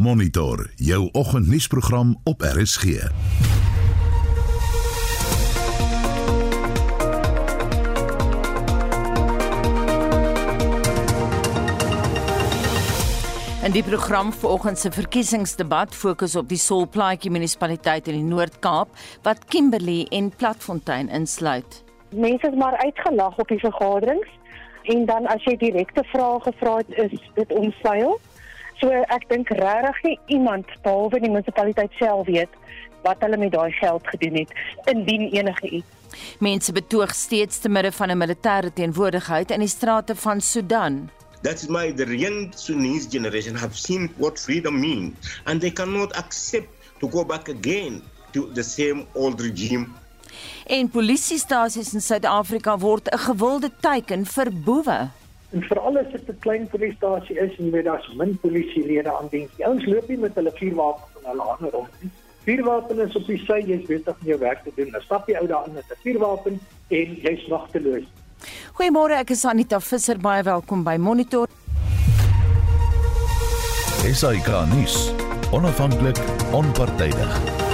Monitor 0.00 0.70
jou 0.74 1.08
oggendnuusprogram 1.12 2.20
op 2.24 2.40
RSG. 2.40 2.84
In 2.84 2.90
die 13.72 13.82
program 13.82 14.32
vanoggend 14.32 14.78
se 14.78 14.90
verkiesingsdebat 14.90 15.94
fokus 15.94 16.36
op 16.36 16.48
die 16.48 16.58
Solplaatjie 16.58 17.30
munisipaliteit 17.30 18.06
in 18.06 18.20
die 18.20 18.30
Noord-Kaap 18.30 18.94
wat 19.22 19.44
Kimberley 19.50 20.06
en 20.10 20.30
Platfontein 20.30 21.08
insluit. 21.08 21.84
Mense 22.14 22.46
is 22.46 22.54
maar 22.54 22.76
uitgelag 22.76 23.36
op 23.38 23.48
die 23.48 23.58
vergaderings 23.58 24.28
en 24.82 25.06
dan 25.06 25.26
as 25.26 25.42
jy 25.42 25.56
direkte 25.56 26.06
vrae 26.14 26.40
gevra 26.46 26.76
het 26.76 27.10
is 27.10 27.30
dit 27.34 27.52
onseil. 27.52 28.20
So 28.80 28.90
ek 29.10 29.28
dink 29.28 29.50
regtig 29.58 30.02
nie 30.04 30.18
iemand 30.38 30.66
behalwe 30.82 31.20
die 31.20 31.30
munisipaliteit 31.30 31.92
self 31.98 32.26
weet 32.26 32.50
wat 33.02 33.20
hulle 33.24 33.38
met 33.40 33.52
daai 33.52 33.72
geld 33.72 34.06
gedoen 34.06 34.42
het 34.42 34.52
indien 34.90 35.28
enige 35.34 35.70
iets. 35.80 35.86
Mense 36.38 36.72
betoog 36.72 37.14
steeds 37.14 37.58
te 37.58 37.68
midde 37.68 37.92
van 37.92 38.10
'n 38.10 38.18
militêre 38.18 38.72
teenwoordigheid 38.72 39.50
in 39.50 39.60
die 39.60 39.68
strate 39.68 40.14
van 40.14 40.40
Sudan. 40.40 41.10
That's 41.42 41.66
why 41.66 41.92
the 41.94 42.16
young 42.16 42.52
Sudanese 42.56 43.08
generation 43.10 43.54
have 43.54 43.76
seen 43.76 44.10
what 44.16 44.40
freedom 44.40 44.80
means, 44.80 45.14
and 45.44 45.60
they 45.60 45.70
cannot 45.70 46.12
accept 46.12 46.68
to 46.98 47.08
go 47.08 47.24
back 47.24 47.48
again 47.48 48.02
to 48.32 48.50
the 48.52 48.62
same 48.62 49.06
old 49.14 49.40
regime. 49.40 49.86
En 50.66 50.90
polisiestasies 50.90 51.94
in 51.94 52.00
Suid-Afrika 52.00 52.78
word 52.78 53.10
'n 53.10 53.18
gewilde 53.18 53.70
teiken 53.80 54.26
vir 54.26 54.52
boewe. 54.52 55.10
En 55.50 55.62
veral 55.62 55.98
as 55.98 56.10
dit 56.12 56.28
'n 56.28 56.38
klein 56.38 56.68
polisiestasie 56.68 57.38
is 57.38 57.58
en 57.58 57.64
jy 57.64 57.70
weet 57.70 57.84
daar's 57.84 58.08
min 58.14 58.38
polisielede 58.40 59.12
aan 59.16 59.28
diens. 59.30 59.50
Die 59.56 59.66
ouens 59.66 59.86
loop 59.86 60.08
nie 60.08 60.18
met 60.18 60.34
hulle 60.34 60.52
vuurwapens 60.54 61.20
in 61.20 61.30
hulle 61.30 61.42
hande 61.42 61.70
rond 61.70 61.88
nie. 62.00 62.10
Vuurwapen 62.48 62.98
is 62.98 63.16
op 63.16 63.26
die 63.26 63.36
sy, 63.44 63.58
jy's 63.66 63.84
besig 63.86 64.14
om 64.20 64.28
jou 64.30 64.38
werk 64.40 64.62
te 64.64 64.72
doen. 64.76 64.90
Dan 64.90 65.04
stap 65.04 65.28
jy 65.28 65.36
ou 65.36 65.46
daarin 65.46 65.74
met 65.74 65.84
'n 65.90 66.00
vuurwapen 66.02 66.60
en 66.88 67.14
jy's 67.14 67.46
magteloos. 67.48 68.06
Goeiemôre, 68.72 69.18
ek 69.20 69.30
is 69.30 69.44
Anita 69.44 69.80
Visser, 69.80 70.18
baie 70.18 70.42
welkom 70.42 70.82
by 70.82 70.96
Monitor. 70.96 71.46
SAK 74.12 74.48
nuus. 74.72 75.12
Onafhanklik, 75.52 76.18
onpartydig. 76.52 77.67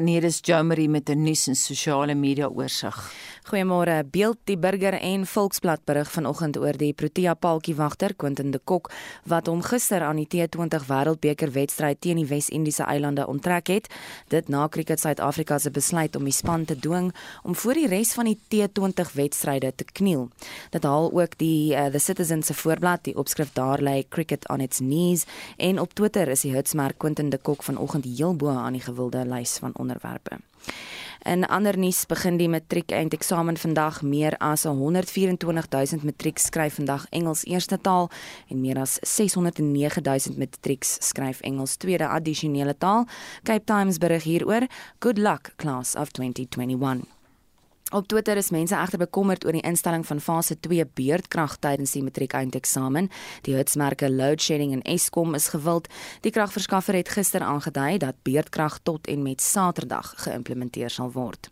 En 0.00 0.06
hier 0.06 0.24
is 0.24 0.38
Jomery 0.40 0.86
met 0.86 1.08
'n 1.08 1.22
nuus 1.22 1.46
en 1.46 1.54
sosiale 1.54 2.14
media 2.14 2.48
oorsig. 2.48 3.12
Goeiemôre. 3.50 4.04
Beeld 4.10 4.36
die 4.44 4.58
Burger 4.58 4.94
en 4.94 5.26
Volksblad 5.26 5.84
berig 5.84 6.10
vanoggend 6.10 6.56
oor 6.56 6.76
die 6.76 6.92
Protea 6.92 7.34
paaltjiewagter 7.34 8.14
Quentin 8.14 8.50
de 8.50 8.60
Kok 8.64 8.90
wat 9.24 9.46
hom 9.46 9.62
gister 9.62 10.00
aan 10.00 10.16
die 10.16 10.26
T20 10.26 10.86
Wêreldbeker 10.86 11.50
wedstryd 11.52 12.00
teen 12.00 12.16
die 12.16 12.26
Wes-Indiese 12.26 12.82
eilande 12.82 13.26
onttrek 13.26 13.66
het. 13.66 13.94
Dit 14.28 14.48
na 14.48 14.68
Cricket 14.68 15.00
Suid-Afrika 15.00 15.58
se 15.58 15.70
besluit 15.70 16.16
om 16.16 16.24
die 16.24 16.32
span 16.32 16.64
te 16.64 16.78
dwing 16.78 17.14
om 17.42 17.54
voor 17.54 17.74
die 17.74 17.86
res 17.86 18.12
van 18.12 18.24
die 18.24 18.38
T20 18.48 19.12
wedstryde 19.12 19.72
te 19.74 19.84
kniel. 19.84 20.28
Dit 20.70 20.82
haal 20.82 21.12
ook 21.12 21.38
die 21.38 21.74
uh, 21.74 21.86
The 21.86 21.98
Citizen 21.98 22.42
se 22.42 22.54
voorblad, 22.54 23.04
die 23.04 23.16
opskrif 23.16 23.52
daar 23.52 23.82
lê 23.82 24.04
Cricket 24.08 24.48
on 24.48 24.60
its 24.60 24.78
knees 24.78 25.24
en 25.56 25.80
op 25.80 25.94
Twitter 25.94 26.28
is 26.28 26.40
die 26.40 26.54
hitsmerk 26.54 26.98
Quentin 26.98 27.30
de 27.30 27.38
Kok 27.38 27.62
vanoggend 27.62 28.04
heel 28.04 28.36
bo 28.36 28.48
aan 28.48 28.72
die 28.72 28.82
gewilde 28.82 29.24
lys 29.26 29.58
van 29.58 29.72
onderwerpe. 29.90 30.38
In 31.22 31.44
ander 31.46 31.78
nuus 31.78 32.06
begin 32.06 32.38
die 32.40 32.48
matriek 32.48 32.90
eindeksamen 32.90 33.56
vandag. 33.56 34.00
Meer 34.02 34.36
as 34.38 34.64
124000 34.64 36.02
matriek 36.02 36.38
skryf 36.38 36.74
vandag 36.74 37.06
Engels 37.10 37.44
eerste 37.44 37.80
taal 37.80 38.08
en 38.48 38.60
meer 38.60 38.80
as 38.80 38.98
609000 39.02 40.38
matriek 40.38 40.84
skryf 40.84 41.40
Engels 41.40 41.76
tweede 41.76 42.08
addisionele 42.08 42.76
taal. 42.78 43.06
Cape 43.42 43.64
Times 43.64 43.98
berig 43.98 44.22
hieroor. 44.22 44.66
Good 44.98 45.18
luck 45.18 45.52
class 45.56 45.94
of 45.94 46.10
2021. 46.10 47.19
Op 47.90 48.06
Twitter 48.06 48.36
is 48.36 48.52
mense 48.54 48.76
egter 48.78 49.00
bekommerd 49.02 49.42
oor 49.44 49.56
die 49.56 49.64
instelling 49.66 50.04
van 50.06 50.20
fase 50.22 50.54
2 50.62 50.84
beurtkrag 50.94 51.56
tydens 51.58 51.90
die 51.96 52.02
matriek 52.06 52.36
eindeksamen. 52.38 53.08
Die 53.42 53.56
hitsmerke 53.56 54.06
load 54.10 54.38
shedding 54.42 54.70
en 54.76 54.84
Eskom 54.86 55.34
is 55.34 55.48
gewild. 55.50 55.88
Die 56.22 56.30
kragverskaffer 56.30 56.94
het 56.94 57.10
gister 57.10 57.42
aangedui 57.42 57.98
dat 57.98 58.22
beurtkrag 58.22 58.78
tot 58.86 59.10
en 59.10 59.24
met 59.26 59.42
Saterdag 59.42 60.12
geïmplementeer 60.22 60.90
sal 60.90 61.10
word. 61.16 61.50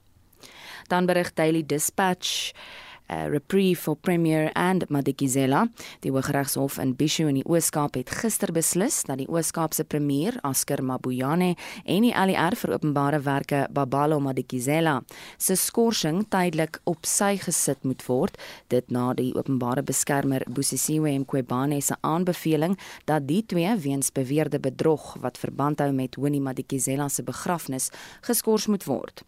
Dan 0.86 1.10
berig 1.10 1.34
Daily 1.34 1.64
Dispatch 1.66 2.54
uh, 3.08 3.26
reprieve 3.30 3.80
vir 3.80 3.96
Premier 4.02 4.50
and 4.54 4.86
Madikizela. 4.90 5.66
Die 6.04 6.12
Hooggeregshof 6.12 6.78
in 6.82 6.94
Bisho 6.96 7.28
in 7.28 7.40
die 7.40 7.46
Oos-Kaap 7.48 7.96
het 7.98 8.10
gister 8.20 8.52
beslis 8.54 9.00
dat 9.08 9.20
die 9.20 9.28
Oos-Kaapse 9.28 9.84
premier, 9.88 10.36
Asker 10.46 10.82
Mabuyane, 10.84 11.54
en 11.84 12.06
die 12.06 12.14
ALR 12.14 12.56
vir 12.58 12.74
openbare 12.76 13.20
werke, 13.24 13.64
Babalo 13.74 14.20
Madikizela, 14.22 14.98
se 15.38 15.56
skorsing 15.58 16.24
tydelik 16.32 16.80
op 16.88 17.08
sy 17.08 17.36
gesit 17.42 17.84
moet 17.88 18.04
word, 18.08 18.38
dit 18.72 18.92
na 18.94 19.10
die 19.16 19.30
openbare 19.36 19.84
beskermer 19.86 20.44
Busisiwe 20.52 21.14
Mqobane 21.24 21.80
se 21.84 21.96
aanbeveling 22.06 22.76
dat 23.08 23.28
die 23.28 23.42
twee 23.48 23.74
weens 23.84 24.12
beweerde 24.14 24.60
bedrog 24.60 25.14
wat 25.22 25.40
verband 25.40 25.80
hou 25.82 25.90
met 25.96 26.18
Winnie 26.20 26.42
Madikizela 26.44 27.08
se 27.08 27.24
begrafnis 27.24 27.90
geskort 28.26 28.68
moet 28.68 28.84
word. 28.88 29.22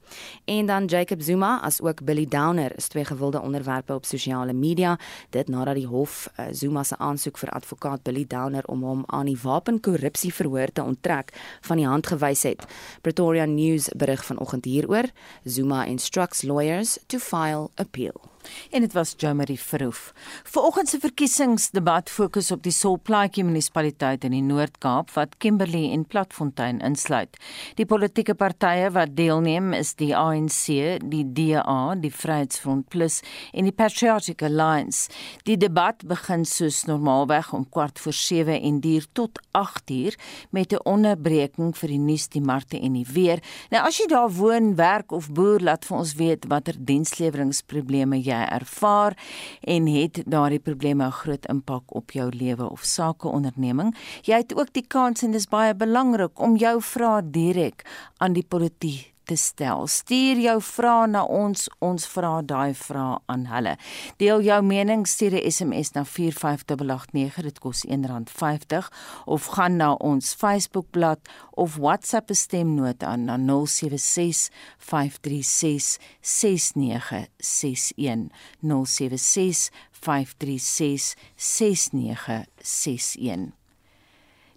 En 0.50 0.66
dan 0.66 0.86
Jacob 0.90 1.22
Zuma 1.22 1.58
as 1.64 1.80
ook 1.80 2.04
Billy 2.04 2.26
Downer 2.26 2.72
is 2.76 2.88
twee 2.88 3.04
gewilde 3.04 3.40
onderwerpe 3.40 3.69
op 3.94 4.04
sosiale 4.04 4.52
media 4.52 4.98
dit 5.30 5.48
nadat 5.48 5.74
die 5.74 5.86
hof 5.86 6.28
uh, 6.36 6.46
Zuma 6.52 6.82
se 6.82 6.98
aansoek 6.98 7.38
vir 7.38 7.50
advokaat 7.50 8.02
Billy 8.02 8.24
Downer 8.26 8.64
om 8.66 8.82
hom 8.82 9.04
aan 9.06 9.26
die 9.26 9.38
wapenkorrupsie 9.42 10.32
verhoor 10.34 10.72
te 10.72 10.82
onttrek 10.82 11.32
van 11.60 11.76
die 11.76 11.86
hand 11.86 12.06
gewys 12.06 12.42
het. 12.42 12.66
Pretoria 13.02 13.44
News 13.44 13.88
berig 13.96 14.24
vanoggend 14.24 14.64
hieroor. 14.64 15.10
Zuma 15.44 15.84
instructs 15.84 16.42
lawyers 16.42 16.98
to 17.06 17.18
file 17.18 17.68
appeal. 17.74 18.30
En 18.70 18.80
dit 18.80 18.92
was 18.92 19.14
Jomery 19.16 19.56
Verhoef. 19.56 20.12
Vanoggend 20.44 20.88
se 20.88 20.98
verkiesingsdebat 20.98 22.10
fokus 22.10 22.50
op 22.50 22.62
die 22.62 22.72
Solplaatjie 22.74 23.44
munisipaliteit 23.44 24.24
in 24.24 24.34
die 24.34 24.44
Noord-Kaap 24.46 25.10
wat 25.16 25.36
Kimberley 25.42 25.90
en 25.92 26.04
Platfontein 26.06 26.80
insluit. 26.86 27.36
Die 27.80 27.86
politieke 27.86 28.34
partye 28.38 28.90
wat 28.94 29.16
deelneem 29.18 29.72
is 29.76 29.94
die 29.98 30.12
ANC, 30.16 31.00
die 31.02 31.24
DA, 31.26 31.94
die 32.00 32.12
Vryheidsfront 32.14 32.88
Plus 32.94 33.20
en 33.52 33.66
die 33.68 33.74
Patriotic 33.74 34.42
Alliance. 34.46 35.10
Die 35.48 35.58
debat 35.60 36.04
begin 36.06 36.46
soos 36.48 36.84
normaalweg 36.88 37.52
om 37.56 37.66
kwart 37.68 37.98
voor 37.98 38.16
7 38.16 38.60
en 38.60 38.80
duur 38.80 39.06
tot 39.12 39.42
8 39.58 39.90
uur 39.90 40.18
met 40.50 40.72
'n 40.72 40.84
onderbreking 40.84 41.76
vir 41.76 41.88
die 41.88 41.98
nuus, 41.98 42.28
die 42.28 42.42
markte 42.42 42.80
en 42.80 42.92
die 42.92 43.06
weer. 43.12 43.42
Nou 43.70 43.86
as 43.86 43.98
jy 43.98 44.06
daar 44.06 44.30
woon, 44.30 44.76
werk 44.76 45.12
of 45.12 45.30
boer, 45.32 45.60
laat 45.60 45.84
vir 45.84 45.96
ons 45.96 46.14
weet 46.14 46.46
watter 46.46 46.74
diensleweringprobleme 46.78 48.22
jy 48.22 48.29
ervaar 48.34 49.16
en 49.60 49.86
het 49.86 50.22
daardie 50.26 50.58
probleme 50.58 51.06
'n 51.06 51.10
groot 51.10 51.46
impak 51.46 51.94
op 51.94 52.10
jou 52.10 52.28
lewe 52.34 52.70
of 52.70 52.82
sakeonderneming. 52.82 53.96
Jy 54.22 54.36
het 54.36 54.54
ook 54.56 54.72
die 54.72 54.86
kans 54.86 55.22
en 55.22 55.30
dis 55.30 55.48
baie 55.48 55.74
belangrik 55.74 56.40
om 56.40 56.56
jou 56.56 56.82
vrae 56.82 57.30
direk 57.30 57.84
aan 58.16 58.32
die 58.32 58.46
politiek 58.48 59.19
te 59.30 59.38
stel. 59.38 59.86
Stuur 59.86 60.40
jou 60.42 60.58
vrae 60.64 61.06
na 61.10 61.22
ons, 61.24 61.68
ons 61.78 62.06
vra 62.14 62.42
daai 62.42 62.74
vrae 62.74 63.18
aan 63.30 63.46
hulle. 63.50 63.76
Deel 64.22 64.40
jou 64.48 64.62
mening, 64.66 65.06
stuur 65.06 65.34
'n 65.38 65.50
SMS 65.50 65.92
na 65.94 66.04
45889, 66.04 67.42
dit 67.42 67.58
kos 67.58 67.84
R1.50 67.86 68.90
of 69.26 69.46
gaan 69.54 69.76
na 69.76 69.94
ons 69.94 70.34
Facebookblad 70.34 71.18
of 71.54 71.76
WhatsApp 71.76 72.30
'n 72.30 72.34
stemnota 72.34 73.06
aan 73.06 73.24
na 73.24 73.36
076 73.36 74.50
536 74.78 75.98
6961 76.20 78.30
076 78.60 79.70
536 79.90 81.14
6961 81.36 83.59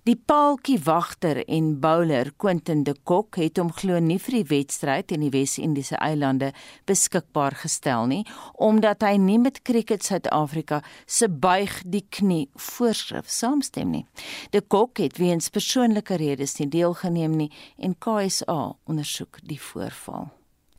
Die 0.04 0.18
paaltjie 0.20 0.82
wagter 0.84 1.38
en 1.48 1.68
bowler 1.80 2.34
Quentin 2.36 2.82
de 2.84 2.92
Kok 3.08 3.38
het 3.40 3.56
hom 3.62 3.70
glo 3.72 4.02
nie 4.04 4.18
vir 4.20 4.36
die 4.36 4.48
wedstryd 4.50 5.14
in 5.16 5.22
die 5.24 5.30
Wes-Indiese 5.32 5.96
eilande 6.04 6.50
beskikbaar 6.92 7.56
gestel 7.62 8.10
nie 8.12 8.26
omdat 8.68 9.06
hy 9.08 9.14
nie 9.16 9.38
met 9.40 9.62
Cricket 9.64 10.04
Suid-Afrika 10.04 10.82
se 11.08 11.30
buig 11.32 11.78
die 11.88 12.04
knie 12.04 12.50
voorskrif 12.52 13.32
saamstem 13.32 13.96
nie. 13.96 14.04
De 14.52 14.60
Kok 14.60 15.00
het 15.00 15.24
weens 15.24 15.48
persoonlike 15.48 16.20
redes 16.20 16.58
nie 16.60 16.68
deelgeneem 16.68 17.40
nie 17.40 17.52
en 17.80 17.96
KSA 17.96 18.60
ondersoek 18.84 19.40
die 19.48 19.62
voorval. 19.72 20.34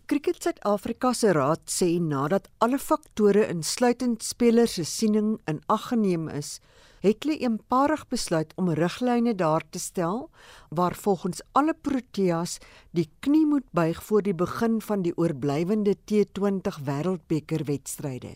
Cricket 0.04 0.44
Suid-Afrika 0.44 1.14
se 1.16 1.32
raad 1.32 1.64
sê 1.72 1.94
nadat 1.96 2.52
alle 2.60 2.76
faktore 2.76 3.48
insluitend 3.48 4.20
spelers 4.20 4.76
se 4.76 4.84
siening 4.84 5.38
in 5.48 5.64
ag 5.72 5.88
geneem 5.94 6.28
is, 6.28 6.58
het 7.04 7.26
hulle 7.26 7.36
eenparig 7.44 8.06
besluit 8.08 8.52
om 8.56 8.70
riglyne 8.72 9.34
daar 9.36 9.64
te 9.70 9.78
stel 9.78 10.30
waar 10.68 10.94
volgens 10.96 11.42
alle 11.52 11.74
Proteas 11.74 12.56
die 12.96 13.10
knie 13.20 13.44
moet 13.46 13.66
buig 13.76 14.00
voor 14.04 14.22
die 14.24 14.34
begin 14.34 14.80
van 14.80 15.02
die 15.04 15.12
oorblywende 15.20 15.96
T20 16.08 16.80
Wêreldbeker 16.86 17.64
wedstryde. 17.68 18.32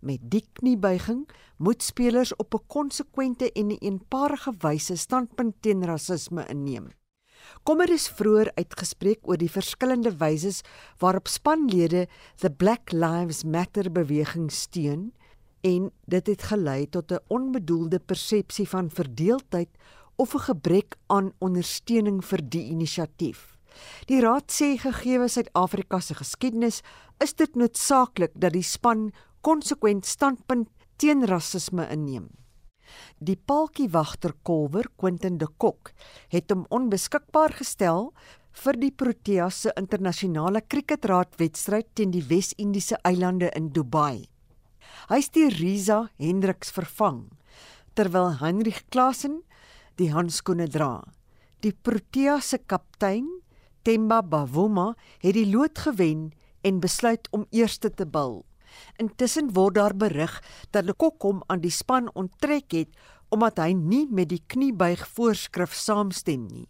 Met 0.00 0.22
die 0.22 0.44
kniebuiging 0.52 1.26
moet 1.56 1.82
spelers 1.82 2.36
op 2.36 2.54
'n 2.54 2.66
konsekwente 2.66 3.52
en 3.52 3.66
'n 3.66 3.78
eenparige 3.80 4.54
wyse 4.58 4.96
standpunt 4.96 5.54
teen 5.60 5.84
rasisme 5.84 6.46
inneem. 6.46 6.88
Kommer 7.62 7.90
is 7.90 8.08
vroeër 8.08 8.50
uitgespreek 8.54 9.28
oor 9.28 9.36
die 9.36 9.50
verskillende 9.50 10.16
wyse 10.16 10.62
waarop 10.98 11.28
spanlede 11.28 12.08
the 12.36 12.50
Black 12.50 12.92
Lives 12.92 13.44
Matter 13.44 13.92
beweging 13.92 14.52
steun 14.52 15.12
en 15.60 15.90
dit 16.06 16.26
het 16.26 16.42
gelei 16.42 16.88
tot 16.88 17.12
'n 17.12 17.24
onbedoelde 17.28 17.98
persepsie 17.98 18.68
van 18.68 18.90
verdeeldheid 18.90 19.68
of 20.16 20.34
'n 20.34 20.38
gebrek 20.38 20.96
aan 21.06 21.32
ondersteuning 21.38 22.24
vir 22.24 22.40
die 22.48 22.64
inisiatief. 22.64 23.56
Die 24.06 24.20
raad 24.20 24.50
sê 24.52 24.76
gegee 24.78 25.28
Suid-Afrika 25.28 26.00
se 26.00 26.14
geskiedenis, 26.14 26.82
is 27.18 27.34
dit 27.34 27.54
noodsaaklik 27.54 28.32
dat 28.34 28.52
die 28.52 28.62
span 28.62 29.12
konsekwent 29.40 30.06
standpunt 30.06 30.68
teen 30.96 31.24
rasisme 31.26 31.88
inneem. 31.88 32.28
Die 33.18 33.36
paltjiewagter 33.36 34.34
kolwer 34.42 34.88
Quentin 34.96 35.38
de 35.38 35.46
Kok 35.56 35.92
het 36.28 36.50
hom 36.50 36.66
onbeskikbaar 36.68 37.54
gestel 37.60 38.12
vir 38.64 38.78
die 38.82 38.90
Proteas 38.90 39.60
se 39.60 39.72
internasionale 39.78 40.60
kriketraad 40.60 41.38
wedstryd 41.38 41.86
teen 41.94 42.10
die 42.10 42.24
Wes-Indiese 42.26 42.98
eilande 43.06 43.50
in 43.54 43.70
Dubai. 43.72 44.26
Hy 45.08 45.20
het 45.20 45.34
die 45.34 45.48
Riza 45.48 46.08
Hendriks 46.18 46.70
vervang 46.74 47.28
terwyl 47.98 48.38
Heinrich 48.40 48.84
Klasen 48.88 49.40
die 50.00 50.10
handskoene 50.14 50.68
dra. 50.70 51.02
Die 51.60 51.72
Proteas 51.74 52.52
se 52.52 52.58
kaptein 52.58 53.26
Temba 53.84 54.20
Bavuma 54.22 54.94
het 55.20 55.34
die 55.36 55.48
lood 55.50 55.78
gewen 55.78 56.30
en 56.64 56.80
besluit 56.80 57.28
om 57.36 57.46
eerste 57.50 57.90
te 57.90 58.06
bil. 58.06 58.42
Intussen 59.02 59.50
word 59.56 59.76
daar 59.76 59.96
berig 59.96 60.36
dat 60.70 60.86
Lekok 60.86 61.22
hom 61.26 61.42
aan 61.48 61.62
die 61.64 61.74
span 61.74 62.10
onttrek 62.14 62.72
het 62.76 62.94
omdat 63.34 63.60
hy 63.62 63.72
nie 63.76 64.06
met 64.10 64.30
die 64.30 64.42
kniebuig 64.52 65.02
voorskrif 65.16 65.74
saamstem 65.76 66.46
nie. 66.50 66.68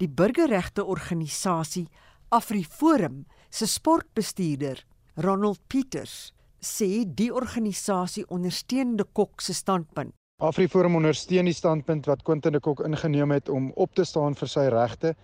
Die 0.00 0.08
burgerregte 0.08 0.84
organisasie 0.84 1.86
AfriForum 2.32 3.24
se 3.50 3.68
sportbestuurder, 3.68 4.80
Ronald 5.20 5.60
Peters, 5.68 6.32
sê 6.62 7.02
die 7.04 7.32
organisasie 7.34 8.24
ondersteun 8.30 8.96
de 8.96 9.04
Kok 9.12 9.40
se 9.42 9.54
standpunt. 9.54 10.14
AfriForum 10.42 10.96
ondersteun 10.98 11.46
die 11.46 11.54
standpunt 11.54 12.06
wat 12.06 12.22
Quentin 12.26 12.54
de 12.54 12.60
Kok 12.60 12.80
ingeneem 12.86 13.30
het 13.30 13.48
om 13.48 13.70
op 13.74 13.94
te 13.94 14.04
staan 14.04 14.34
vir 14.38 14.50
sy 14.50 14.66
regte 14.74 15.14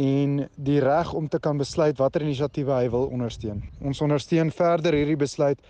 en 0.00 0.48
die 0.56 0.80
reg 0.80 1.12
om 1.12 1.28
te 1.28 1.38
kan 1.38 1.58
besluit 1.58 1.98
watter 1.98 2.22
inisiatiewe 2.24 2.72
hy 2.74 2.88
wil 2.90 3.10
ondersteun. 3.12 3.62
Ons 3.82 4.00
ondersteun 4.02 4.50
verder 4.50 4.96
hierdie 4.96 5.18
besluit 5.18 5.60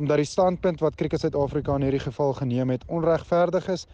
omdat 0.00 0.22
die 0.22 0.28
standpunt 0.28 0.80
wat 0.80 0.96
Kriket 0.96 1.20
Suid-Afrika 1.20 1.76
in 1.76 1.88
hierdie 1.88 2.04
geval 2.04 2.32
geneem 2.38 2.72
het 2.72 2.84
onregverdig 2.88 3.68
is 3.72 3.86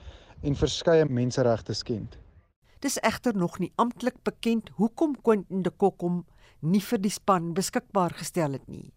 en 0.42 0.58
verskeie 0.58 1.06
menseregte 1.10 1.74
skend. 1.74 2.18
Dis 2.78 2.98
egter 3.02 3.34
nog 3.34 3.58
nie 3.58 3.72
amptelik 3.74 4.22
bekend 4.22 4.70
hoekom 4.78 5.16
Quentin 5.22 5.62
de 5.62 5.70
Kok 5.70 6.02
hom 6.02 6.22
nie 6.60 6.82
vir 6.82 7.02
die 7.02 7.10
span 7.10 7.54
beskikbaar 7.54 8.14
gestel 8.14 8.54
het 8.54 8.68
nie. 8.68 8.92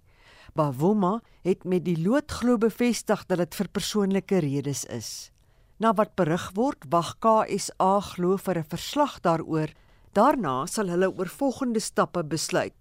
Bavuma 0.54 1.22
het 1.44 1.64
met 1.64 1.86
die 1.86 1.98
lood 1.98 2.32
glo 2.32 2.58
bevestig 2.58 3.26
dat 3.28 3.38
dit 3.38 3.56
vir 3.56 3.68
persoonlike 3.68 4.40
redes 4.40 4.86
is. 4.86 5.32
Na 5.80 5.94
wat 5.94 6.16
berig 6.16 6.52
word, 6.54 6.86
wag 6.90 7.16
KSA 7.20 8.00
glo 8.14 8.38
vir 8.38 8.58
'n 8.60 8.70
verslag 8.70 9.22
daaroor 9.22 9.72
Daarna 10.12 10.66
sal 10.68 10.92
hulle 10.92 11.08
oor 11.16 11.30
volgende 11.32 11.80
stappe 11.80 12.24
besluit. 12.28 12.76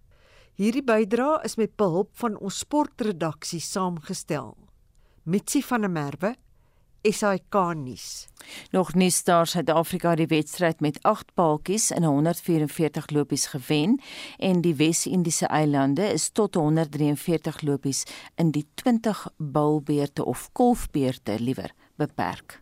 Hierdie 0.58 0.82
bydra 0.82 1.38
is 1.46 1.54
met 1.56 1.76
behulp 1.78 2.10
van 2.18 2.34
ons 2.42 2.58
sportredaksie 2.64 3.60
saamgestel. 3.62 4.56
Mitsi 5.22 5.62
van 5.62 5.86
der 5.86 5.92
Merwe 5.94 6.32
SAK 7.02 7.74
nuus. 7.74 8.28
Nog 8.70 8.94
nie 8.94 9.10
staar 9.10 9.46
Suid-Afrika 9.46 10.14
die 10.14 10.26
wedstryd 10.26 10.80
met 10.80 10.98
8 11.02 11.34
paaltjies 11.34 11.90
in 11.90 12.04
144 12.04 13.10
lopies 13.10 13.46
gewen 13.46 14.00
en 14.38 14.60
die 14.60 14.74
Wes-Indiese 14.74 15.46
eilande 15.46 16.12
is 16.12 16.30
tot 16.30 16.54
143 16.54 17.62
lopies 17.62 18.04
in 18.36 18.50
die 18.50 18.66
20 18.74 19.26
bulbeerte 19.36 20.24
of 20.24 20.48
kolfbeerte 20.52 21.40
liewer 21.40 21.72
beperk. 21.96 22.60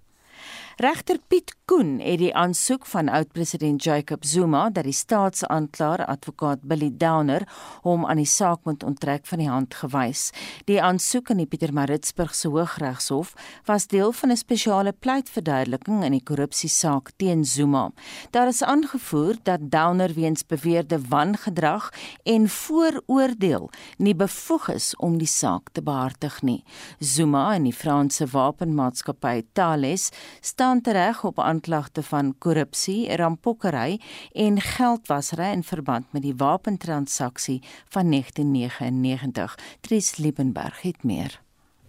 Regter 0.78 1.18
Piet 1.26 1.56
Koen 1.66 1.96
het 1.98 2.20
die 2.20 2.30
aansoek 2.38 2.84
van 2.86 3.08
oud-president 3.10 3.82
Jacob 3.82 4.22
Zuma 4.24 4.68
dat 4.70 4.86
die 4.86 4.94
staatsaanklaer 4.94 6.04
advokaat 6.06 6.60
Billy 6.70 6.92
Downer 6.94 7.42
hom 7.82 8.04
aan 8.06 8.20
die 8.22 8.28
saak 8.30 8.62
moet 8.62 8.84
onttrek 8.86 9.26
van 9.26 9.42
die 9.42 9.48
hand 9.50 9.74
gewys. 9.74 10.28
Die 10.70 10.78
aansoek 10.78 11.32
in 11.34 11.42
die 11.42 11.48
Pietermaritzburgse 11.50 12.52
Hooggeregshof 12.54 13.32
was 13.66 13.88
deel 13.90 14.12
van 14.12 14.30
'n 14.30 14.36
spesiale 14.36 14.92
pleitverduideliking 14.92 16.04
in 16.04 16.12
die 16.12 16.22
korrupsiesaak 16.22 17.10
teen 17.16 17.44
Zuma. 17.44 17.90
Daar 18.30 18.46
is 18.46 18.62
aangevoer 18.62 19.34
dat 19.42 19.70
Downer 19.70 20.14
weens 20.14 20.46
beweerde 20.46 21.00
wangedrag 21.08 21.90
en 22.22 22.48
vooroordeel 22.48 23.70
nie 23.98 24.14
bevoeg 24.14 24.68
is 24.68 24.96
om 24.96 25.18
die 25.18 25.26
saak 25.26 25.68
te 25.72 25.82
behartig 25.82 26.42
nie. 26.42 26.64
Zuma 26.98 27.54
en 27.54 27.62
die 27.64 27.74
Franse 27.74 28.26
wapenmaatskappy 28.26 29.42
Thales 29.52 30.10
staan 30.40 30.67
staan 30.68 30.80
tereg 30.80 31.24
op 31.24 31.38
aanklagte 31.40 32.02
van 32.02 32.34
korrupsie, 32.38 33.16
rampokkery 33.16 34.00
en 34.32 34.60
geldwasery 34.60 35.52
in 35.52 35.62
verband 35.62 36.12
met 36.12 36.22
die 36.22 36.34
wapentransaksie 36.36 37.62
van 37.88 38.10
1999. 38.10 39.58
Tries 39.80 40.16
Liebenberg 40.16 40.82
het 40.82 41.02
meer. 41.02 41.40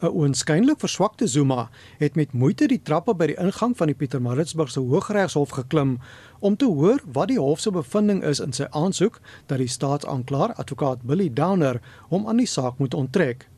'n 0.01 0.05
Oënskynlik 0.05 0.79
verswakte 0.79 1.27
Zuma 1.27 1.69
het 1.97 2.15
met 2.15 2.31
moeite 2.31 2.67
die 2.67 2.81
trappe 2.81 3.15
by 3.15 3.25
die 3.25 3.39
ingang 3.39 3.77
van 3.77 3.87
die 3.87 3.95
Pietermaritzburgse 3.95 4.79
Hooggeregshof 4.79 5.49
geklim 5.49 5.99
om 6.39 6.55
te 6.55 6.65
hoor 6.65 7.03
wat 7.11 7.27
die 7.27 7.39
hof 7.39 7.59
se 7.59 7.71
bevinding 7.71 8.23
is 8.23 8.39
in 8.39 8.53
sy 8.53 8.67
aansoek 8.71 9.19
dat 9.45 9.57
die 9.57 9.67
staatsaanklaer 9.67 10.53
advokaat 10.53 11.01
Billy 11.01 11.33
Downer 11.33 11.81
hom 12.07 12.27
aan 12.27 12.37
die 12.37 12.47
saak 12.47 12.77
moet 12.77 12.93
onttrek. 12.93 13.49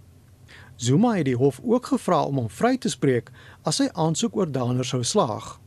Zuma 0.81 1.12
het 1.13 1.25
die 1.25 1.35
hof 1.38 1.59
ook 1.63 1.85
gevra 1.85 2.23
om 2.25 2.39
hom 2.41 2.50
vry 2.50 2.77
te 2.77 2.89
spreek 2.89 3.27
as 3.63 3.75
sy 3.75 3.90
aansoek 3.94 4.36
oor 4.36 4.52
Downer 4.52 4.86
sou 4.86 5.04
slaag. 5.04 5.60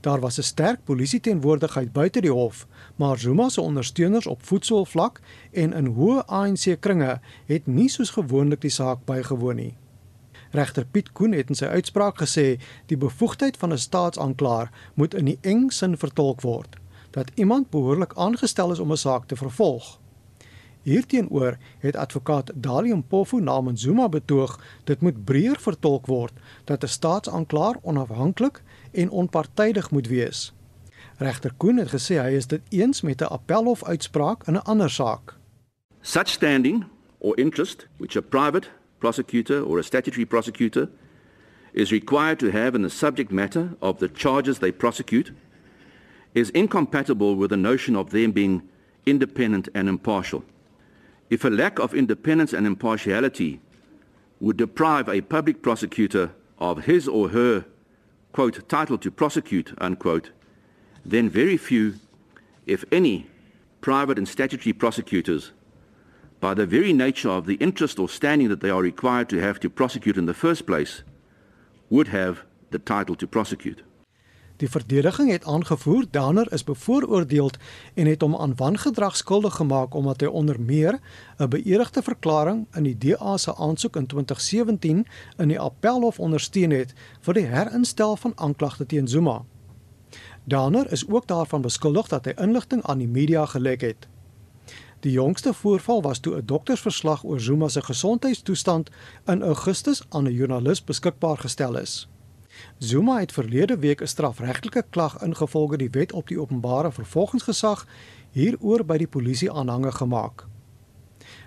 Daar 0.00 0.20
was 0.20 0.38
'n 0.38 0.42
sterk 0.42 0.84
polisie 0.84 1.20
teenwoordigheid 1.20 1.92
buite 1.92 2.20
die 2.20 2.32
hof, 2.32 2.66
maar 2.96 3.18
Zuma 3.18 3.48
se 3.48 3.60
ondersteuners 3.60 4.26
op 4.26 4.46
voetsoolvlak 4.46 5.20
en 5.52 5.72
in 5.72 5.86
hoë 5.86 6.24
ANC 6.26 6.80
kringe 6.80 7.20
het 7.46 7.66
nie 7.66 7.88
soos 7.88 8.10
gewoonlik 8.10 8.60
die 8.60 8.70
saak 8.70 9.04
bygewoon 9.04 9.56
nie. 9.56 9.76
Regter 10.50 10.86
Piet 10.86 11.12
Koen 11.12 11.32
het 11.32 11.48
in 11.48 11.54
sy 11.54 11.66
uitspraak 11.66 12.20
gesê 12.22 12.60
die 12.86 12.96
bevoegdheid 12.96 13.56
van 13.56 13.72
'n 13.72 13.78
staatsaanklaer 13.78 14.70
moet 14.94 15.14
in 15.14 15.24
die 15.24 15.38
eng 15.42 15.70
sin 15.70 15.96
vertolk 15.96 16.40
word 16.40 16.76
dat 17.10 17.30
iemand 17.34 17.70
behoorlik 17.70 18.12
aangestel 18.14 18.72
is 18.72 18.78
om 18.78 18.92
'n 18.92 18.96
saak 18.96 19.26
te 19.26 19.36
vervolg. 19.36 19.97
Hierteenoor 20.88 21.56
het 21.78 21.96
advokaat 21.96 22.50
Dalium 22.54 23.06
Pofu 23.06 23.40
namens 23.40 23.82
Zuma 23.82 24.08
betoog 24.08 24.60
dit 24.84 25.00
moet 25.00 25.24
breër 25.24 25.60
vertolk 25.60 26.06
word 26.06 26.32
dat 26.64 26.82
'n 26.82 26.86
staatsaanklaer 26.86 27.76
onafhanklik 27.82 28.62
en 28.92 29.10
onpartydig 29.10 29.90
moet 29.90 30.06
wees. 30.08 30.54
Regter 31.16 31.52
Koen 31.56 31.76
het 31.76 31.88
gesê 31.88 32.14
hy 32.14 32.32
is 32.32 32.46
dit 32.46 32.60
eens 32.68 33.00
met 33.00 33.20
'n 33.20 33.24
appelhof 33.24 33.84
uitspraak 33.84 34.46
in 34.46 34.54
'n 34.54 34.64
ander 34.64 34.90
saak. 34.90 35.36
Such 36.00 36.28
standing 36.28 36.84
or 37.18 37.38
interest 37.38 37.86
which 37.96 38.16
a 38.16 38.20
private 38.20 38.68
prosecutor 38.98 39.64
or 39.64 39.78
a 39.78 39.82
statutory 39.82 40.26
prosecutor 40.26 40.88
is 41.72 41.90
required 41.90 42.38
to 42.38 42.50
have 42.50 42.74
in 42.74 42.82
the 42.82 42.96
subject 42.96 43.30
matter 43.30 43.76
of 43.78 43.98
the 43.98 44.10
charges 44.12 44.58
they 44.58 44.72
prosecute 44.72 45.32
is 46.32 46.50
incompatible 46.50 47.36
with 47.36 47.48
the 47.48 47.56
notion 47.56 47.96
of 47.96 48.10
them 48.10 48.32
being 48.32 48.62
independent 49.04 49.68
and 49.72 49.88
impartial. 49.88 50.42
If 51.30 51.44
a 51.44 51.50
lack 51.50 51.78
of 51.78 51.94
independence 51.94 52.52
and 52.52 52.66
impartiality 52.66 53.60
would 54.40 54.56
deprive 54.56 55.08
a 55.08 55.20
public 55.20 55.62
prosecutor 55.62 56.32
of 56.58 56.84
his 56.84 57.06
or 57.06 57.30
her 57.30 57.64
quote 58.32 58.68
title 58.68 58.98
to 58.98 59.10
prosecute 59.10 59.74
unquote 59.78 60.30
then 61.04 61.28
very 61.28 61.56
few 61.56 61.94
if 62.66 62.84
any 62.92 63.26
private 63.80 64.18
and 64.18 64.28
statutory 64.28 64.72
prosecutors 64.72 65.52
by 66.40 66.54
the 66.54 66.66
very 66.66 66.92
nature 66.92 67.30
of 67.30 67.46
the 67.46 67.54
interest 67.56 67.98
or 67.98 68.08
standing 68.08 68.48
that 68.48 68.60
they 68.60 68.70
are 68.70 68.82
required 68.82 69.28
to 69.28 69.40
have 69.40 69.58
to 69.58 69.70
prosecute 69.70 70.16
in 70.16 70.26
the 70.26 70.34
first 70.34 70.66
place 70.66 71.02
would 71.90 72.08
have 72.08 72.42
the 72.70 72.78
title 72.78 73.14
to 73.16 73.26
prosecute 73.26 73.82
Die 74.58 74.70
verdediging 74.70 75.30
het 75.30 75.44
aangevoer 75.46 76.04
Danner 76.10 76.52
is 76.52 76.64
bevooroordeel 76.64 77.50
en 77.94 78.06
het 78.06 78.20
hom 78.20 78.36
aan 78.36 78.56
wangedrag 78.56 79.16
skuldig 79.16 79.54
gemaak 79.54 79.94
omdat 79.94 80.20
hy 80.20 80.26
onder 80.26 80.60
meer 80.60 80.98
'n 81.38 81.48
beëdigde 81.48 82.02
verklaring 82.02 82.66
in 82.74 82.82
die 82.82 82.98
DA 82.98 83.36
se 83.36 83.54
aansoek 83.54 83.96
in 83.96 84.06
2017 84.06 85.06
in 85.36 85.48
die 85.48 85.60
appelhof 85.60 86.18
ondersteun 86.18 86.70
het 86.70 86.94
vir 87.20 87.34
die 87.34 87.46
herinstel 87.46 88.16
van 88.16 88.32
aanklagte 88.34 88.86
teen 88.86 89.08
Zuma. 89.08 89.44
Danner 90.44 90.92
is 90.92 91.08
ook 91.08 91.26
daarvan 91.26 91.62
beskuldig 91.62 92.08
dat 92.08 92.24
hy 92.24 92.32
inligting 92.36 92.82
aan 92.82 92.98
die 92.98 93.08
media 93.08 93.46
gelek 93.46 93.80
het. 93.80 94.08
Die 95.00 95.12
jongste 95.12 95.54
voorval 95.54 96.02
was 96.02 96.18
toe 96.18 96.36
'n 96.36 96.46
doktersverslag 96.46 97.24
oor 97.24 97.40
Zuma 97.40 97.68
se 97.68 97.82
gesondheidstoestand 97.82 98.90
in 99.26 99.42
Augustus 99.42 100.02
aan 100.08 100.24
'n 100.24 100.32
joernalis 100.32 100.84
beskikbaar 100.84 101.38
gestel 101.38 101.76
is. 101.76 102.08
Zuma 102.78 103.18
het 103.18 103.32
verlede 103.32 103.78
week 103.78 104.00
'n 104.00 104.06
strafregtelike 104.06 104.84
klag 104.90 105.22
ingevolge 105.22 105.76
die 105.76 105.90
wet 105.90 106.12
op 106.12 106.28
die 106.28 106.40
openbare 106.40 106.92
vervolgingsgesag 106.92 107.86
hieroor 108.30 108.84
by 108.84 108.96
die 108.96 109.08
polisie 109.08 109.52
aanhange 109.52 109.92
gemaak. 109.92 110.46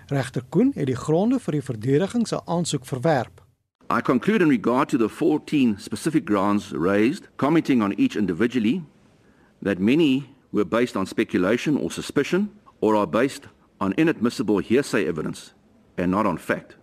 Regter 0.06 0.42
Koen 0.48 0.72
het 0.74 0.86
die 0.86 0.96
gronde 0.96 1.38
vir 1.40 1.52
die 1.52 1.62
verdediging 1.62 2.28
se 2.28 2.40
aansoek 2.46 2.86
verwerp. 2.86 3.42
I 3.90 4.00
conclude 4.00 4.44
in 4.44 4.48
regard 4.48 4.88
to 4.88 4.98
the 4.98 5.08
14 5.08 5.76
specific 5.78 6.24
grounds 6.24 6.70
raised, 6.70 7.28
commenting 7.36 7.82
on 7.82 7.92
each 7.92 8.16
individually, 8.16 8.82
that 9.62 9.78
many 9.78 10.24
were 10.50 10.68
based 10.68 10.96
on 10.96 11.06
speculation 11.06 11.78
or 11.78 11.90
suspicion 11.90 12.50
or 12.80 12.94
are 12.96 13.08
based 13.08 13.48
on 13.78 13.92
inadmissible 13.96 14.58
hearsay 14.58 15.06
evidence 15.06 15.52
and 15.96 16.10
not 16.10 16.26
on 16.26 16.38
fact. 16.38 16.76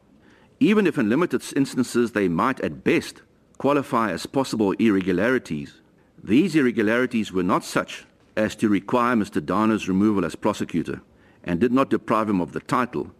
Even 0.59 0.85
if 0.85 0.97
in 0.97 1.09
limited 1.09 1.41
instances 1.55 2.11
they 2.11 2.27
might 2.27 2.59
at 2.61 2.83
best 2.83 3.23
qualify 3.59 4.11
as 4.11 4.25
possible 4.25 4.71
irregularities, 4.79 5.81
these 6.23 6.55
irregularities 6.55 7.31
were 7.33 7.43
not 7.43 7.63
such 7.63 8.05
as 8.35 8.55
to 8.55 8.69
require 8.69 9.15
Mr. 9.15 9.45
Dana's 9.45 9.87
removal 9.87 10.25
as 10.25 10.35
prosecutor 10.35 11.01
and 11.43 11.59
did 11.59 11.71
not 11.71 11.89
deprive 11.89 12.29
him 12.29 12.41
of 12.41 12.53
the 12.53 12.61
title, 12.61 13.11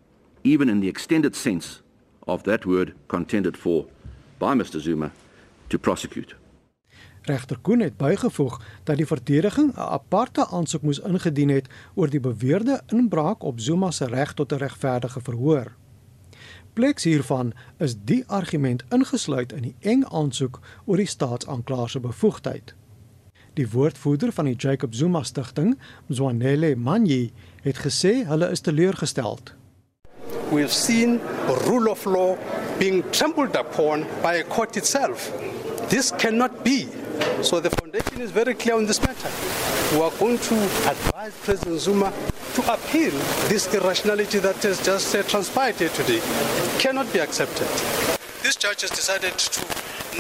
even 0.44 0.70
in 0.70 0.80
the 0.80 0.88
extended 0.88 1.36
sense 1.36 1.82
of 2.26 2.44
that 2.44 2.66
word 2.66 2.94
contended 3.10 3.58
for 3.58 3.86
by 4.40 4.54
Mr. 4.54 4.80
Zuma 4.80 5.12
to 5.70 5.78
prosecute. 5.78 6.36
Regter 7.22 7.58
Koen 7.62 7.80
het 7.80 7.98
bygevoeg 7.98 8.62
dat 8.84 8.98
die 8.98 9.06
verdediging 9.06 9.74
'n 9.76 9.80
aparte 9.80 10.48
aansoek 10.48 10.82
moes 10.82 11.00
ingedien 11.00 11.50
het 11.50 11.68
oor 11.94 12.10
die 12.10 12.20
beweerde 12.20 12.82
inbraak 12.88 13.44
op 13.44 13.60
Zuma 13.60 13.92
se 13.92 14.06
reg 14.06 14.34
tot 14.34 14.52
'n 14.52 14.56
regverdige 14.56 15.22
verhoor. 15.22 15.76
Pleks 16.80 17.04
hiervan 17.04 17.52
is 17.78 17.98
die 18.08 18.24
argument 18.28 18.86
ingesluit 18.96 19.52
in 19.52 19.66
die 19.66 19.74
eng 19.92 20.06
aansoek 20.16 20.62
oor 20.86 21.02
die 21.02 21.10
staatsaanklaer 21.12 21.90
se 21.92 22.00
bevoegdheid. 22.00 22.72
Die 23.60 23.66
woordvoerder 23.74 24.32
van 24.38 24.48
die 24.48 24.56
Jacob 24.56 24.96
Zuma 24.96 25.26
stigting, 25.28 25.74
Mzwanele 26.08 26.70
Manyi, 26.80 27.34
het 27.66 27.82
gesê 27.84 28.14
hulle 28.30 28.48
is 28.56 28.64
teleurgesteld. 28.64 29.52
We 30.54 30.64
have 30.64 30.72
seen 30.72 31.20
rule 31.68 31.92
of 31.92 32.06
law 32.06 32.38
being 32.80 33.04
trampled 33.12 33.60
upon 33.60 34.08
by 34.24 34.40
a 34.40 34.48
court 34.48 34.80
itself. 34.80 35.34
This 35.90 36.14
cannot 36.16 36.64
be. 36.64 36.88
So 37.42 37.60
the 37.60 37.76
foundation 37.76 38.22
is 38.22 38.32
very 38.32 38.56
clear 38.56 38.80
on 38.80 38.88
this 38.88 39.02
matter. 39.04 39.36
We 39.92 40.00
are 40.00 40.16
going 40.16 40.40
to 40.48 40.56
advise 40.88 41.36
President 41.44 41.82
Zuma 41.82 42.14
to 42.56 42.74
appeal 42.74 43.12
this 43.50 43.74
irrationality 43.74 44.40
that 44.40 44.56
has 44.64 44.84
just 44.84 45.16
uh, 45.16 45.24
transpired 45.24 45.76
here 45.76 45.90
today. 45.90 46.22
Cannot 46.80 47.12
be 47.14 47.20
accepted. 47.20 47.68
This 48.44 48.56
judge 48.56 48.82
has 48.82 48.92
decided 48.92 49.38
to 49.38 49.62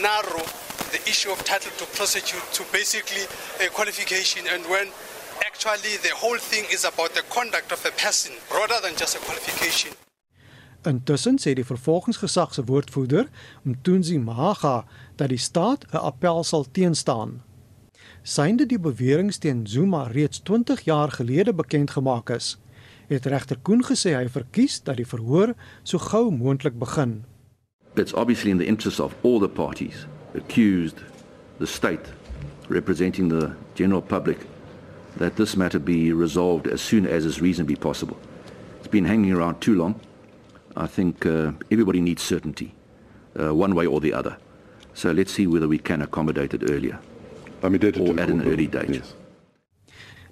narrow 0.02 0.44
the 0.92 1.02
issue 1.08 1.32
of 1.32 1.44
title 1.44 1.72
to 1.78 1.86
prosecute 1.96 2.44
to 2.54 2.64
basically 2.72 3.24
a 3.66 3.70
qualification 3.70 4.46
and 4.54 4.66
when 4.66 4.88
actually 5.46 5.98
the 6.04 6.14
whole 6.16 6.38
thing 6.38 6.66
is 6.72 6.84
about 6.86 7.14
the 7.14 7.24
conduct 7.30 7.72
of 7.72 7.86
a 7.86 7.92
person 7.92 8.34
rather 8.52 8.80
than 8.82 8.96
just 8.96 9.16
a 9.16 9.20
qualification. 9.20 9.92
Intussen 10.88 11.38
sê 11.38 11.54
die 11.54 11.66
vervolgingsgesag 11.68 12.54
se 12.56 12.64
woordvoerder, 12.64 13.28
Mtunzi 13.68 14.18
Maga, 14.18 14.86
dat 15.18 15.30
die 15.30 15.38
staat 15.38 15.84
'n 15.92 15.98
appel 15.98 16.44
sal 16.44 16.66
teenstaan. 16.72 17.44
Synde 18.24 18.66
die 18.66 18.80
beweringe 18.80 19.38
teen 19.40 19.68
Zuma 19.68 20.04
reeds 20.04 20.40
20 20.44 20.82
jaar 20.82 21.12
gelede 21.12 21.54
bekend 21.54 21.92
gemaak 21.92 22.30
is, 22.30 22.58
het 23.08 23.26
regter 23.26 23.58
Koen 23.62 23.84
gesê 23.84 24.14
hy 24.14 24.28
verkies 24.30 24.82
dat 24.84 25.00
die 25.00 25.08
verhoor 25.08 25.56
so 25.84 25.98
gou 25.98 26.30
moontlik 26.32 26.78
begin. 26.80 27.24
It's 27.96 28.14
obviously 28.14 28.52
in 28.52 28.58
the 28.58 28.68
interest 28.68 29.00
of 29.00 29.16
all 29.24 29.40
the 29.40 29.50
parties 29.50 30.06
accused, 30.36 31.02
the 31.58 31.66
state 31.66 32.12
representing 32.68 33.30
the 33.30 33.52
general 33.76 34.02
public 34.02 34.46
that 35.18 35.36
this 35.36 35.56
matter 35.56 35.80
be 35.80 36.14
resolved 36.14 36.68
as 36.68 36.82
soon 36.82 37.08
as 37.08 37.26
is 37.26 37.42
reasonably 37.42 37.76
possible. 37.76 38.18
It's 38.80 38.88
been 38.88 39.06
hanging 39.06 39.32
around 39.32 39.60
too 39.60 39.76
long. 39.76 39.96
I 40.76 40.88
think 40.88 41.26
uh, 41.26 41.52
everybody 41.72 42.02
needs 42.02 42.22
certainty, 42.22 42.74
uh, 43.40 43.56
one 43.56 43.74
way 43.76 43.88
or 43.88 44.00
the 44.00 44.14
other. 44.14 44.38
So 44.94 45.12
let's 45.12 45.32
see 45.32 45.48
whether 45.48 45.68
we 45.68 45.80
can 45.80 46.02
accommodate 46.02 46.54
it 46.54 46.70
earlier. 46.70 47.00
I 47.64 47.70
mean, 47.70 47.84
or 47.84 48.20
at 48.20 48.30
an 48.30 48.42
early 48.42 48.68
date. 48.68 48.94
Yes. 48.94 49.16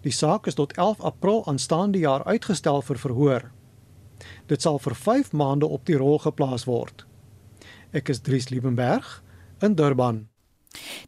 Die 0.02 0.14
saak 0.14 0.48
is 0.48 0.56
tot 0.56 0.74
11 0.78 1.02
April 1.02 1.46
aanstaande 1.46 2.00
jaar 2.00 2.24
uitgestel 2.24 2.82
vir 2.82 2.98
verhoor. 2.98 3.52
Dit 4.48 4.62
sal 4.62 4.80
vir 4.80 4.96
5 4.96 5.32
maande 5.32 5.68
op 5.68 5.86
die 5.86 5.98
rol 5.98 6.20
geplaas 6.24 6.64
word. 6.66 7.06
Ek 7.92 8.10
is 8.10 8.22
Dries 8.22 8.50
Liebenberg 8.50 9.24
in 9.60 9.76
Durban. 9.76 10.28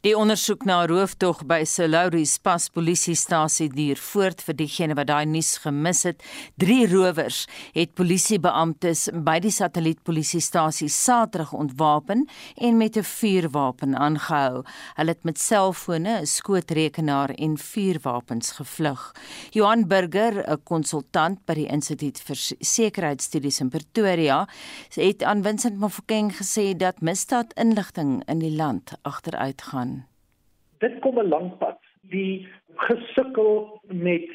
Die 0.01 0.15
ondersoek 0.17 0.63
na 0.63 0.85
rooftog 0.88 1.41
by 1.43 1.63
Selauris 1.67 2.38
Pas 2.39 2.69
polisiestasie 2.71 3.67
duur 3.73 3.99
voort 3.99 4.41
vir 4.45 4.55
diegene 4.55 4.95
wat 4.95 5.09
daai 5.09 5.25
nuus 5.27 5.57
gemis 5.63 6.05
het. 6.07 6.23
Drie 6.55 6.88
rowers 6.88 7.41
het 7.75 7.93
polisiebeamptes 7.99 9.09
by 9.25 9.39
die 9.43 9.51
satellietpolisiestasie 9.51 10.88
Saterdag 10.89 11.51
ontwapen 11.53 12.27
en 12.55 12.77
met 12.77 12.97
'n 12.97 13.03
vuurwapen 13.03 13.95
aangehou. 13.95 14.63
Hulle 14.95 15.11
het 15.11 15.23
met 15.23 15.39
selfone, 15.39 16.21
'n 16.21 16.25
skootrekenaar 16.25 17.29
en 17.29 17.57
vuurwapens 17.57 18.51
gevlug. 18.51 19.11
Johan 19.51 19.88
Burger, 19.88 20.43
'n 20.47 20.63
konsultant 20.63 21.45
by 21.45 21.53
die 21.53 21.67
Instituut 21.67 22.19
vir 22.19 22.35
Sekuriteitsstudies 22.59 23.59
in 23.59 23.69
Pretoria, 23.69 24.47
het 24.95 25.23
aan 25.23 25.43
Vincent 25.43 25.77
Mofokeng 25.77 26.31
gesê 26.38 26.75
dat 26.77 27.01
misdaadinligting 27.01 28.23
in 28.27 28.39
die 28.39 28.55
land 28.55 28.91
agteruit 29.01 29.58
gaan? 29.61 30.05
Dit 30.79 30.99
kom 30.99 31.19
'n 31.19 31.27
lang 31.27 31.57
pad. 31.57 31.79
Die 32.01 32.47
gesukkel 32.75 33.81
met 33.87 34.29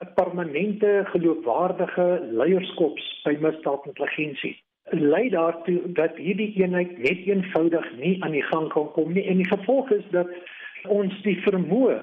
'n 0.00 0.14
permanente 0.14 1.04
geloofwaardige 1.12 2.28
leierskap 2.32 2.96
by 3.24 3.36
misdaadintelligensie 3.40 4.56
lei 4.90 5.28
daartoe 5.30 5.92
dat 5.94 6.16
hierdie 6.16 6.52
eenheid 6.62 6.98
net 6.98 7.26
eenvoudig 7.26 7.86
nie 7.98 8.16
aan 8.24 8.34
die 8.34 8.42
gang 8.42 8.68
kan 8.72 8.90
kom 8.92 9.12
nie 9.12 9.24
en 9.28 9.38
die 9.42 9.48
gevolg 9.48 9.90
is 9.94 10.04
dat 10.10 10.28
ons 10.88 11.14
die 11.22 11.36
vermoë 11.44 12.00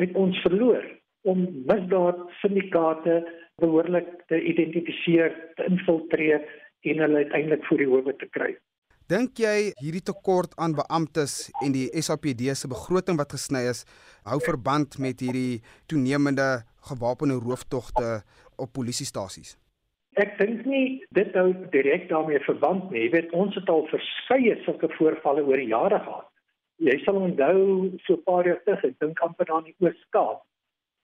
uit 0.00 0.14
ons 0.18 0.38
verloor 0.42 0.84
om 1.30 1.46
misdaad 1.68 2.20
syndikaate 2.40 3.22
behoorlik 3.62 4.08
te 4.28 4.40
identifiseer, 4.42 5.34
te 5.56 5.66
infiltreer 5.70 6.42
en 6.82 7.02
hulle 7.04 7.22
uiteindelik 7.22 7.64
voor 7.64 7.78
die 7.80 7.88
howe 7.88 8.16
te 8.18 8.28
kry. 8.34 8.50
Dink 9.04 9.36
jy 9.36 9.74
hierdie 9.82 10.00
tekort 10.00 10.54
aan 10.56 10.72
beamptes 10.72 11.50
en 11.60 11.74
die 11.74 11.90
SAPD 11.92 12.54
se 12.56 12.70
begroting 12.72 13.18
wat 13.20 13.34
gesny 13.36 13.60
is, 13.68 13.82
hou 14.24 14.38
verband 14.40 14.96
met 14.96 15.20
hierdie 15.20 15.60
toenemende 15.92 16.64
gewapende 16.88 17.36
rooftogte 17.36 18.22
op 18.56 18.72
polisiestasies? 18.72 19.58
Ek 20.16 20.38
dink 20.40 20.64
nie 20.64 21.04
dit 21.12 21.36
hou 21.36 21.50
direk 21.74 22.08
daarmee 22.08 22.40
verband 22.46 22.88
nie. 22.94 23.02
Jy 23.04 23.12
weet 23.18 23.36
ons 23.36 23.52
het 23.60 23.68
al 23.68 23.84
verskeie 23.92 24.56
sulke 24.64 24.88
voorvalle 24.96 25.44
oor 25.44 25.60
die 25.60 25.68
jare 25.74 26.00
gehad. 26.06 26.30
Jy 26.80 26.96
sal 27.04 27.20
onthou 27.28 27.92
so 28.06 28.16
'n 28.16 28.24
paar 28.24 28.48
jaar 28.48 28.62
terug, 28.64 28.84
ek 28.88 29.00
dink 29.04 29.20
amper 29.20 29.44
daar 29.44 29.60
in 29.60 29.68
die 29.68 29.84
Oos-Kaap, 29.84 30.40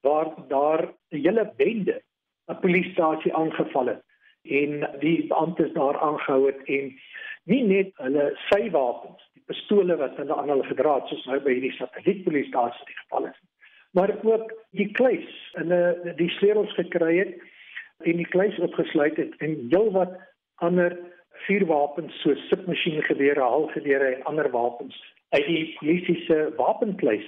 waar 0.09 0.33
daar 0.49 0.89
'n 1.13 1.21
hele 1.21 1.45
bende 1.61 2.01
'n 2.49 2.61
polisiestasie 2.65 3.35
aangeval 3.37 3.93
het 3.93 4.05
en 4.45 4.89
die 5.01 5.27
beamptes 5.29 5.73
daar 5.73 6.01
aangehou 6.01 6.47
het 6.47 6.61
en 6.65 6.95
nie 7.51 7.63
net 7.67 7.95
hulle 7.99 8.31
sy 8.49 8.69
wapens, 8.75 9.23
die 9.35 9.45
pistole 9.51 9.97
wat 10.01 10.19
hulle 10.21 10.37
aan 10.37 10.53
hulle 10.53 10.67
gedra 10.69 10.99
het 11.01 11.11
soos 11.11 11.27
nou 11.29 11.39
by 11.45 11.57
hierdie 11.57 11.77
satellietpolisiestasie 11.79 12.87
die 12.89 12.99
geval 13.03 13.31
is, 13.31 13.39
maar 13.99 14.13
ook 14.23 14.53
die 14.79 14.91
kluis 14.99 15.39
en 15.61 15.75
hulle 15.75 16.15
die 16.21 16.31
sleutels 16.39 16.75
gekry 16.79 17.17
het 17.19 17.35
en 18.07 18.21
die 18.23 18.29
kluis 18.33 18.59
opgesluit 18.63 19.19
het 19.21 19.35
en 19.45 19.57
heelwat 19.73 20.15
ander 20.65 20.97
vuurwapens 21.47 22.15
soos 22.23 22.41
submasjiengewere, 22.51 23.41
halgewere 23.41 24.15
en 24.15 24.25
ander 24.31 24.51
wapens 24.53 24.97
uit 25.35 25.47
die 25.47 25.67
polisie 25.79 26.19
se 26.27 26.39
wapenkluis 26.59 27.27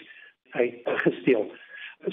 uit 0.52 0.88
gesteel. 1.04 1.46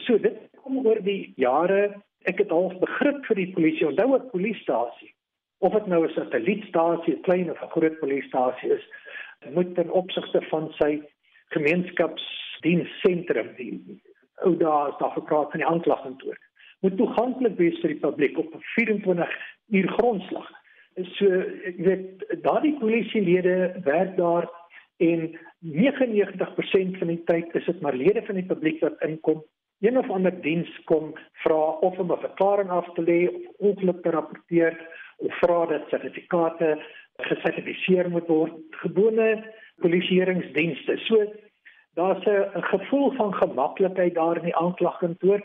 So 0.06 0.18
dit 0.22 0.38
kom 0.64 0.80
oor 0.86 1.02
die 1.04 1.34
jare 1.42 1.90
ek 2.30 2.42
het 2.44 2.52
al 2.52 2.72
begrip 2.82 3.24
vir 3.28 3.40
die 3.40 3.52
polisie. 3.56 3.88
Onthou 3.88 4.16
'n 4.16 4.30
polisiestasie 4.32 5.14
of 5.60 5.74
dit 5.74 5.86
nou 5.88 6.06
'n 6.06 6.14
satellietstasie, 6.14 7.16
'n 7.16 7.22
klein 7.22 7.52
of 7.52 7.62
'n 7.62 7.70
groot 7.76 8.00
polisiestasie 8.00 8.74
is, 8.74 8.86
moet 9.54 9.76
ten 9.76 9.92
opsigte 9.92 10.42
van 10.42 10.72
sy 10.72 11.02
gemeenskapsdienssentrum 11.56 13.54
die 13.56 14.02
ou 14.44 14.58
daar 14.58 14.88
is 14.90 14.98
daar 15.00 15.12
gepraat 15.12 15.52
van 15.52 15.60
die 15.60 15.68
aanklagkantoor 15.68 16.38
moet 16.80 16.98
toeganklik 16.98 17.58
wees 17.60 17.80
vir 17.84 17.94
die 17.94 18.02
publiek 18.04 18.38
op 18.40 18.54
'n 18.56 18.64
24 18.76 19.30
uur 19.70 19.88
grondslag. 19.98 20.50
So 21.18 21.26
ek 21.72 21.78
weet 21.78 22.26
daardie 22.44 22.78
polisielede 22.80 23.80
werk 23.84 24.18
daar 24.18 24.50
en 24.98 25.40
99% 25.60 26.98
van 26.98 27.08
die 27.08 27.24
tyd 27.24 27.56
is 27.56 27.66
dit 27.66 27.82
maar 27.82 27.96
lede 27.96 28.22
van 28.26 28.36
die 28.36 28.46
publiek 28.46 28.82
wat 28.82 29.02
inkom 29.02 29.44
een 29.80 29.98
of 29.98 30.10
ander 30.10 30.42
diens 30.42 30.70
kom 30.84 31.14
vra 31.44 31.62
of 31.88 32.00
om 32.00 32.12
'n 32.12 32.26
verklaring 32.28 32.70
af 32.70 32.94
te 32.94 33.02
lê 33.02 33.28
of 33.28 33.42
ongeluk 33.58 34.04
te 34.04 34.10
rapporteer 34.10 34.76
vra 35.28 35.66
dat 35.66 35.88
sertifikate 35.90 36.78
gesertifiseer 37.20 38.10
moet 38.10 38.28
word, 38.28 38.54
gewone 38.70 39.44
polisieeringsdienste. 39.84 40.98
So 40.98 41.34
daar's 41.94 42.26
'n 42.26 42.64
gevoel 42.64 43.12
van 43.12 43.34
gemaklikheid 43.34 44.14
daar 44.14 44.38
in 44.38 44.44
die 44.44 44.56
aanklagkantoor 44.56 45.42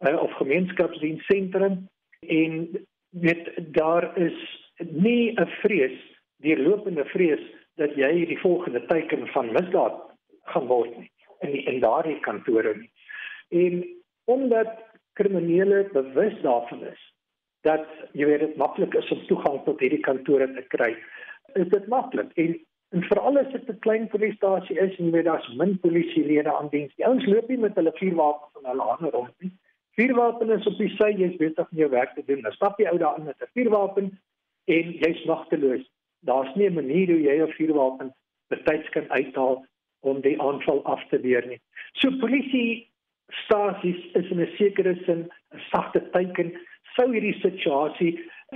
uh, 0.00 0.22
of 0.22 0.32
gemeenskapsdienssentrum 0.32 1.88
en 2.20 2.86
weet 3.10 3.50
daar 3.56 4.18
is 4.18 4.36
nie 4.78 5.32
'n 5.40 5.46
vrees, 5.46 5.98
die 6.36 6.58
lopende 6.58 7.04
vrees 7.04 7.40
dat 7.74 7.94
jy 7.94 8.26
die 8.26 8.38
volgende 8.38 8.86
teiken 8.86 9.26
van 9.26 9.52
misdaad 9.52 10.00
gaan 10.44 10.66
word 10.66 10.98
nie 10.98 11.10
in 11.40 11.50
die, 11.52 11.62
in 11.62 11.80
daardie 11.80 12.20
kantore 12.20 12.74
nie. 12.76 12.90
En 13.48 13.86
omdat 14.24 14.68
kriminele 15.12 15.88
bewus 15.92 16.40
daarvan 16.42 16.84
is 16.84 17.15
dat 17.66 17.86
jy 18.12 18.28
weet 18.30 18.44
dit 18.44 18.56
maklik 18.60 18.94
is 18.94 19.10
om 19.14 19.26
toegang 19.26 19.60
tot 19.66 19.82
hierdie 19.82 20.02
kantore 20.06 20.48
te 20.54 20.64
kry, 20.74 20.94
is 21.54 21.68
dit 21.74 21.92
maklik 21.92 22.32
en 22.46 22.56
en 22.94 23.02
veral 23.02 23.38
as 23.40 23.48
dit 23.52 23.68
'n 23.68 23.78
klein 23.84 24.06
polisiestasie 24.08 24.78
is 24.78 24.98
en 24.98 25.06
jy 25.06 25.12
weet 25.12 25.24
daar's 25.26 25.48
min 25.58 25.78
polisielede 25.82 26.52
aan 26.52 26.68
diens. 26.70 26.94
Die 26.94 27.06
ouens 27.06 27.26
loop 27.26 27.48
nie 27.48 27.58
met 27.58 27.74
hulle 27.74 27.92
vuurwapens 27.98 28.52
van 28.54 28.70
hulle 28.70 28.86
hande 28.90 29.10
rond 29.10 29.34
nie. 29.42 29.50
Vuurwapen 29.96 30.50
is 30.50 30.66
op 30.66 30.76
die 30.78 30.90
sy, 30.92 31.08
jy's 31.16 31.36
besig 31.40 31.70
om 31.72 31.78
jou 31.80 31.88
werk 31.90 32.14
te 32.14 32.22
doen. 32.26 32.42
Dan 32.44 32.52
stap 32.52 32.80
jy 32.80 32.88
ou 32.90 32.98
daarin 33.00 33.24
met 33.24 33.40
'n 33.40 33.52
vuurwapen 33.54 34.10
en 34.64 34.92
jy's 34.92 35.24
magteloos. 35.24 35.84
Daar's 36.20 36.54
nie 36.54 36.68
'n 36.68 36.74
manier 36.74 37.06
hoe 37.06 37.22
jy 37.22 37.36
'n 37.42 37.56
vuurwapen 37.58 38.14
betyds 38.48 38.88
kan 38.88 39.10
uithaal 39.10 39.64
om 40.00 40.20
die 40.20 40.40
aanval 40.40 40.84
af 40.84 41.02
te 41.08 41.20
weer 41.20 41.46
nie. 41.46 41.60
So 41.92 42.10
polisie 42.20 42.88
stasies 43.28 44.00
is 44.12 44.30
in 44.30 44.40
'n 44.40 44.52
sekere 44.56 44.94
sin 45.06 45.30
'n 45.54 45.60
sagte 45.70 46.10
teiken 46.10 46.52
sou 46.96 47.12
hierdie 47.12 47.36
situasie 47.40 48.12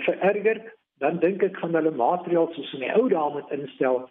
vererger, 0.06 0.62
dan 1.00 1.20
dink 1.20 1.42
ek 1.42 1.56
gaan 1.60 1.76
hulle 1.78 1.92
maatreëls 1.96 2.54
soos 2.56 2.72
in 2.76 2.84
die 2.84 2.92
ou 2.96 3.08
dae 3.12 3.28
moet 3.36 3.52
instel 3.56 4.08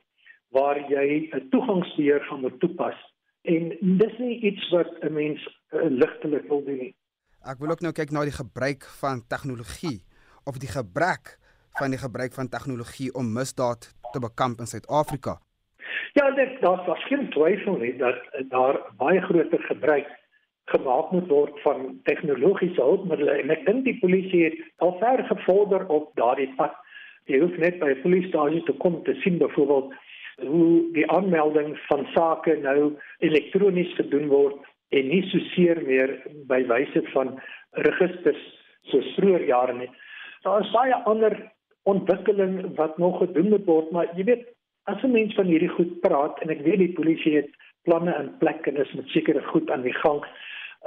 waar 0.55 0.79
jy 0.89 1.29
'n 1.33 1.49
toegangsbeheer 1.53 2.23
gaan 2.29 2.41
moet 2.41 2.59
toepas. 2.59 2.97
En 3.43 3.69
dis 3.81 4.15
nie 4.17 4.39
iets 4.49 4.69
wat 4.69 4.89
'n 5.03 5.13
mens 5.13 5.41
uh, 5.45 5.85
ligtelik 5.89 6.47
wil 6.49 6.63
doen 6.65 6.77
nie. 6.77 6.95
Ek 7.45 7.59
wil 7.59 7.71
ook 7.71 7.81
nou 7.81 7.93
kyk 7.93 8.11
na 8.11 8.25
die 8.25 8.35
gebruik 8.35 8.83
van 9.01 9.21
tegnologie 9.27 10.03
of 10.45 10.57
die 10.57 10.71
gebrek 10.71 11.37
van 11.79 11.91
die 11.91 12.01
gebruik 12.01 12.33
van 12.33 12.49
tegnologie 12.49 13.13
om 13.13 13.33
misdaad 13.33 13.93
te 14.11 14.19
bekamp 14.19 14.59
in 14.59 14.67
Suid-Afrika. 14.67 15.39
Ja, 16.13 16.31
dit 16.31 16.61
daar 16.61 16.83
was 16.85 17.03
geen 17.07 17.29
twyfel 17.29 17.77
nie 17.77 17.95
dat 17.97 18.19
daar 18.49 18.81
baie 18.97 19.21
groter 19.21 19.61
gebruik 19.63 20.09
gemaak 20.73 21.11
moet 21.11 21.27
word 21.27 21.59
van 21.63 21.99
tegnologiese 22.09 22.81
hulpmiddels 22.81 23.41
en 23.43 23.53
ek 23.55 23.65
dink 23.65 23.83
die 23.85 23.97
polisie 24.01 24.43
het 24.47 24.59
al 24.85 24.95
ver 25.01 25.23
gevorder 25.31 25.87
op 25.87 26.11
daardie 26.19 26.51
pad. 26.57 26.75
Jy 27.29 27.41
hoef 27.43 27.57
net 27.57 27.79
by 27.79 27.89
'n 27.93 28.01
polisiestasie 28.01 28.63
te 28.65 28.73
kom 28.83 29.03
te 29.03 29.13
sien 29.23 29.37
byvoorbeeld 29.37 29.93
hoe 30.47 30.91
die 30.93 31.07
aanmelding 31.11 31.77
van 31.87 32.07
sake 32.15 32.55
nou 32.63 32.95
elektronies 33.19 33.93
gedoen 33.95 34.27
word 34.27 34.57
en 34.89 35.07
nie 35.07 35.23
so 35.29 35.39
seer 35.53 35.81
meer 35.85 36.15
by 36.49 36.63
wyse 36.69 37.01
van 37.13 37.39
registers 37.71 38.41
so 38.89 39.01
vroeër 39.15 39.45
jare 39.45 39.73
nie. 39.73 39.89
Daar 40.43 40.61
is 40.61 40.71
baie 40.71 40.95
ander 41.11 41.35
ontwikkeling 41.83 42.75
wat 42.75 42.97
nog 42.97 43.17
gedoen 43.17 43.49
moet 43.49 43.65
word, 43.65 43.91
maar 43.91 44.09
jy 44.15 44.23
weet, 44.23 44.45
as 44.83 45.03
'n 45.03 45.11
mens 45.11 45.33
van 45.35 45.45
hierdie 45.45 45.75
goed 45.77 45.99
praat 46.01 46.39
en 46.41 46.49
ek 46.49 46.61
weet 46.61 46.79
die 46.79 46.93
polisie 46.93 47.35
het 47.35 47.49
planne 47.83 48.15
in 48.19 48.37
plek 48.37 48.67
en 48.67 48.77
is 48.77 48.93
met 48.93 49.07
sekere 49.07 49.43
goed 49.51 49.69
aan 49.71 49.81
die 49.81 49.93
gang. 49.93 50.23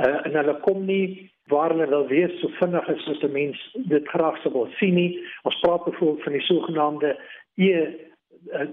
Uh, 0.01 0.27
en 0.27 0.37
hulle 0.41 0.55
kom 0.65 0.85
nie 0.89 1.31
waar 1.53 1.75
hulle 1.75 1.89
wil 1.91 2.07
wees 2.09 2.33
so 2.41 2.49
vinnig 2.61 2.89
as 2.89 3.07
wat 3.07 3.25
'n 3.29 3.33
mens 3.33 3.59
dit 3.75 4.09
graag 4.09 4.39
sou 4.43 4.53
wil 4.53 4.71
sien 4.79 4.95
nie. 4.95 5.21
Ons 5.43 5.61
praat 5.61 5.85
byvoorbeeld 5.85 6.23
van 6.23 6.33
die 6.33 6.47
sogenaamde 6.49 7.17
e 7.57 7.73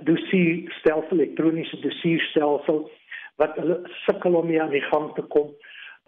dossier 0.03 0.71
stelsel 0.79 1.19
elektroniese 1.19 1.79
dossier 1.79 2.21
stelsel 2.31 2.89
wat 3.35 3.55
hulle 3.55 3.79
sukkel 4.05 4.35
om 4.35 4.47
hier 4.47 4.61
aan 4.61 4.73
die 4.75 4.87
gang 4.91 5.13
te 5.15 5.21
kom 5.21 5.51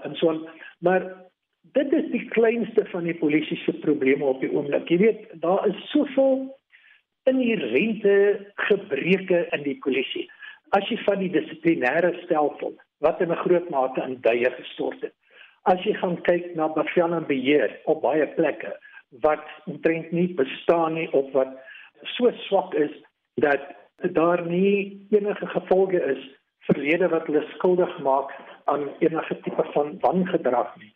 en 0.04 0.16
so 0.16 0.34
maar 0.80 1.06
dit 1.78 1.94
is 1.94 2.08
die 2.12 2.26
kleinste 2.34 2.86
van 2.86 3.04
die 3.04 3.18
polisie 3.18 3.58
se 3.58 3.74
probleme 3.84 4.26
op 4.26 4.42
die 4.42 4.50
oomblik. 4.52 4.90
Jy 4.90 4.98
weet, 4.98 5.28
daar 5.44 5.68
is 5.68 5.90
soveel 5.92 6.48
inherente 7.30 8.16
gebreke 8.68 9.46
in 9.52 9.64
die 9.64 9.78
polisie. 9.84 10.26
As 10.76 10.88
jy 10.90 10.98
van 11.06 11.22
die 11.22 11.30
dissiplinêre 11.32 12.16
stelsel 12.24 12.74
wat 13.02 13.22
in 13.22 13.32
'n 13.32 13.44
groot 13.46 13.70
mate 13.70 14.02
in 14.02 14.18
duie 14.22 14.52
gestort 14.52 15.02
het. 15.02 15.14
As 15.64 15.84
jy 15.84 15.94
gaan 15.94 16.22
kyk 16.22 16.56
na 16.56 16.68
bevel 16.68 17.14
en 17.14 17.26
beheer 17.28 17.80
op 17.86 18.02
baie 18.02 18.28
plekke 18.28 18.78
wat 19.10 19.46
omtrent 19.66 20.12
nie 20.12 20.34
bestaan 20.34 20.94
nie 20.94 21.12
of 21.14 21.32
wat 21.32 21.52
so 22.04 22.32
swak 22.32 22.74
is 22.74 22.92
dat 23.36 23.62
daar 24.14 24.46
nie 24.48 25.08
enige 25.10 25.48
gevolge 25.48 26.04
is 26.04 26.40
verlede 26.60 27.08
wat 27.08 27.26
hulle 27.26 27.44
skuldig 27.56 28.00
maak 28.00 28.32
aan 28.66 28.90
enige 29.00 29.40
tipe 29.42 29.64
van 29.74 29.98
wangedrag 30.00 30.76
nie. 30.78 30.94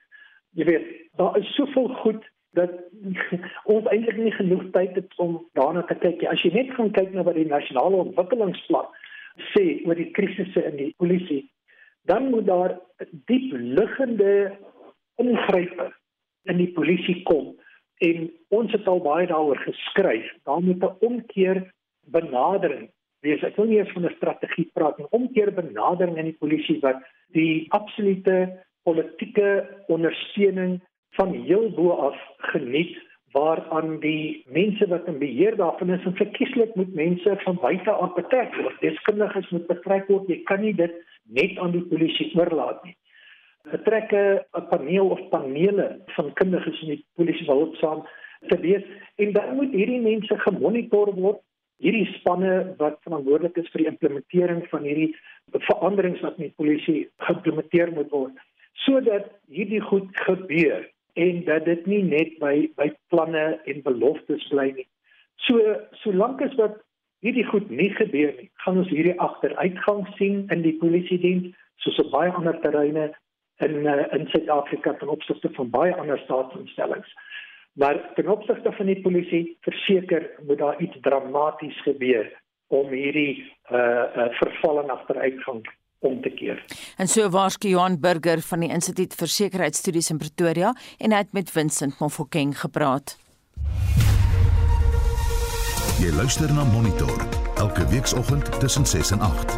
Jy 0.51 0.65
weet, 0.65 0.87
daar 1.17 1.37
is 1.37 1.55
soveel 1.55 1.87
goed 1.87 2.29
dat 2.55 2.71
ons 3.73 3.87
eintlik 3.91 4.17
nie 4.17 4.31
genoeg 4.31 4.63
tyd 4.71 4.95
het 4.95 5.17
om 5.17 5.39
daarna 5.59 5.83
te 5.83 5.95
kyk 5.95 6.21
nie. 6.21 6.29
As 6.29 6.43
jy 6.45 6.53
net 6.53 6.71
gaan 6.77 6.93
kyk 6.95 7.11
na 7.13 7.25
wat 7.27 7.35
die 7.35 7.49
nasionale 7.49 8.05
ontwikkelingsplan 8.07 8.87
sê 9.51 9.65
oor 9.83 9.99
die 9.99 10.11
krisisse 10.15 10.63
in 10.63 10.77
die 10.79 10.93
polisie, 11.01 11.43
dan 12.05 12.29
moet 12.29 12.45
daar 12.45 12.79
diep 13.25 13.51
liggende 13.51 14.57
ingrype 15.15 15.93
in 16.43 16.57
die 16.57 16.71
polisie 16.73 17.21
kom 17.23 17.53
en 18.03 18.27
ons 18.49 18.71
het 18.75 18.87
al 18.87 18.99
baie 19.01 19.27
daaroor 19.27 19.59
geskryf. 19.63 20.27
Daar 20.43 20.61
moet 20.61 20.83
'n 20.83 20.95
omkeer 20.99 21.71
benadering 22.11 22.91
wees. 23.21 23.43
Ek 23.43 23.55
wil 23.55 23.65
nie 23.65 23.79
eens 23.79 23.91
van 23.91 24.05
'n 24.05 24.15
strategie 24.15 24.69
praat 24.73 24.97
nie. 24.97 25.07
Omkeer 25.09 25.53
benadering 25.53 26.17
in 26.17 26.29
die 26.31 26.39
polisie 26.39 26.79
wat 26.79 27.01
die 27.27 27.65
absolute 27.69 28.65
politieke 28.83 29.67
ondersteuning 29.87 30.81
van 31.17 31.33
heel 31.33 31.69
bo 31.69 31.89
af 31.89 32.17
geniet 32.37 32.97
waaraan 33.31 33.99
die 33.99 34.43
mense 34.47 34.87
wat 34.87 35.07
in 35.07 35.17
beheer 35.19 35.55
daarvan 35.55 35.89
is 35.89 36.05
en 36.05 36.15
verkieslik 36.15 36.75
moet 36.75 36.93
mense 36.93 37.35
van 37.43 37.57
buite 37.61 37.91
af 37.91 38.13
betrek 38.13 38.55
word. 38.55 38.79
Deskundiges 38.79 39.49
moet 39.49 39.67
betrek 39.67 40.07
word. 40.07 40.27
Jy 40.27 40.39
kan 40.43 40.61
nie 40.61 40.75
dit 40.75 40.93
net 41.29 41.57
aan 41.59 41.71
die 41.71 41.85
polisie 41.89 42.31
oorlaat 42.37 42.83
nie. 42.83 42.95
Betrek 43.71 44.13
'n 44.13 44.67
paneel 44.69 45.09
of 45.09 45.29
panele 45.29 46.01
van 46.15 46.33
kundiges 46.33 46.81
in 46.81 46.95
die 46.95 47.05
polisie 47.15 47.45
hulp 47.45 47.75
saam 47.75 48.05
te 48.47 48.59
wees 48.59 48.83
en 49.15 49.31
dan 49.33 49.55
moet 49.55 49.71
hierdie 49.71 50.01
mense 50.01 50.37
gemonitor 50.37 51.13
word 51.15 51.41
hierdie 51.83 52.07
spanne 52.19 52.75
wat 52.77 53.01
verantwoordelik 53.03 53.57
is 53.57 53.69
vir 53.73 53.83
die 53.83 53.91
implementering 53.91 54.67
van 54.71 54.83
hierdie 54.87 55.15
veranderings 55.51 56.21
wat 56.21 56.37
die 56.37 56.53
polisie 56.55 57.09
geïmplementeer 57.27 57.91
moet 57.91 58.11
word 58.11 58.37
sodat 58.85 59.31
hierdie 59.51 59.81
goed 59.81 60.11
gebeur 60.27 60.85
en 61.15 61.43
dat 61.47 61.65
dit 61.65 61.85
nie 61.87 62.03
net 62.03 62.35
by 62.39 62.55
by 62.79 62.89
planne 63.13 63.45
en 63.71 63.83
beloftes 63.83 64.43
bly 64.51 64.67
nie. 64.75 64.87
So 65.47 65.61
solank 66.03 66.41
as 66.43 66.55
wat 66.59 66.81
hierdie 67.23 67.45
goed 67.47 67.69
nie 67.69 67.91
gebeur 67.95 68.33
nie, 68.39 68.49
gaan 68.63 68.81
ons 68.81 68.89
hierdie 68.89 69.19
agteruitgang 69.19 70.03
sien 70.17 70.43
in 70.53 70.65
die 70.65 70.75
polisie 70.81 71.19
diens 71.21 71.53
soos 71.83 71.99
op 72.03 72.11
baie 72.11 72.31
ander 72.31 72.57
terreine 72.63 73.11
in 73.63 73.85
uh, 73.87 74.03
in 74.15 74.27
Suid-Afrika 74.31 74.95
ten 74.99 75.11
opsigte 75.11 75.51
van 75.55 75.69
baie 75.69 75.95
ander 75.95 76.19
staatsinstellings. 76.25 77.07
Maar 77.79 77.99
ten 78.15 78.27
opsigte 78.31 78.71
van 78.71 78.91
die 78.91 79.01
polisie 79.01 79.57
verseker 79.67 80.29
moet 80.47 80.59
daar 80.59 80.81
iets 80.81 80.97
dramaties 81.01 81.81
gebeur 81.83 82.27
om 82.67 82.91
hierdie 82.91 83.43
uh, 83.71 83.79
uh 83.79 84.29
verval 84.39 84.83
en 84.83 84.89
agteruitgang 84.89 85.65
om 85.99 86.21
te 86.21 86.29
keer. 86.29 86.63
En 86.97 87.07
so 87.07 87.29
waarskynlik 87.29 87.75
Johan 87.75 87.99
Burger 87.99 88.41
van 88.41 88.65
die 88.65 88.71
Instituut 88.71 89.15
vir 89.19 89.31
Sekuriteitsstudies 89.31 90.11
in 90.13 90.21
Pretoria 90.21 90.73
en 90.99 91.15
hy 91.15 91.23
het 91.25 91.33
met 91.33 91.51
Vincent 91.51 91.99
Mofokeng 91.99 92.55
gepraat. 92.59 93.17
Jy 95.95 96.09
luister 96.11 96.51
na 96.51 96.63
Monitor 96.67 97.21
elke 97.55 97.85
weekoggend 97.87 98.59
tussen 98.59 98.85
6 98.85 99.11
en 99.11 99.19
8. 99.19 99.53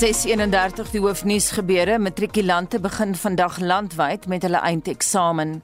631 0.00 0.90
die 0.92 1.00
hoofnuus 1.00 1.46
gebeure 1.56 1.96
matrikulante 1.98 2.80
begin 2.84 3.14
vandag 3.16 3.56
landwyd 3.64 4.26
met 4.28 4.44
hulle 4.44 4.60
eindeksamen. 4.60 5.62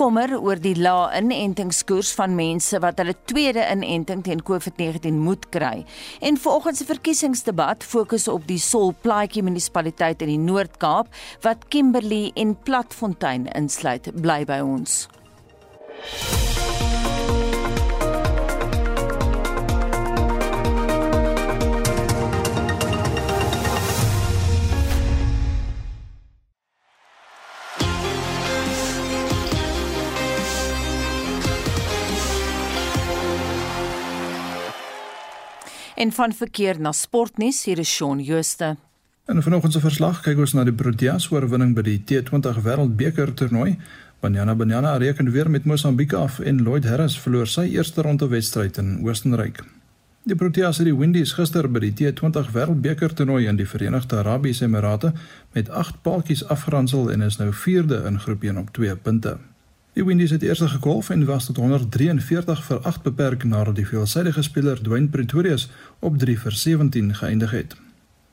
Kommer 0.00 0.32
oor 0.40 0.56
die 0.56 0.72
lae 0.76 1.20
inentingskoers 1.20 2.14
van 2.16 2.36
mense 2.36 2.80
wat 2.80 3.04
hulle 3.04 3.16
tweede 3.28 3.68
inenting 3.68 4.24
teen 4.24 4.40
COVID-19 4.40 5.20
moet 5.20 5.50
kry. 5.52 5.84
En 6.20 6.40
volgens 6.40 6.80
se 6.80 6.88
verkiesingsdebat 6.88 7.84
fokus 7.84 8.28
op 8.28 8.48
die 8.48 8.60
Solplaatjie 8.60 9.44
munisipaliteit 9.44 10.24
in 10.24 10.32
die 10.32 10.40
Noord-Kaap 10.48 11.12
wat 11.44 11.68
Kimberley 11.68 12.32
en 12.34 12.56
Platfontein 12.56 13.48
insluit. 13.52 14.08
Bly 14.16 14.44
by 14.48 14.64
ons. 14.64 15.06
En 35.98 36.12
van 36.12 36.32
verkeer 36.32 36.80
na 36.80 36.92
sportnuus 36.92 37.64
hier 37.64 37.78
is 37.78 37.90
Shaun 37.90 38.20
Jooste. 38.22 38.76
In 39.26 39.42
vanoggend 39.42 39.72
se 39.72 39.80
verslag 39.80 40.20
kyk 40.22 40.38
ons 40.38 40.52
na 40.54 40.62
die 40.64 40.72
Proteas 40.72 41.26
oorwinning 41.32 41.72
by 41.74 41.82
die 41.82 41.96
T20 42.06 42.60
Wêreldbeker 42.62 43.32
toernooi 43.34 43.72
Banyana 44.20 44.54
Banyana 44.54 44.96
reken 44.96 45.30
weer 45.30 45.50
met 45.50 45.64
Mosambiek 45.64 46.12
af 46.12 46.40
en 46.40 46.62
Lloyd 46.62 46.84
Harris 46.84 47.18
verloor 47.20 47.46
sy 47.46 47.68
eerste 47.70 48.02
ronde 48.02 48.26
wedstryd 48.28 48.76
in 48.76 48.96
Oostenryk. 49.06 49.60
Die 50.26 50.34
Proteas 50.34 50.80
het 50.82 50.88
die 50.90 50.96
Windies 50.96 51.36
gister 51.38 51.68
by 51.70 51.84
die 51.84 51.92
T20 51.94 52.50
Wêreldbeker 52.50 53.14
toernooi 53.14 53.46
in 53.46 53.60
die 53.60 53.68
Verenigde 53.68 54.18
Arabiese 54.18 54.66
Emirate 54.66 55.12
met 55.54 55.70
8 55.70 56.02
paaltjies 56.02 56.42
afgeronsel 56.50 57.12
en 57.12 57.22
is 57.22 57.38
nou 57.38 57.52
4de 57.54 58.02
in 58.10 58.18
groep 58.18 58.42
1 58.42 58.58
op 58.58 58.74
2 58.74 58.96
punte. 58.96 59.36
Die 59.94 60.04
Windies 60.04 60.34
het 60.34 60.42
eers 60.42 60.66
gekolf 60.66 61.10
en 61.10 61.24
was 61.24 61.46
tot 61.46 61.56
143 61.56 62.64
vir 62.64 62.78
8 62.82 63.02
beperk 63.02 63.44
nadat 63.44 63.78
die 63.78 63.86
veelsidige 63.86 64.42
speler 64.42 64.82
Dwayne 64.82 65.08
Pretorius 65.14 65.70
op 66.00 66.18
3 66.18 66.38
vir 66.38 66.52
17 66.52 67.14
geëindig 67.14 67.50
het. 67.50 67.76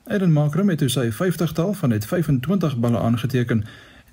Aiden 0.06 0.34
Markram 0.34 0.70
het 0.70 0.82
sy 0.90 1.12
50-tal 1.14 1.74
van 1.74 1.90
net 1.90 2.06
25 2.06 2.78
balle 2.78 3.00
aangeteken 3.00 3.64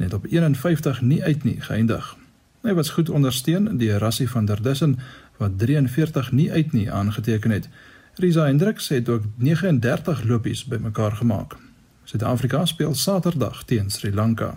en 0.02 0.08
het 0.08 0.14
op 0.14 0.26
51 0.30 1.00
nie 1.00 1.22
uit 1.22 1.44
nie 1.44 1.60
geëindig. 1.60 2.16
Hy 2.62 2.72
was 2.74 2.90
goed 2.90 3.10
ondersteun 3.10 3.76
deur 3.78 3.98
Rassie 3.98 4.28
van 4.30 4.44
der 4.44 4.62
Dussen 4.62 4.98
wat 5.38 5.58
43 5.58 6.32
nie 6.32 6.52
uit 6.52 6.72
nie 6.72 6.92
aangeteken 6.92 7.50
het. 7.50 7.68
Risa 8.14 8.44
Hendriks 8.44 8.88
het 8.88 9.08
ook 9.08 9.22
39 9.36 10.24
lopies 10.24 10.64
bymekaar 10.64 11.12
gemaak. 11.12 11.56
Suid-Afrika 12.04 12.64
speel 12.66 12.94
Saterdag 12.94 13.62
teen 13.64 13.90
Sri 13.90 14.14
Lanka. 14.14 14.54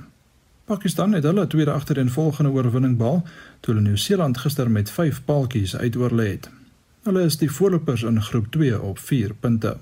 Pakistan 0.65 1.13
het 1.13 1.23
hulle 1.23 1.47
tweede 1.47 1.71
agtereenvolgende 1.71 2.49
oorwinning 2.49 2.97
behaal 2.97 3.23
toe 3.59 3.73
hulle 3.73 3.87
Nieu-Seeland 3.87 4.37
gister 4.37 4.71
met 4.71 4.89
5 4.89 5.23
paaltjies 5.25 5.77
uitoorlê 5.77 6.27
het. 6.27 6.49
Hulle 7.03 7.23
is 7.23 7.37
die 7.37 7.51
voorlopers 7.51 8.03
in 8.03 8.21
groep 8.21 8.51
2 8.51 8.81
op 8.81 8.99
4 8.99 9.33
punte. 9.33 9.77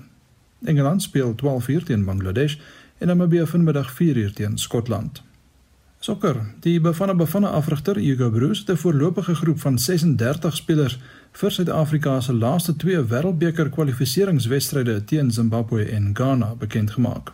Engeland 0.64 1.02
speel 1.02 1.36
12:00 1.36 1.84
teen 1.84 2.06
Bangladesh 2.06 2.58
en 2.98 3.08
Namibië 3.08 3.46
vanmiddag 3.46 3.96
4:00 4.02 4.34
teen 4.34 4.58
Skotland. 4.58 5.24
Sokker. 6.04 6.36
Die 6.60 6.80
Bafana 6.82 7.14
Bafana 7.14 7.50
afrigter 7.56 7.96
Hugo 7.96 8.30
Broos 8.30 8.60
het 8.60 8.70
'n 8.70 8.76
voorlopige 8.76 9.36
groep 9.36 9.60
van 9.60 9.80
36 9.80 10.56
spelers 10.56 11.00
vir 11.32 11.52
Suid-Afrika 11.52 12.20
se 12.22 12.34
laaste 12.34 12.76
twee 12.76 13.04
Wêreldbeker 13.04 13.70
kwalifikasiewedstryde 13.70 15.04
teen 15.04 15.32
Zimbabwe 15.32 15.84
en 15.86 16.10
Ghana 16.14 16.56
bekend 16.56 16.92
gemaak. 16.92 17.32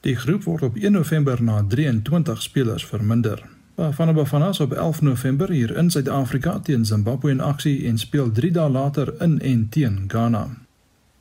Die 0.00 0.16
groep 0.16 0.44
word 0.44 0.62
op 0.62 0.76
1 0.76 0.92
November 0.92 1.42
na 1.42 1.64
23 1.68 2.42
spelers 2.42 2.84
verminder. 2.84 3.42
Bafana 3.74 4.12
Bafana 4.12 4.52
sal 4.52 4.66
op 4.66 4.72
11 4.72 5.02
November 5.02 5.50
hier 5.50 5.76
in 5.76 5.90
Suid-Afrika 5.90 6.60
teen 6.60 6.84
Zimbabwe 6.84 7.30
in 7.30 7.40
aksie 7.40 7.86
en 7.86 7.98
speel 7.98 8.32
3 8.32 8.50
dae 8.52 8.70
later 8.70 9.14
in 9.20 9.40
en 9.40 9.68
teen 9.68 10.04
Ghana. 10.08 10.48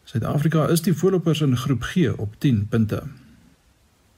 Suid-Afrika 0.03 0.67
is 0.67 0.81
die 0.81 0.93
voorlopers 0.93 1.41
in 1.41 1.57
groep 1.57 1.83
G 1.83 1.95
op 2.17 2.35
10 2.37 2.67
punte. 2.67 3.03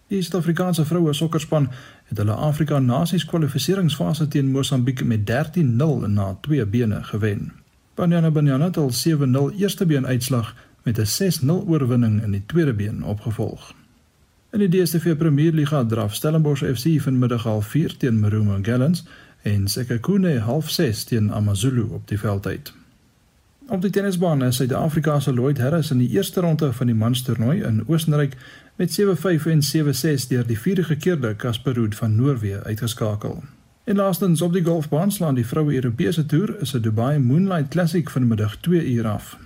Die 0.10 0.22
Suid-Afrikaanse 0.22 0.86
vroue 0.90 1.14
sokkerspan 1.14 1.68
het 2.10 2.18
hulle 2.18 2.34
Afrika 2.34 2.80
Nasies 2.80 3.26
kwalifikasiefase 3.26 4.28
teen 4.28 4.52
Mosambiek 4.52 5.04
met 5.06 5.30
13-0 5.30 6.08
na 6.08 6.38
twee 6.42 6.66
bene 6.66 7.04
gewen. 7.04 7.52
Banyana 7.96 8.32
Banyana 8.32 8.66
het 8.66 8.78
al 8.78 8.92
7-0 8.92 9.58
eerste 9.58 9.86
been 9.86 10.08
uitslag 10.08 10.56
met 10.84 10.98
'n 10.98 11.06
6-0 11.06 11.68
oorwinning 11.68 12.24
in 12.24 12.32
die 12.32 12.44
tweede 12.46 12.74
been 12.74 13.04
opgevolg. 13.04 13.74
In 14.52 14.60
die 14.60 14.70
DStv 14.70 15.18
Premier 15.18 15.52
Liga 15.52 15.84
draf 15.86 16.14
Stellenbosch 16.14 16.64
FC 16.64 17.02
vanmiddag 17.02 17.44
half 17.44 17.68
4 17.68 17.98
teen 17.98 18.20
Marumo 18.20 18.58
Gallants 18.62 19.04
en 19.42 19.68
Sekhukhune 19.68 20.40
half 20.40 20.70
6 20.70 21.04
teen 21.04 21.32
AmaZulu 21.32 21.82
op 21.82 22.08
die 22.08 22.20
veld 22.20 22.48
uit. 22.48 22.74
Op 23.68 23.82
die 23.82 23.90
tennisbaan 23.90 24.44
is 24.44 24.56
Suid-Afrika 24.56 25.20
se 25.20 25.34
Lloyd 25.34 25.58
Harris 25.58 25.92
in 25.92 25.98
die 25.98 26.10
eerste 26.10 26.42
ronde 26.42 26.74
van 26.74 26.88
die 26.88 26.96
manstoernooi 26.96 27.62
in 27.62 27.84
Oostenryk 27.88 28.34
met 28.80 29.02
7-5 29.02 29.46
en 29.46 29.62
7-6 30.24 30.28
deur 30.28 30.48
die 30.48 30.60
vierde 30.60 30.84
gekeerde 30.84 31.36
Casper 31.36 31.74
Ruud 31.74 31.96
van 31.96 32.16
Noorwe 32.16 32.64
uitgeskakel. 32.64 33.44
En 33.84 33.96
laastens 33.96 34.42
op 34.42 34.54
die 34.54 34.64
golfbaan 34.64 35.12
slaan 35.12 35.36
die 35.36 35.46
vroue 35.46 35.74
Europese 35.74 36.26
toer 36.26 36.56
is 36.62 36.74
'n 36.74 36.82
Dubai 36.82 37.20
Moonlight 37.20 37.68
Classic 37.68 38.10
vanmiddag 38.10 38.56
2 38.56 38.92
uur 38.94 39.08
af. 39.08 39.38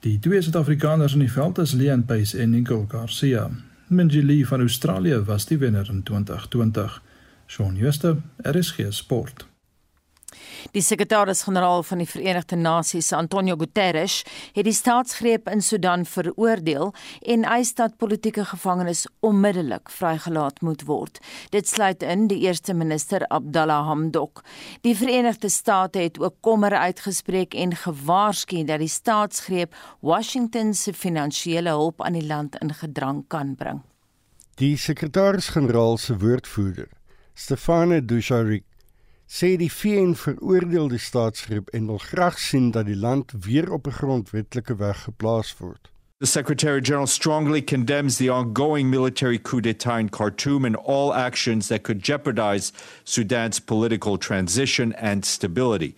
Die 0.00 0.18
twee 0.18 0.42
Suid-Afrikaners 0.42 1.12
in 1.12 1.18
die 1.18 1.32
veld 1.32 1.58
is 1.58 1.72
Leon 1.72 2.04
Pace 2.04 2.38
en 2.38 2.50
Nicole 2.50 2.84
Garcia. 2.88 3.50
Minji 3.86 4.24
Lee 4.24 4.46
van 4.46 4.60
Australië 4.60 5.22
was 5.24 5.46
die 5.46 5.58
wenner 5.58 5.88
in 5.90 6.02
2020. 6.02 7.02
Shaun 7.46 7.76
Schuster, 7.76 8.16
RSG 8.42 8.86
Sport. 8.88 9.46
Die 10.76 10.82
sekretaris-generaal 10.84 11.82
van 11.82 12.02
die 12.02 12.08
Verenigde 12.08 12.56
Nasies, 12.56 13.12
Antonio 13.16 13.56
Guterres, 13.56 14.20
het 14.52 14.66
die 14.66 14.76
staatsgreep 14.76 15.48
in 15.48 15.62
Sudan 15.64 16.04
veroordeel 16.06 16.92
en 17.22 17.46
eis 17.48 17.72
dat 17.78 17.96
politieke 17.96 18.44
gevangenes 18.44 19.06
onmiddellik 19.24 19.90
vrygelaat 19.90 20.60
moet 20.60 20.84
word. 20.88 21.20
Dit 21.50 21.68
sluit 21.68 22.02
in 22.02 22.26
die 22.28 22.40
eerste 22.44 22.74
minister 22.74 23.24
Abdallah 23.28 23.86
Hamdok. 23.88 24.44
Die 24.84 24.96
Verenigde 24.96 25.48
State 25.48 25.98
het 25.98 26.20
ook 26.20 26.36
kommer 26.40 26.76
uitgespreek 26.76 27.54
en 27.54 27.76
gewaarsku 27.76 28.64
dat 28.64 28.84
die 28.84 28.92
staatsgreep 28.92 29.74
Washington 30.00 30.74
se 30.74 30.92
finansiële 30.92 31.70
hulp 31.70 32.02
aan 32.02 32.18
die 32.18 32.26
land 32.26 32.58
in 32.60 32.74
gedrang 32.74 33.24
kan 33.28 33.54
bring. 33.56 33.80
Die 34.58 34.76
sekretaris-generaal 34.76 35.96
se 35.96 36.16
woordvoerder, 36.18 36.88
Stefane 37.34 38.04
Dujarric 38.04 38.64
sê 39.28 39.56
die 39.60 39.68
VN 39.68 40.14
veroordeel 40.16 40.88
die 40.88 40.98
staatsgreep 40.98 41.68
en 41.76 41.86
wil 41.86 42.00
graag 42.00 42.38
sien 42.40 42.70
dat 42.72 42.88
die 42.88 42.96
land 42.96 43.32
weer 43.44 43.70
op 43.72 43.86
'n 43.86 43.98
grondwetlike 44.00 44.76
weg 44.76 45.02
geplaas 45.04 45.54
word. 45.58 45.90
The 46.20 46.26
Secretary 46.26 46.80
General 46.80 47.06
strongly 47.06 47.62
condemns 47.62 48.16
the 48.16 48.30
ongoing 48.30 48.90
military 48.90 49.38
coup 49.38 49.60
d'etat 49.60 50.00
in 50.00 50.08
Khartoum 50.08 50.64
and 50.64 50.76
all 50.76 51.14
actions 51.14 51.68
that 51.68 51.84
could 51.84 52.02
jeopardize 52.02 52.72
Sudan's 53.04 53.60
political 53.60 54.18
transition 54.18 54.92
and 54.94 55.24
stability. 55.24 55.94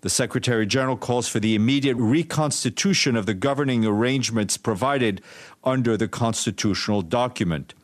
The 0.00 0.08
Secretary 0.08 0.66
General 0.66 0.96
calls 0.96 1.28
for 1.28 1.38
the 1.38 1.54
immediate 1.54 1.96
reconstitution 1.98 3.14
of 3.14 3.26
the 3.26 3.34
governing 3.34 3.84
arrangements 3.84 4.56
provided 4.56 5.20
under 5.62 5.96
the 5.96 6.08
constitutional 6.08 7.02
document. 7.02 7.74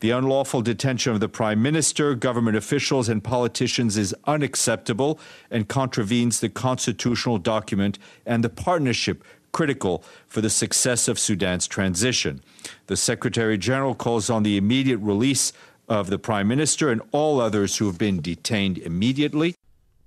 The 0.00 0.10
unlawful 0.10 0.60
detention 0.60 1.14
of 1.14 1.20
the 1.20 1.28
Prime 1.28 1.62
Minister, 1.62 2.14
government 2.14 2.56
officials, 2.56 3.08
and 3.08 3.24
politicians 3.24 3.96
is 3.96 4.14
unacceptable 4.24 5.18
and 5.50 5.68
contravenes 5.68 6.40
the 6.40 6.50
constitutional 6.50 7.38
document 7.38 7.98
and 8.26 8.44
the 8.44 8.50
partnership 8.50 9.24
critical 9.52 10.04
for 10.28 10.42
the 10.42 10.50
success 10.50 11.08
of 11.08 11.18
Sudan's 11.18 11.66
transition. 11.66 12.42
The 12.88 12.96
Secretary 12.96 13.56
General 13.56 13.94
calls 13.94 14.28
on 14.28 14.42
the 14.42 14.58
immediate 14.58 14.98
release 14.98 15.54
of 15.88 16.10
the 16.10 16.18
Prime 16.18 16.46
Minister 16.46 16.90
and 16.90 17.00
all 17.10 17.40
others 17.40 17.78
who 17.78 17.86
have 17.86 17.96
been 17.96 18.20
detained 18.20 18.76
immediately. 18.76 19.54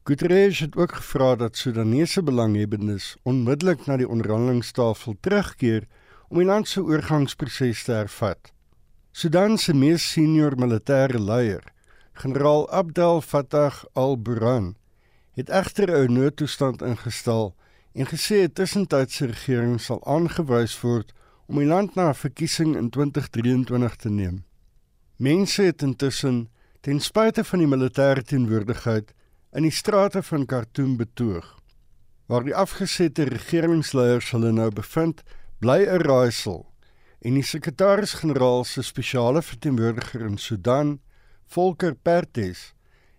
Guterres 0.04 0.60
het 0.60 0.76
ook 0.76 0.94
gevra 0.96 1.36
dat 1.36 1.58
Sudanese 1.58 2.24
belanghebbendes 2.24 3.16
onmiddellik 3.24 3.86
na 3.86 3.98
die 3.98 4.08
onderhandelingstafel 4.08 5.16
terugkeer 5.20 5.88
om 6.28 6.38
die 6.38 6.46
land 6.46 6.68
se 6.68 6.82
oorgangsproses 6.84 7.84
te 7.84 7.92
hervat. 7.92 8.54
Sudan 9.20 9.58
se 9.58 9.74
mees 9.76 10.04
senior 10.14 10.54
militêre 10.56 11.20
leier, 11.20 11.66
generaal 12.22 12.62
Abdel 12.72 13.20
Fattah 13.20 13.82
al-Burhan, 13.92 14.78
het 15.36 15.50
egter 15.50 15.92
'n 15.92 16.14
noodtoestand 16.14 16.82
ingestel 16.82 17.52
en 17.92 18.06
gesê 18.08 18.38
'n 18.44 18.54
tussentydse 18.54 19.26
regering 19.26 19.82
sal 19.82 20.00
aangewys 20.06 20.82
word 20.82 21.12
om 21.50 21.60
die 21.60 21.68
land 21.68 21.96
na 21.96 22.10
'n 22.10 22.16
verkiesing 22.16 22.78
in 22.78 22.90
2023 22.90 23.96
te 23.96 24.10
neem. 24.10 24.46
Mense 25.18 25.62
het 25.62 25.82
intussen 25.82 26.50
ten 26.80 27.00
spyte 27.00 27.44
van 27.44 27.60
die 27.60 27.68
militêre 27.68 28.24
teenwoordigheid 28.24 29.14
in 29.52 29.64
die 29.64 29.78
strate 29.82 30.24
van 30.24 30.46
Khartoum 30.46 30.96
betoog. 30.98 31.60
Waar 32.26 32.44
die 32.44 32.56
afgesette 32.56 33.24
regeringsleiers 33.24 34.32
hulle 34.32 34.52
nou 34.52 34.72
bevind, 34.72 35.24
bly 35.60 35.84
'n 35.84 36.08
raaisel 36.08 36.69
en 37.20 37.36
die 37.36 37.44
sekretaris-generaal 37.44 38.64
se 38.64 38.84
spesiale 38.84 39.42
verteenwoordiger 39.44 40.22
in 40.24 40.38
Sudan, 40.38 41.00
Volker 41.52 41.96
Perthes, 41.96 42.74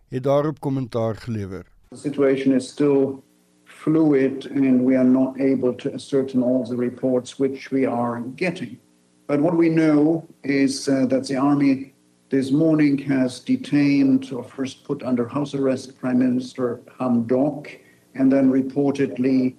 het 0.08 0.22
daarop 0.24 0.60
kommentaar 0.60 1.16
gelewer. 1.16 1.66
The 1.90 1.96
situation 1.96 2.54
is 2.54 2.68
still 2.68 3.22
fluid 3.64 4.46
and 4.50 4.84
we 4.84 4.96
are 4.96 5.08
not 5.08 5.38
able 5.40 5.74
to 5.74 5.92
ascertain 5.92 6.42
all 6.42 6.64
the 6.64 6.76
reports 6.76 7.38
which 7.38 7.70
we 7.70 7.86
are 7.86 8.22
getting. 8.36 8.78
But 9.26 9.40
what 9.40 9.56
we 9.56 9.68
know 9.68 10.26
is 10.42 10.88
uh, 10.88 11.06
that 11.06 11.26
the 11.26 11.36
army 11.36 11.92
this 12.30 12.50
morning 12.50 12.98
has 12.98 13.40
detained 13.40 14.32
or 14.32 14.44
first 14.44 14.84
put 14.84 15.02
under 15.02 15.28
house 15.28 15.54
arrest 15.54 15.98
Prime 16.00 16.18
Minister 16.18 16.80
Hamdok 16.98 17.68
and 18.14 18.32
then 18.32 18.50
reportedly 18.50 19.56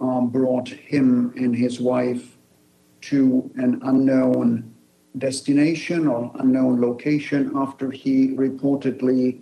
um, 0.00 0.28
brought 0.30 0.68
him 0.68 1.32
and 1.36 1.56
his 1.56 1.80
wife 1.80 2.37
to 3.02 3.50
an 3.56 3.80
unknown 3.84 4.74
destination 5.16 6.06
or 6.06 6.30
unknown 6.38 6.80
location 6.80 7.52
after 7.54 7.90
he 7.90 8.34
reportedly 8.36 9.40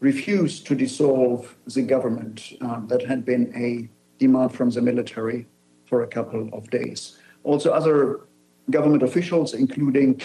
refused 0.00 0.66
to 0.66 0.74
dissolve 0.74 1.56
the 1.74 1.82
government 1.82 2.52
uh, 2.60 2.80
that 2.86 3.02
had 3.04 3.24
been 3.24 3.52
a 3.56 3.88
demand 4.18 4.54
from 4.54 4.70
the 4.70 4.80
military 4.80 5.46
for 5.86 6.02
a 6.02 6.06
couple 6.06 6.48
of 6.52 6.68
days. 6.70 7.18
Also, 7.44 7.72
other 7.72 8.20
government 8.70 9.02
officials, 9.02 9.54
including 9.54 10.20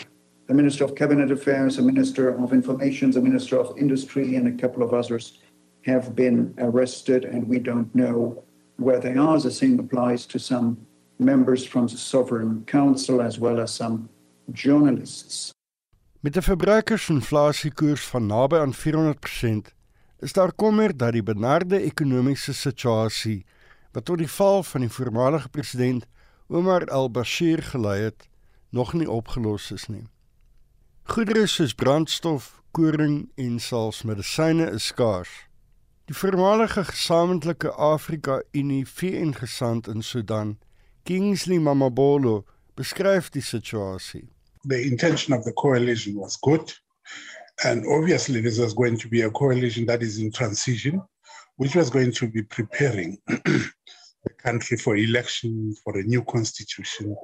the 0.48 0.54
Minister 0.54 0.84
of 0.84 0.96
Cabinet 0.96 1.32
Affairs, 1.32 1.78
the 1.78 1.84
Minister 1.84 2.30
of 2.30 2.52
Information, 2.52 3.12
the 3.12 3.22
Minister 3.22 3.58
of 3.58 3.78
Industry, 3.78 4.36
and 4.36 4.48
a 4.48 4.62
couple 4.62 4.84
of 4.84 4.94
others, 4.94 5.40
have 5.86 6.16
been 6.16 6.54
arrested, 6.58 7.26
and 7.26 7.48
we 7.48 7.60
don't 7.60 7.94
know 7.96 8.44
where 8.78 9.00
they 9.00 9.16
are. 9.16 9.40
The 9.40 9.52
same 9.52 9.80
applies 9.80 10.26
to 10.28 10.40
some 10.40 10.86
members 11.22 11.68
from 11.68 11.88
the 11.88 11.98
Sovereign 11.98 12.64
Council 12.66 13.22
as 13.22 13.38
well 13.38 13.60
as 13.60 13.76
some 13.76 14.10
journalists. 14.52 15.54
Met 16.20 16.36
'n 16.38 16.42
verbruikersinflasiekoers 16.42 18.08
van 18.08 18.26
naby 18.26 18.56
aan 18.56 18.74
400%, 18.74 19.74
is 20.20 20.34
daar 20.34 20.54
kommer 20.54 20.98
dat 20.98 21.12
die 21.12 21.24
benarde 21.24 21.82
ekonomiese 21.82 22.54
situasie 22.54 23.46
wat 23.92 24.06
tot 24.06 24.18
die 24.18 24.30
val 24.30 24.64
van 24.64 24.82
die 24.82 24.90
voormalige 24.90 25.50
president 25.50 26.06
Omar 26.48 26.86
al-Bashir 26.86 27.64
gelei 27.64 28.02
het, 28.02 28.30
nog 28.70 28.94
nie 28.94 29.10
opgelos 29.10 29.72
is 29.72 29.88
nie. 29.88 30.04
Goedere 31.04 31.48
soos 31.48 31.74
brandstof, 31.74 32.62
koring 32.72 33.32
en 33.36 33.60
selfs 33.60 34.04
medisyne 34.04 34.70
is 34.72 34.86
skaars. 34.86 35.32
Die 36.06 36.16
voormalige 36.16 36.84
gesamentlike 36.84 37.72
Afrika-Unie 37.72 38.88
VN-gesant 38.88 39.88
in 39.88 40.02
Sudan, 40.02 40.58
Kingsley 41.04 41.60
Mamabolo, 41.60 42.46
beskryf 42.76 43.30
die 43.30 43.42
situasie. 43.42 44.28
The 44.64 44.88
intention 44.88 45.34
of 45.34 45.44
the 45.44 45.54
coalition 45.54 46.16
was 46.16 46.38
good 46.38 46.72
and 47.64 47.86
obviously 47.88 48.42
this 48.42 48.60
was 48.60 48.74
going 48.74 48.98
to 48.98 49.08
be 49.08 49.22
a 49.22 49.30
coalition 49.32 49.86
that 49.86 50.02
is 50.02 50.20
in 50.20 50.32
transition 50.32 51.02
which 51.58 51.76
was 51.76 51.90
going 51.90 52.12
to 52.12 52.28
be 52.28 52.44
preparing 52.44 53.18
the 53.28 54.34
country 54.38 54.78
for 54.78 54.96
election, 54.96 55.76
for 55.84 55.98
a 55.98 56.04
new 56.04 56.24
constitution, 56.24 57.16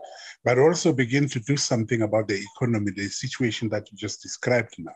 but 0.44 0.58
also 0.60 0.94
begin 0.94 1.28
to 1.28 1.40
do 1.40 1.58
something 1.58 2.02
about 2.02 2.28
the 2.28 2.44
economy, 2.56 2.92
the 2.96 3.08
situation 3.08 3.70
that 3.70 3.92
you 3.92 3.98
just 3.98 4.22
described 4.22 4.76
now. 4.78 4.94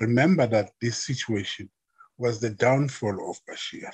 Remember 0.00 0.46
that 0.46 0.70
this 0.80 1.04
situation 1.04 1.70
was 2.18 2.40
the 2.40 2.50
downfall 2.50 3.30
of 3.30 3.36
Bashir. 3.48 3.92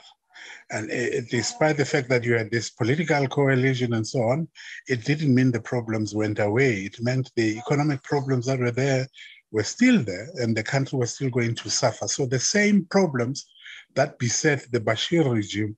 And 0.70 0.90
uh, 0.90 1.22
despite 1.31 1.77
the 1.77 1.85
fact 1.85 2.09
that 2.11 2.24
you 2.24 2.35
had 2.35 2.51
this 2.51 2.70
political 2.70 3.27
coalition 3.29 3.94
and 3.94 4.07
so 4.07 4.22
on, 4.22 4.48
it 4.87 5.05
didn't 5.05 5.35
mean 5.35 5.51
the 5.51 5.61
problems 5.61 6.14
went 6.14 6.38
away. 6.38 6.83
It 6.83 7.01
meant 7.01 7.31
the 7.37 7.59
economic 7.59 8.03
problems 8.03 8.46
that 8.46 8.59
were 8.59 8.70
there 8.70 9.07
were 9.51 9.62
still 9.62 10.03
there 10.03 10.29
and 10.35 10.57
the 10.57 10.62
country 10.62 10.98
was 10.98 11.14
still 11.14 11.31
going 11.31 11.55
to 11.55 11.70
suffer. 11.70 12.07
So 12.07 12.27
the 12.27 12.38
same 12.38 12.85
problems 12.85 13.46
that 13.94 14.18
beset 14.18 14.70
the 14.70 14.81
Bashir 14.81 15.33
regime 15.33 15.77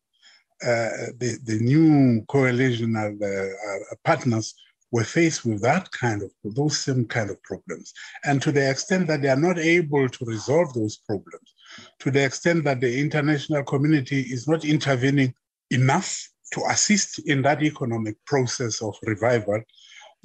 uh, 0.63 1.17
the, 1.19 1.39
the 1.45 1.59
new 1.61 2.23
coalition 2.27 2.95
uh, 2.95 3.09
uh, 3.25 3.95
partners 4.05 4.55
were 4.93 5.05
faced 5.05 5.47
with 5.47 5.63
that 5.63 5.91
kind 5.93 6.23
of 6.23 6.31
those 6.45 6.79
same 6.79 7.07
kind 7.07 7.31
of 7.31 7.43
problems 7.43 7.95
and 8.25 8.43
to 8.43 8.53
the 8.53 8.71
extent 8.71 9.07
that 9.07 9.23
they 9.23 9.29
are 9.29 9.41
not 9.41 9.59
able 9.59 10.07
to 10.07 10.25
resolve 10.27 10.71
those 10.75 10.99
problems 10.99 11.55
to 11.99 12.11
the 12.11 12.25
extent 12.25 12.65
that 12.65 12.81
the 12.81 13.01
international 13.01 13.65
community 13.65 14.21
is 14.21 14.47
not 14.47 14.65
intervening 14.65 15.35
enough 15.71 16.29
to 16.53 16.61
assist 16.71 17.19
in 17.27 17.43
that 17.43 17.63
economic 17.63 18.17
process 18.27 18.83
of 18.83 18.95
revival 19.03 19.61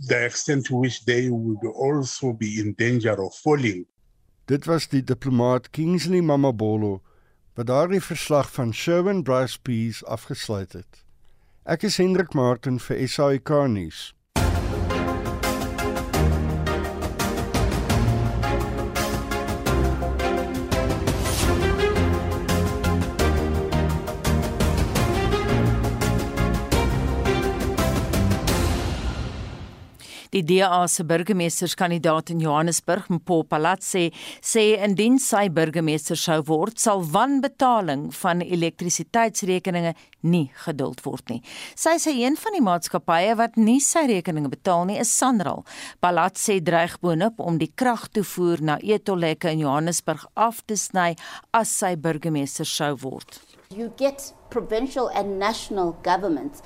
the 0.07 0.25
extent 0.25 0.65
to 0.65 0.75
which 0.75 1.05
they 1.05 1.29
would 1.29 1.65
also 1.73 2.33
be 2.33 2.59
in 2.59 2.73
danger 2.73 3.15
of 3.23 3.33
falling 3.35 3.85
dit 4.45 4.65
was 4.65 4.87
die 4.87 5.03
diplomaat 5.03 5.69
Kingsley 5.69 6.21
Mamabolo 6.21 7.01
wat 7.55 7.67
daardie 7.67 8.01
verslag 8.01 8.51
van 8.51 8.73
Sherwin 8.73 9.23
Bryce 9.23 9.59
Peace 9.61 10.05
afgesluit 10.05 10.73
het. 10.73 11.03
Ek 11.63 11.83
is 11.87 11.97
Hendrik 11.97 12.33
Martin 12.35 12.79
vir 12.83 13.07
SAK 13.07 13.49
nuus. 13.71 14.11
Die 30.35 30.43
DA 30.43 30.81
se 30.91 31.05
burgemeesterskandidaat 31.07 32.29
in 32.33 32.41
Johannesburg, 32.43 33.05
Mpo 33.07 33.37
Palatse, 33.47 34.09
sê 34.43 34.63
indien 34.83 35.15
sy 35.21 35.45
burgemeester 35.47 36.19
sou 36.19 36.41
word, 36.49 36.75
sal 36.75 37.05
wanbetaling 37.07 38.09
van 38.17 38.41
elektrisiteitsrekeninge 38.43 39.93
nie 40.27 40.49
geduld 40.65 41.05
word 41.05 41.31
nie. 41.31 41.39
Sy 41.79 41.93
sê 42.03 42.11
een 42.19 42.35
van 42.41 42.57
die 42.57 42.63
maatskappye 42.67 43.37
wat 43.39 43.55
nie 43.55 43.79
sy 43.79 44.03
rekeninge 44.11 44.51
betaal 44.51 44.83
nie, 44.89 44.97
is 44.99 45.13
Sanral. 45.15 45.63
Palatse 46.03 46.57
dreig 46.67 46.97
boonop 46.99 47.39
om 47.39 47.61
die 47.61 47.71
kragtoevoer 47.71 48.59
na 48.59 48.75
Etolleke 48.83 49.53
in 49.55 49.63
Johannesburg 49.63 50.25
af 50.35 50.59
te 50.67 50.75
sny 50.75 51.13
as 51.55 51.71
sy 51.71 51.93
burgemeester 51.95 52.67
sou 52.67 52.91
word. 53.05 53.39
You 53.71 53.87
get 53.95 54.33
provincial 54.51 55.07
and 55.15 55.39
national 55.39 55.95
governments 56.03 56.59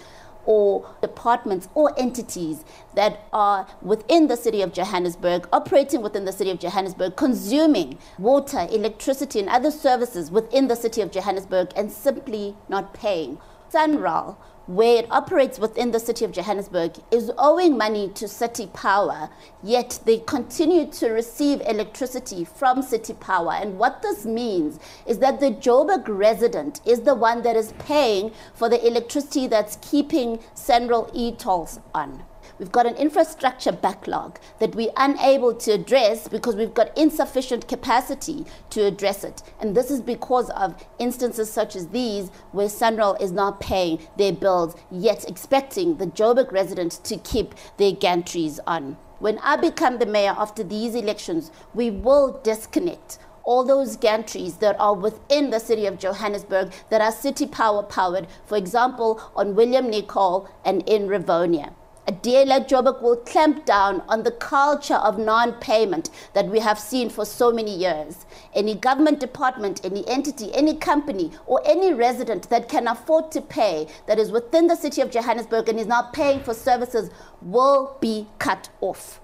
or 0.49 0.83
departments 0.99 1.69
or 1.75 1.93
entities 1.95 2.65
that 2.95 3.27
are 3.31 3.67
within 3.83 4.25
the 4.25 4.35
city 4.35 4.63
of 4.63 4.73
Johannesburg, 4.73 5.47
operating 5.53 6.01
within 6.01 6.25
the 6.25 6.31
city 6.31 6.49
of 6.49 6.59
Johannesburg, 6.59 7.15
consuming 7.15 7.99
water, 8.17 8.67
electricity, 8.71 9.39
and 9.39 9.47
other 9.47 9.69
services 9.69 10.31
within 10.31 10.67
the 10.67 10.75
city 10.75 11.01
of 11.01 11.11
Johannesburg 11.11 11.71
and 11.75 11.91
simply 11.91 12.55
not 12.67 12.95
paying. 12.95 13.37
Sunral 13.71 14.37
where 14.69 14.99
it 14.99 15.07
operates 15.09 15.57
within 15.57 15.89
the 15.89 15.99
city 15.99 16.23
of 16.23 16.31
Johannesburg, 16.31 16.91
is 17.09 17.31
owing 17.39 17.75
money 17.75 18.07
to 18.09 18.27
City 18.27 18.67
Power, 18.67 19.27
yet 19.63 19.99
they 20.05 20.19
continue 20.19 20.85
to 20.91 21.09
receive 21.09 21.59
electricity 21.61 22.45
from 22.45 22.83
City 22.83 23.13
Power. 23.13 23.53
And 23.53 23.79
what 23.79 24.03
this 24.03 24.25
means 24.25 24.79
is 25.07 25.17
that 25.19 25.39
the 25.39 25.49
Joburg 25.49 26.03
resident 26.07 26.81
is 26.85 27.01
the 27.01 27.15
one 27.15 27.41
that 27.41 27.55
is 27.55 27.73
paying 27.79 28.31
for 28.53 28.69
the 28.69 28.85
electricity 28.85 29.47
that's 29.47 29.79
keeping 29.81 30.39
Central 30.53 31.09
e-tolls 31.15 31.79
on. 31.95 32.23
We've 32.59 32.71
got 32.73 32.85
an 32.85 32.95
infrastructure 32.95 33.71
backlog 33.71 34.37
that 34.59 34.75
we're 34.75 34.91
unable 34.97 35.53
to 35.55 35.71
address 35.71 36.27
because 36.27 36.57
we've 36.57 36.73
got 36.73 36.95
insufficient 36.97 37.69
capacity 37.69 38.45
to 38.71 38.85
address 38.85 39.23
it. 39.23 39.41
And 39.61 39.77
this 39.77 39.89
is 39.89 40.01
because 40.01 40.49
of 40.49 40.75
instances 40.99 41.49
such 41.49 41.77
as 41.77 41.87
these 41.87 42.29
where 42.51 42.67
Sunral 42.67 43.19
is 43.21 43.31
not 43.31 43.61
paying 43.61 44.05
their 44.17 44.33
bills, 44.33 44.75
yet 44.91 45.23
expecting 45.29 45.95
the 45.95 46.07
Joburg 46.07 46.51
residents 46.51 46.97
to 46.97 47.15
keep 47.15 47.55
their 47.77 47.93
gantries 47.93 48.59
on. 48.67 48.97
When 49.19 49.39
I 49.39 49.55
become 49.55 49.99
the 49.99 50.05
mayor 50.05 50.35
after 50.37 50.61
these 50.61 50.95
elections, 50.95 51.51
we 51.73 51.89
will 51.89 52.41
disconnect 52.43 53.19
all 53.45 53.63
those 53.63 53.95
gantries 53.95 54.59
that 54.59 54.77
are 54.81 54.93
within 54.93 55.49
the 55.49 55.59
city 55.59 55.85
of 55.85 55.97
Johannesburg 55.97 56.73
that 56.89 56.99
are 56.99 57.11
city 57.11 57.47
power 57.47 57.83
powered, 57.83 58.27
for 58.45 58.57
example, 58.57 59.21
on 59.33 59.55
William 59.55 59.89
Nicol 59.89 60.49
and 60.65 60.87
in 60.87 61.07
Rivonia. 61.07 61.73
A 62.09 62.11
DA 62.11 62.43
like 62.43 62.67
Joburg 62.67 63.03
will 63.03 63.17
clamp 63.17 63.65
down 63.65 64.01
on 64.09 64.23
the 64.23 64.31
culture 64.31 64.95
of 64.95 65.19
non 65.19 65.53
payment 65.59 66.09
that 66.33 66.47
we 66.47 66.59
have 66.59 66.79
seen 66.79 67.07
for 67.07 67.23
so 67.23 67.51
many 67.51 67.77
years. 67.77 68.25
Any 68.55 68.73
government 68.73 69.19
department, 69.19 69.85
any 69.85 70.03
entity, 70.07 70.51
any 70.55 70.75
company, 70.75 71.31
or 71.45 71.61
any 71.63 71.93
resident 71.93 72.49
that 72.49 72.67
can 72.67 72.87
afford 72.87 73.31
to 73.33 73.41
pay 73.41 73.85
that 74.07 74.17
is 74.17 74.31
within 74.31 74.65
the 74.65 74.75
city 74.75 75.01
of 75.01 75.11
Johannesburg 75.11 75.69
and 75.69 75.79
is 75.79 75.85
not 75.85 76.11
paying 76.11 76.39
for 76.39 76.55
services 76.55 77.11
will 77.43 77.95
be 78.01 78.25
cut 78.39 78.69
off. 78.81 79.21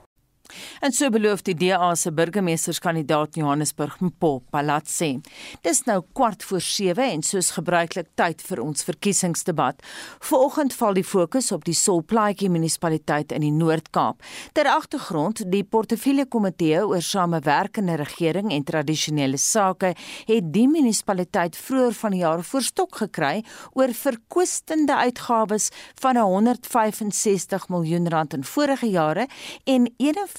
En 0.80 0.92
so 0.92 1.10
beloof 1.10 1.42
die 1.48 1.56
DA 1.56 1.94
se 1.96 2.12
burgemeesterskandidaat 2.12 3.36
Johannesburg 3.40 4.00
Mpo 4.00 4.42
Palatse. 4.52 5.20
Dis 5.66 5.84
nou 5.88 6.02
kwart 6.14 6.44
voor 6.44 6.62
7 6.62 7.04
en 7.04 7.24
soos 7.24 7.52
gebruiklik 7.56 8.12
tyd 8.20 8.42
vir 8.46 8.62
ons 8.64 8.86
verkiesingsdebat. 8.88 9.82
Vanoggend 10.30 10.76
val 10.78 10.98
die 10.98 11.06
fokus 11.06 11.52
op 11.56 11.66
die 11.68 11.76
Solplaatjie 11.78 12.50
munisipaliteit 12.52 13.34
in 13.36 13.46
die 13.46 13.54
Noord-Kaap. 13.56 14.24
Ter 14.54 14.70
agtergrond, 14.72 15.44
die 15.52 15.64
portefeulje 15.64 16.28
komitee 16.32 16.82
oor 16.86 17.04
samewerkende 17.04 17.98
regering 18.02 18.52
en 18.54 18.66
tradisionele 18.68 19.38
sake 19.42 19.94
het 20.30 20.52
die 20.54 20.68
munisipaliteit 20.70 21.58
vroeër 21.58 21.98
van 22.02 22.16
die 22.16 22.24
jaar 22.24 22.44
voorstok 22.46 23.02
gekry 23.04 23.44
oor 23.74 23.94
verkwistende 23.96 24.96
uitgawes 24.96 25.70
van 26.02 26.20
165 26.22 27.70
miljoen 27.70 28.10
rand 28.10 28.34
in 28.38 28.44
vorige 28.44 28.90
jare 28.90 29.28
en 29.64 29.88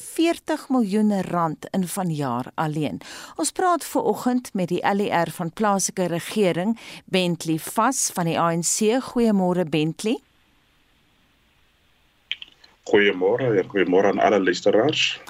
40 0.01 0.69
miljoen 0.69 1.23
rand 1.23 1.67
in 1.71 1.89
vanjaar 1.89 2.51
alleen. 2.55 3.01
Ons 3.37 3.51
praat 3.53 3.85
ver 3.85 4.03
oggend 4.03 4.51
met 4.55 4.69
die 4.69 4.83
LER 4.95 5.31
van 5.31 5.53
plaaslike 5.53 6.07
regering, 6.07 6.79
Bentley 7.05 7.59
Vas 7.59 8.11
van 8.15 8.25
die 8.25 8.39
ANC. 8.41 9.03
Goeiemôre 9.11 9.69
Bentley. 9.69 10.19
Goeiemôre, 12.87 13.55
ja, 13.55 13.63
goeiemôre 13.67 14.07
aan 14.13 14.19
alle 14.19 14.43
luisteraars. 14.43 15.21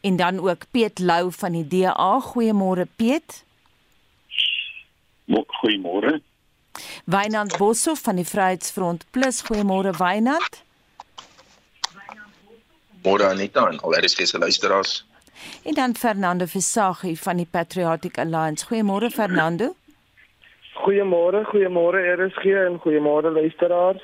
En 0.00 0.16
dan 0.16 0.38
ook 0.48 0.70
Piet 0.70 0.98
Lou 0.98 1.32
van 1.32 1.52
die 1.52 1.66
DA. 1.66 2.20
Goeiemôre 2.20 2.86
Piet. 2.96 3.44
Goeiemôre. 5.26 6.20
Wynand 7.04 7.56
Boshoff 7.56 8.02
van 8.02 8.16
die 8.16 8.26
Vryheidsfront 8.26 9.04
Plus. 9.10 9.42
Goeiemôre 9.42 9.96
Wynand. 9.96 10.65
Môre 13.06 13.28
Anita 13.30 13.68
en 13.70 13.78
al 13.86 13.92
RSG 14.02 14.26
se 14.26 14.38
luisteraars. 14.38 15.06
En 15.62 15.74
dan 15.74 15.94
Fernando 15.94 16.46
Visagi 16.46 17.16
van 17.16 17.36
die 17.36 17.46
Patriotic 17.50 18.18
Alliance. 18.18 18.66
Goeiemôre 18.66 19.10
Fernando. 19.10 19.76
Goeiemôre, 20.74 21.44
goeiemôre 21.52 22.02
RSG 22.18 22.44
en 22.66 22.80
goeiemôre 22.82 23.30
luisteraars. 23.30 24.02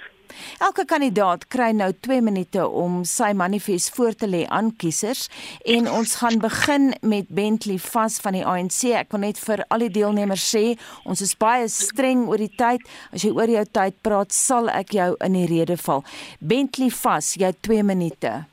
Elke 0.59 0.85
kandidaat 0.85 1.49
kry 1.51 1.73
nou 1.77 1.91
2 2.07 2.21
minute 2.23 2.63
om 2.69 3.03
sy 3.05 3.33
manifest 3.37 3.91
voor 3.97 4.15
te 4.15 4.29
lê 4.31 4.45
aan 4.47 4.71
kiesers 4.77 5.27
en 5.75 5.91
ons 5.91 6.15
gaan 6.23 6.39
begin 6.41 6.95
met 7.01 7.29
Bentley 7.29 7.83
vas 7.83 8.21
van 8.23 8.39
die 8.39 8.45
ANC. 8.47 8.95
Ek 9.03 9.11
wil 9.13 9.25
net 9.27 9.43
vir 9.43 9.65
al 9.69 9.85
die 9.85 9.91
deelnemers 9.99 10.47
sê, 10.55 10.65
ons 11.05 11.21
is 11.21 11.35
baie 11.37 11.67
streng 11.69 12.29
oor 12.31 12.41
die 12.41 12.55
tyd. 12.55 12.87
As 13.11 13.27
jy 13.27 13.35
oor 13.35 13.51
jou 13.51 13.67
tyd 13.67 13.99
praat, 14.07 14.33
sal 14.33 14.71
ek 14.71 14.95
jou 14.95 15.11
in 15.27 15.37
die 15.43 15.49
rede 15.51 15.77
val. 15.85 16.07
Bentley 16.39 16.95
vas, 17.03 17.35
jy 17.37 17.51
2 17.67 17.83
minute. 17.83 18.52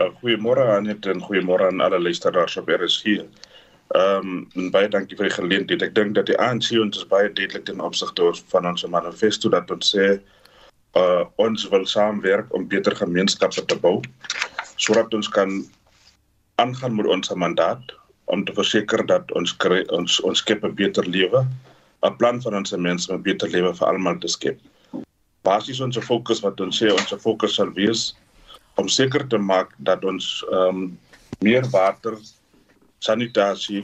Uh, 0.00 0.08
goeiemôre 0.22 0.64
aan 0.72 0.86
net 0.88 1.06
en 1.06 1.20
goeiemôre 1.20 1.66
aan 1.68 1.80
alle 1.84 1.98
luisteraars 2.00 2.56
op 2.56 2.68
RSG. 2.68 3.04
Ehm 3.92 4.28
um, 4.56 4.70
baie 4.72 4.88
dankie 4.88 5.16
vir 5.18 5.28
die 5.28 5.34
geleentheid. 5.34 5.82
Ek 5.84 5.92
dink 5.94 6.14
dat 6.16 6.30
die 6.30 6.38
ANC 6.40 6.70
ons 6.80 6.96
is 6.96 7.08
baie 7.10 7.28
duidelik 7.28 7.66
ten 7.68 7.82
opsigte 7.84 8.30
van 8.54 8.68
ons 8.70 8.86
manifesto 8.88 9.52
dat 9.52 9.68
ons 9.74 9.90
sê 9.92 10.06
uh 10.96 11.24
ons 11.36 11.68
wil 11.74 11.84
saamwerk 11.86 12.48
om 12.56 12.64
beter 12.68 12.96
gemeenskappe 12.96 13.64
te 13.68 13.76
bou 13.84 14.00
sodat 14.76 15.12
ons 15.14 15.28
kan 15.28 15.60
aangaan 16.64 16.96
met 16.96 17.06
ons 17.06 17.34
mandaat 17.44 17.92
om 18.32 18.44
te 18.48 18.56
verseker 18.56 19.04
dat 19.06 19.28
ons 19.36 19.52
kry, 19.56 19.84
ons 19.92 20.20
ons 20.24 20.38
skep 20.38 20.64
'n 20.64 20.74
beter 20.74 21.04
lewe 21.04 21.44
'n 22.02 22.16
plan 22.16 22.40
vir 22.40 22.56
ons 22.56 22.72
mense 22.72 23.12
om 23.12 23.20
'n 23.20 23.28
beter 23.28 23.48
lewe 23.48 23.74
vir 23.76 23.88
almal 23.88 24.16
te 24.24 24.28
skep. 24.28 24.58
Basies 25.44 25.80
ons 25.80 25.98
fokus 26.00 26.40
wat 26.40 26.60
ons 26.60 26.80
sê 26.80 26.88
ons 26.88 27.14
fokus 27.20 27.60
sal 27.60 27.68
wees 27.76 28.14
om 28.74 28.88
seker 28.88 29.26
te 29.28 29.38
maak 29.38 29.74
dat 29.78 30.04
ons 30.04 30.44
ehm 30.50 30.68
um, 30.68 30.98
meer 31.42 31.66
water, 31.74 32.14
sanitasie 33.02 33.82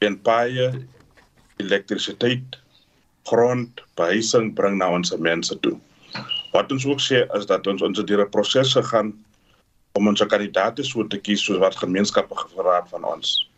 en 0.00 0.14
baie 0.24 0.70
elektrisiteit 1.60 2.56
grond 3.28 3.82
behuising 4.00 4.54
bring 4.56 4.78
na 4.80 4.88
ons 4.96 5.12
mense 5.20 5.58
toe. 5.60 5.76
Wat 6.54 6.72
ons 6.72 6.86
ook 6.88 7.02
sê 7.04 7.24
is 7.36 7.46
dat 7.50 7.66
ons 7.66 7.82
ons 7.82 8.04
deur 8.08 8.24
'n 8.24 8.30
proses 8.30 8.72
gegaan 8.72 9.12
om 9.94 10.08
ons 10.08 10.24
kandidaate 10.26 10.84
so 10.84 11.06
te 11.06 11.18
kies 11.18 11.44
soos 11.44 11.58
wat 11.58 11.76
gemeenskappe 11.76 12.34
gevra 12.34 12.80
het 12.80 12.88
van 12.90 13.04
ons. 13.04 13.48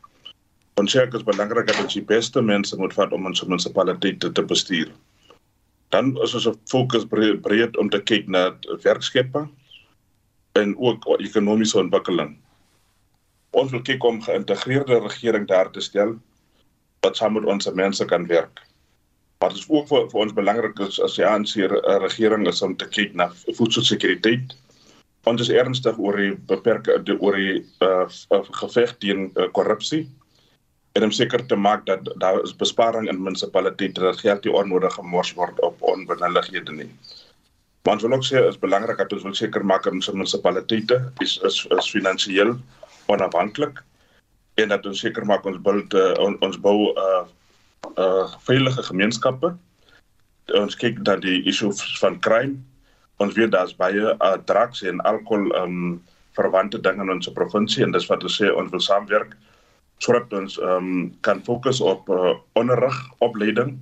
Ons 0.76 0.92
sê 0.92 1.04
dit 1.04 1.14
is 1.14 1.24
belangrik 1.24 1.66
dat 1.66 1.78
ons 1.80 1.94
die 1.94 2.04
beste 2.04 2.42
mense 2.42 2.76
moet 2.76 2.94
vat 2.94 3.12
om 3.12 3.26
ons 3.26 3.44
munisipaliteite 3.44 4.32
te 4.32 4.42
bestuur. 4.42 4.90
Dan 5.88 6.16
is 6.22 6.34
ons 6.34 6.48
fokus 6.68 7.04
breed, 7.04 7.40
breed 7.42 7.76
om 7.76 7.88
te 7.88 8.00
kyk 8.00 8.28
na 8.28 8.50
werkskepping 8.82 9.48
en 10.60 10.74
ook 10.78 11.06
ekonomiese 11.18 11.78
ontwikkeling. 11.78 12.36
Ons 13.56 13.72
wil 13.72 13.82
kyk 13.82 14.04
om 14.04 14.22
geïntegreerde 14.22 15.00
regering 15.04 15.46
daar 15.48 15.70
te 15.72 15.80
stel 15.80 16.16
wat 17.04 17.16
saam 17.16 17.36
met 17.36 17.44
ons 17.44 17.70
mense 17.72 18.04
kan 18.04 18.26
werk. 18.26 18.62
Maar 19.38 19.52
dit 19.52 19.58
is 19.58 19.68
ook 19.68 19.88
vir, 19.88 20.06
vir 20.10 20.20
ons 20.24 20.36
belangrik 20.36 20.80
as 20.80 21.00
as 21.04 21.16
die 21.18 21.26
ANC 21.26 21.56
regering 22.02 22.46
is 22.48 22.62
om 22.64 22.76
te 22.76 22.88
kyk 22.88 23.14
na 23.14 23.28
voedselsekuriteit. 23.58 24.56
Ons 25.26 25.42
is 25.44 25.52
ernstig 25.52 25.98
oor 25.98 26.16
die 26.16 26.32
beperkings 26.50 27.18
oor 27.18 27.36
die 27.36 27.60
uh, 27.84 28.06
geveg 28.60 28.94
teen 29.02 29.28
uh, 29.34 29.50
korrupsie 29.52 30.06
en 30.96 31.04
om 31.04 31.12
seker 31.12 31.44
te 31.46 31.56
maak 31.60 31.84
dat 31.86 32.08
daar 32.22 32.40
is 32.42 32.56
besparing 32.56 33.08
in 33.12 33.20
munisipaliteite 33.22 34.00
dat 34.00 34.22
geld 34.24 34.44
nie 34.44 34.54
onnodig 34.56 34.94
gemors 34.96 35.34
word 35.36 35.60
op 35.66 35.82
onbenullighede 35.84 36.72
nie. 36.72 36.88
Ons 37.86 38.02
wil 38.02 38.16
ook 38.16 38.24
sê 38.26 38.40
is 38.42 38.58
belangrik 38.58 38.98
dat 38.98 39.12
ons 39.14 39.22
wil 39.22 39.34
seker 39.38 39.62
maak 39.62 39.84
dat 39.86 39.94
ons 39.94 40.08
munisipaliteite 40.10 40.96
is 41.22 41.36
is, 41.46 41.60
is 41.70 41.90
finansiëel 41.94 42.56
onafhanklik 43.14 43.78
en 44.58 44.72
dat 44.74 44.86
ons 44.90 45.02
seker 45.04 45.26
maak 45.28 45.46
ons 45.46 45.60
bou 45.62 45.76
uh, 45.78 46.14
on, 46.24 46.34
ons 46.42 46.58
bou 46.58 46.90
uh, 46.90 47.22
uh 48.02 48.26
veilige 48.48 48.82
gemeenskappe. 48.88 49.52
Ons 50.58 50.74
kyk 50.82 50.98
dat 51.06 51.22
die 51.22 51.44
issue 51.46 51.70
van 52.00 52.18
crime 52.26 52.58
ons 53.22 53.38
weet 53.38 53.54
daar's 53.54 53.76
baie 53.78 54.02
uh, 54.02 54.34
drugs 54.50 54.82
en 54.82 55.00
alkohol 55.06 55.46
um 55.62 56.02
verwante 56.36 56.82
dinge 56.82 57.06
in 57.06 57.14
ons 57.14 57.30
provinsie 57.38 57.86
en 57.86 57.94
dis 57.94 58.10
wat 58.10 58.26
ons 58.26 58.42
sê 58.42 58.50
ons 58.50 58.70
wil 58.74 58.82
saamwerk 58.82 59.38
sodat 60.02 60.34
ons 60.34 60.58
um 60.58 60.90
kan 61.22 61.38
fokus 61.46 61.78
op 61.80 62.10
uh, 62.10 62.34
onderrig, 62.58 62.98
opleiding 63.22 63.76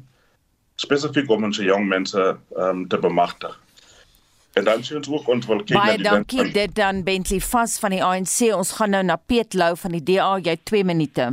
spesifiek 0.77 1.31
om 1.31 1.49
ons 1.49 1.59
jong 1.62 1.88
mense 1.88 2.33
um 2.61 2.85
te 2.90 3.01
bemagtig. 3.01 3.63
En 4.55 4.64
dan 4.64 4.85
sien 4.85 4.97
ons 4.97 5.09
ook 5.09 5.29
ons 5.29 5.47
wil 5.47 5.62
kyk 5.64 5.75
Baie 5.75 5.99
dankie 5.99 6.45
dit 6.55 6.75
dan 6.75 7.03
Bentley 7.03 7.40
vas 7.43 7.73
van 7.83 7.90
die 7.90 8.03
ANC. 8.07 8.37
Ons 8.55 8.71
gaan 8.79 8.95
nou 8.95 9.03
na 9.03 9.17
Piet 9.19 9.55
Lou 9.59 9.73
van 9.77 9.97
die 9.97 10.03
DA. 10.12 10.29
Jy 10.38 10.55
2 10.71 10.87
minute. 10.87 11.27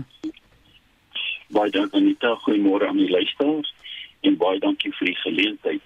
Baie 1.54 1.70
dankie 1.76 2.00
Anita, 2.00 2.34
goeiemôre 2.46 2.90
aan 2.90 2.98
die 2.98 3.12
luisteraars 3.12 3.70
en 4.26 4.38
baie 4.42 4.58
dankie 4.64 4.90
vir 4.98 5.12
die 5.12 5.20
geleentheid. 5.22 5.86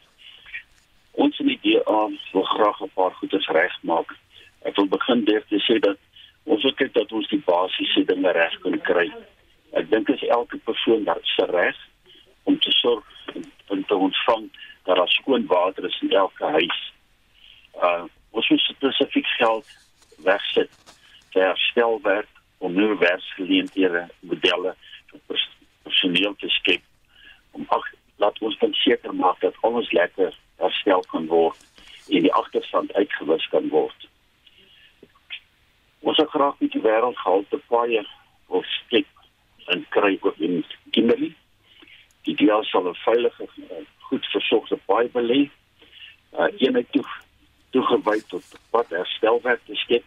Ons 1.11 1.39
in 1.43 1.51
die 1.51 1.59
DA 1.65 1.99
wil 2.31 2.47
graag 2.53 2.81
'n 2.87 2.91
paar 2.95 3.11
goedes 3.19 3.47
regmaak. 3.59 4.15
Ek 4.63 4.75
wil 4.75 4.87
begin 4.87 5.25
deur 5.25 5.43
te 5.49 5.59
sê 5.67 5.79
dat 5.79 5.97
ons 6.43 6.63
wil 6.63 6.73
kyk 6.73 6.93
dat 6.93 7.11
ons 7.11 7.27
die 7.29 7.43
basiese 7.45 8.05
dinge 8.05 8.31
reg 8.31 8.59
kan 8.63 8.81
kry. 8.81 9.11
Ek 9.73 9.89
dink 9.89 10.09
as 10.09 10.23
elke 10.23 10.57
persoon 10.57 11.03
daar 11.03 11.19
se 11.35 11.45
reg 11.51 11.75
om 12.43 12.59
te 12.59 12.71
sorg 12.71 13.03
en 13.67 13.85
te 13.85 13.95
ontvang 13.95 14.49
dat 14.83 14.95
daar 14.95 15.09
skoon 15.09 15.45
water 15.47 15.85
is 15.85 16.01
in 16.01 16.11
elke 16.11 16.45
huis. 16.45 16.94
Uh 17.81 18.05
ons 18.35 18.49
moet 18.49 18.59
spesifiek 18.59 19.27
geld 19.39 19.67
wegsit 20.23 20.71
vir 21.33 21.43
herstelwerk 21.43 22.27
om 22.57 22.73
nuwe 22.73 22.97
werksgeleenthede 22.97 24.07
modelle 24.19 24.75
personeel 25.83 26.35
te 26.35 26.49
skep 26.49 26.83
om 27.51 27.65
ag 27.67 27.87
laat 28.23 28.39
ons 28.39 28.57
dan 28.59 28.73
seker 28.73 29.15
maak 29.15 29.39
dat 29.39 29.55
alles 29.61 29.91
lekker 29.91 30.35
herstel 30.57 31.03
kan 31.11 31.27
word 31.31 31.63
en 32.09 32.27
die 32.27 32.33
agterstand 32.33 32.93
uitgewis 32.93 33.47
kan 33.49 33.69
word. 33.69 34.07
Ons 35.99 36.17
het 36.17 36.29
graag 36.29 36.59
met 36.59 36.71
die 36.71 36.83
wêreld 36.83 37.17
gehalte 37.17 37.59
paie 37.71 38.03
wil 38.51 38.63
skep 38.77 39.07
en 39.73 39.85
kry 39.95 40.17
ook 40.21 40.37
in 40.37 40.63
Kimberley. 40.91 41.33
Die 42.27 42.35
DEA 42.35 42.61
sal 42.63 42.89
'n 42.89 43.03
veilige 43.05 43.47
goed 44.09 44.25
versorgde 44.25 44.77
paai 44.85 45.07
belê. 45.17 45.49
Uh 46.39 46.49
eenheid 46.59 46.91
toe 46.91 47.05
toegewy 47.75 48.21
tot 48.31 48.59
wat 48.71 48.93
herstelwerk 48.95 49.63
te 49.67 49.75
skep 49.83 50.05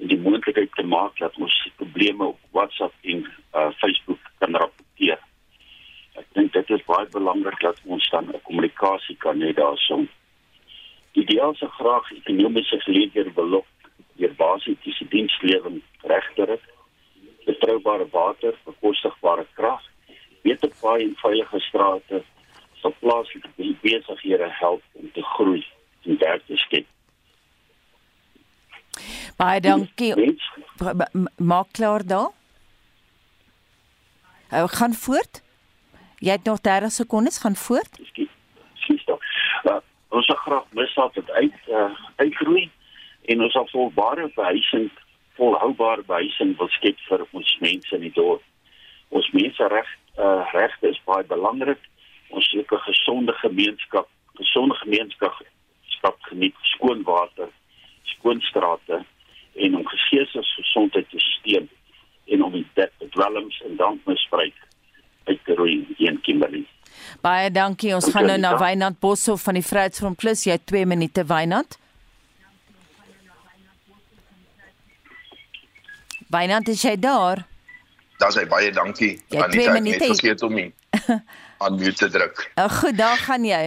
en 0.00 0.08
die 0.08 0.20
moontlikheid 0.24 0.72
te 0.78 0.84
maak 0.88 1.18
dat 1.20 1.36
ons 1.36 1.56
probleme 1.76 2.30
op 2.32 2.38
WhatsApp 2.56 2.94
en 3.12 3.26
uh 3.60 3.66
Facebook 3.80 4.30
kan 4.40 4.56
rapporteer. 4.56 5.20
Ek 6.20 6.26
dink 6.36 6.54
dit 6.56 6.70
is 6.76 6.86
baie 6.86 7.08
belangrik 7.12 7.60
dat 7.60 7.80
ons 7.84 8.08
dan 8.14 8.32
'n 8.32 8.40
kommunikasie 8.48 9.16
kan 9.24 9.42
hê 9.44 9.52
daarson. 9.52 10.08
Die 11.12 11.22
ideaal 11.22 11.54
se 11.54 11.68
graag 11.78 12.10
ekonomiese 12.12 12.80
geleenthede 12.86 13.30
belok 13.30 13.66
deur 14.16 14.34
basiese 14.36 15.04
dienslewering 15.08 15.82
regter, 16.02 16.58
betroubare 17.44 18.06
water, 18.12 18.54
bekostigbare 18.64 19.46
krag, 19.54 19.82
beter 20.42 20.70
paai 20.80 21.02
en 21.04 21.16
veilige 21.22 21.60
strate 21.60 22.22
sal 22.80 22.94
plaaslike 23.00 23.48
besighede 23.56 24.48
help 24.62 24.82
om 24.92 25.10
te 25.12 25.22
groei 25.22 25.64
en 26.04 26.18
werk 26.18 26.46
te 26.46 26.56
skep. 26.56 26.86
Baie 29.40 29.60
dankie. 29.60 30.14
Maak 31.36 31.72
klaar 31.72 32.04
daar. 32.06 32.28
Ek 34.50 34.66
uh, 34.66 34.72
gaan 34.78 34.92
voort. 34.92 35.40
Jy 36.20 36.34
het 36.36 36.44
nog 36.44 36.60
30 36.60 36.92
sekondes 36.92 37.38
gaan 37.40 37.56
voort. 37.56 38.00
Skies 38.74 39.04
tog. 39.08 39.22
Uh, 39.64 39.78
ons 40.12 40.26
sal 40.28 40.36
graag 40.44 40.66
misdaad 40.76 41.14
het 41.14 41.30
uit 41.30 41.70
uh, 41.72 41.86
uitgroei 42.16 42.66
en 43.32 43.44
ons 43.46 43.52
sal 43.56 43.68
volbare 43.72 44.26
behuising, 44.34 44.90
volhoubare 45.38 46.04
behuising 46.08 46.52
wil 46.58 46.68
skep 46.76 47.00
vir 47.06 47.24
ons 47.30 47.54
mense 47.64 47.94
in 47.96 48.04
die 48.04 48.12
dorp. 48.18 48.44
Ons 49.08 49.30
mense 49.36 49.70
reg 49.72 49.88
uh, 50.18 50.42
regte 50.52 50.90
is 50.90 51.00
baie 51.08 51.24
belangrik. 51.30 51.80
Ons 52.28 52.50
soek 52.52 52.76
'n 52.76 52.84
gesonde 52.90 53.32
gemeenskap, 53.40 54.10
gesonde 54.42 54.76
gemeenskap 54.82 55.40
stap 55.96 56.20
geniet 56.28 56.60
skoon 56.74 57.02
water, 57.08 57.48
skoon 58.04 58.44
strate 58.50 59.00
en 59.60 59.76
om 59.76 59.86
geestesgesondheid 59.86 61.08
te 61.10 61.20
steun 61.24 61.68
en 62.30 62.44
om 62.46 62.52
die 62.54 62.66
dwelms 63.10 63.62
en 63.66 63.76
dankmisbruik 63.76 64.56
uit 65.24 65.40
te 65.44 65.54
roei 65.58 65.80
in 65.98 66.20
Kimberley. 66.24 66.64
Baie 67.24 67.50
dankie. 67.50 67.92
Ons 67.94 68.10
gaan 68.12 68.28
nou 68.30 68.38
na 68.40 68.54
Wynand 68.60 69.00
Boshoff 69.02 69.44
van 69.48 69.58
die 69.58 69.64
Vryheidsfront 69.66 70.18
Plus. 70.20 70.44
Jy 70.46 70.58
het 70.58 70.66
2 70.70 70.86
minute 70.88 71.24
Wynand. 71.26 71.78
Wynand, 76.30 76.68
is 76.70 76.82
jy 76.86 76.94
daar? 77.00 77.44
Daar's 78.22 78.36
hy 78.38 78.44
baie 78.46 78.70
dankie. 78.72 79.16
Anita, 79.34 79.74
ek 79.74 79.86
het 79.88 80.04
vergeet 80.04 80.42
om 80.46 80.54
nie 80.54 80.68
aan 81.64 81.78
mute 81.80 81.96
te 82.04 82.10
druk. 82.12 82.44
Uh, 82.54 82.68
goed, 82.80 82.96
daar 82.98 83.18
gaan 83.18 83.44
jy. 83.44 83.62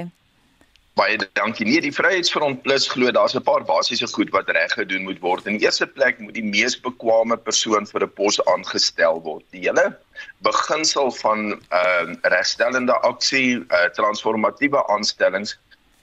Baie 0.94 1.18
dankie. 1.34 1.66
Nee, 1.66 1.82
die 1.82 1.91
Vryheidsfront 1.91 2.60
Plus 2.62 2.84
glo 2.88 3.10
daar's 3.12 3.34
'n 3.34 3.41
paar 3.41 3.64
basiese 3.66 4.08
goed 4.08 4.30
wat 4.30 4.50
reg 4.50 4.74
gedoen 4.78 5.04
moet 5.04 5.20
word. 5.20 5.48
In 5.50 5.58
eerste 5.58 5.88
plek 5.88 6.20
moet 6.20 6.36
die 6.38 6.44
mees 6.46 6.76
bekwame 6.80 7.38
persoon 7.38 7.88
vir 7.89 8.04
'n 8.06 8.14
pos 8.14 8.38
aangestel 8.46 9.22
word. 9.24 9.44
Die 9.50 9.66
hele 9.66 9.98
beginsel 10.46 11.10
van 11.12 11.39
ehm 11.54 12.12
uh, 12.12 12.30
regstellende 12.36 12.94
aksie, 13.10 13.58
uh, 13.58 13.89
transformatiewe 13.98 14.88
aanstellings. 14.88 15.58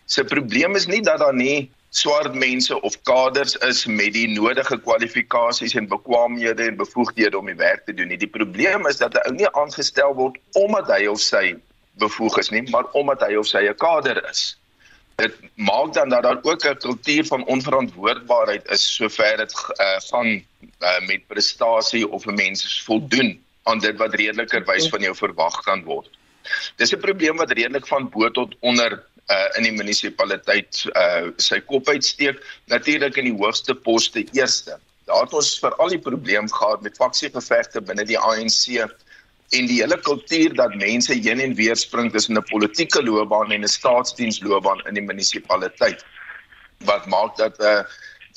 Se 0.06 0.24
probleem 0.24 0.74
is 0.74 0.86
nie 0.86 1.02
dat 1.02 1.18
daar 1.18 1.34
nie 1.34 1.70
swart 1.90 2.34
mense 2.34 2.82
of 2.82 3.02
kaders 3.02 3.54
is 3.56 3.86
met 3.86 4.12
die 4.12 4.26
nodige 4.28 4.78
kwalifikasies 4.78 5.74
en 5.74 5.86
bekwaamhede 5.86 6.66
en 6.66 6.76
bevoegdhede 6.76 7.38
om 7.38 7.46
die 7.46 7.54
werk 7.54 7.86
te 7.86 7.94
doen 7.94 8.08
nie. 8.08 8.18
Die 8.18 8.34
probleem 8.38 8.86
is 8.86 8.96
dat 8.96 9.14
'n 9.14 9.22
ou 9.28 9.34
nie 9.34 9.50
aangestel 9.54 10.14
word 10.14 10.38
omdat 10.52 10.90
hy 10.90 11.06
of 11.06 11.20
sy 11.20 11.54
bevoeg 11.98 12.38
is 12.38 12.50
nie, 12.50 12.70
maar 12.70 12.90
omdat 12.92 13.20
hy 13.20 13.36
of 13.36 13.46
sy 13.46 13.68
'n 13.68 13.78
kader 13.78 14.18
is 14.30 14.58
dit 15.20 15.36
maak 15.54 15.92
dan 15.94 16.08
dat 16.08 16.22
daar 16.22 16.38
ook 16.42 16.64
'n 16.64 16.76
kultuur 16.76 17.24
van 17.26 17.44
onverantwoordbaarheid 17.44 18.68
is 18.68 18.94
sover 18.94 19.36
dit 19.36 19.52
uh, 19.54 20.00
van 20.12 20.26
uh, 20.26 21.00
met 21.06 21.26
prestasie 21.26 22.08
of 22.08 22.26
'n 22.26 22.34
mens 22.34 22.82
voldoen 22.82 23.44
aan 23.62 23.78
dit 23.78 23.96
wat 23.96 24.14
redelikerwys 24.14 24.88
van 24.88 25.00
jou 25.00 25.14
verwag 25.16 25.60
kan 25.60 25.84
word. 25.84 26.08
Dis 26.76 26.92
'n 26.92 27.00
probleem 27.00 27.36
wat 27.36 27.50
redelik 27.50 27.86
van 27.86 28.08
bo 28.08 28.30
tot 28.30 28.56
onder 28.60 29.04
uh, 29.30 29.56
in 29.56 29.62
die 29.62 29.72
munisipaliteit 29.72 30.84
uh, 30.92 31.28
sy 31.36 31.60
kop 31.60 31.88
uitsteek, 31.88 32.40
natuurlik 32.66 33.16
in 33.16 33.24
die 33.30 33.36
hoogste 33.36 33.74
poste 33.74 34.24
eerste. 34.32 34.78
Daar 35.04 35.22
het 35.26 35.32
ons 35.34 35.58
vir 35.58 35.74
al 35.74 35.88
die 35.88 36.02
probleem 36.02 36.50
gehad 36.52 36.82
met 36.82 36.96
faksiegevegte 36.96 37.80
binne 37.80 38.04
die 38.04 38.18
ANC 38.18 38.88
en 39.50 39.66
die 39.66 39.80
hele 39.80 39.98
kultuur 39.98 40.54
dat 40.54 40.74
mense 40.78 41.14
heen 41.14 41.40
en 41.42 41.54
weer 41.58 41.76
spring 41.76 42.10
tussen 42.12 42.38
'n 42.38 42.50
politieke 42.50 43.02
loopbaan 43.02 43.52
en 43.52 43.64
'n 43.64 43.68
staatsdiensloopbaan 43.68 44.86
in 44.86 44.94
die 44.94 45.02
munisipaliteit 45.02 46.04
wat 46.84 47.06
maak 47.06 47.36
dat 47.36 47.60
uh 47.60 47.82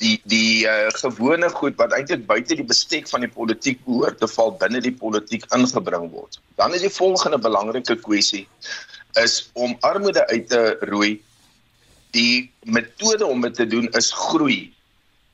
die 0.02 0.20
die 0.24 0.66
uh, 0.66 0.90
gewone 0.98 1.48
goed 1.48 1.76
wat 1.76 1.92
eintlik 1.92 2.26
buite 2.26 2.56
die 2.58 2.66
bestek 2.66 3.08
van 3.08 3.20
die 3.20 3.30
politiek 3.30 3.78
behoort 3.84 4.18
te 4.18 4.28
val 4.28 4.50
binne 4.58 4.80
die 4.80 4.92
politiek 4.92 5.44
ingebring 5.54 6.10
word. 6.10 6.40
Dan 6.58 6.74
is 6.74 6.82
die 6.82 6.90
volgende 6.90 7.38
belangrike 7.38 7.96
kwessie 7.96 8.48
is 9.22 9.50
om 9.52 9.76
armoede 9.80 10.26
uit 10.26 10.48
te 10.48 10.76
roei. 10.90 11.22
Die 12.10 12.50
metode 12.62 13.26
om 13.26 13.40
dit 13.40 13.54
te 13.54 13.66
doen 13.66 13.88
is 13.88 14.10
groei. 14.12 14.72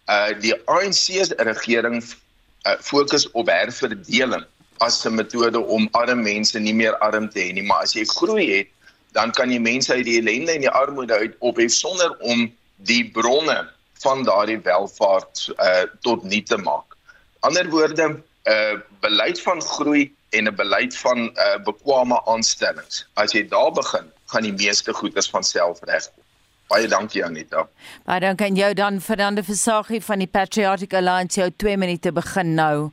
Uh 0.08 0.36
die 0.40 0.54
ANC 0.66 1.24
se 1.24 1.34
regering 1.38 2.02
uh, 2.04 2.76
fokus 2.80 3.30
op 3.30 3.48
herverdeling 3.48 4.44
as 4.80 5.04
'n 5.06 5.14
metode 5.14 5.60
om 5.60 5.88
arme 5.92 6.22
mense 6.22 6.58
nie 6.58 6.74
meer 6.74 6.96
arm 6.98 7.28
te 7.28 7.40
hê 7.40 7.52
nie, 7.52 7.62
maar 7.62 7.82
as 7.82 7.92
jy 7.94 8.04
groei 8.04 8.46
het, 8.58 8.68
dan 9.12 9.32
kan 9.32 9.50
jy 9.50 9.58
mense 9.58 9.92
uit 9.92 10.04
die 10.04 10.18
ellende 10.20 10.52
en 10.52 10.64
die 10.64 10.70
armoede 10.82 11.14
uit 11.14 11.34
ophef 11.38 11.72
sonder 11.72 12.16
om 12.20 12.46
die 12.88 13.04
bronne 13.12 13.68
van 14.00 14.24
daardie 14.24 14.60
welvaart 14.64 15.50
uh 15.58 15.84
tot 16.06 16.24
nul 16.24 16.42
te 16.48 16.56
maak. 16.56 16.96
Ander 17.40 17.68
woorde, 17.68 18.08
'n 18.08 18.22
uh, 18.48 18.80
beleid 19.00 19.40
van 19.40 19.60
groei 19.62 20.14
en 20.30 20.48
'n 20.48 20.54
beleid 20.56 20.96
van 20.96 21.18
uh 21.36 21.58
bekwame 21.64 22.24
aanstellings. 22.24 23.04
As 23.14 23.32
jy 23.32 23.48
daar 23.48 23.72
begin, 23.72 24.08
gaan 24.26 24.42
die 24.42 24.56
meeste 24.56 24.92
goedes 24.92 25.30
van 25.30 25.44
self 25.44 25.78
regkom. 25.82 26.24
Baie 26.70 26.88
dankie 26.88 27.24
Anita. 27.24 27.66
Baie 28.06 28.20
dankie 28.20 28.46
aan 28.46 28.56
jou 28.56 28.74
dan 28.74 29.00
Fernando 29.00 29.42
Versace 29.42 30.00
van 30.00 30.18
die 30.18 30.30
Patriotic 30.30 30.94
Alliance 30.94 31.40
jou 31.40 31.50
2 31.56 31.76
minute 31.76 32.12
begin 32.12 32.54
nou. 32.54 32.90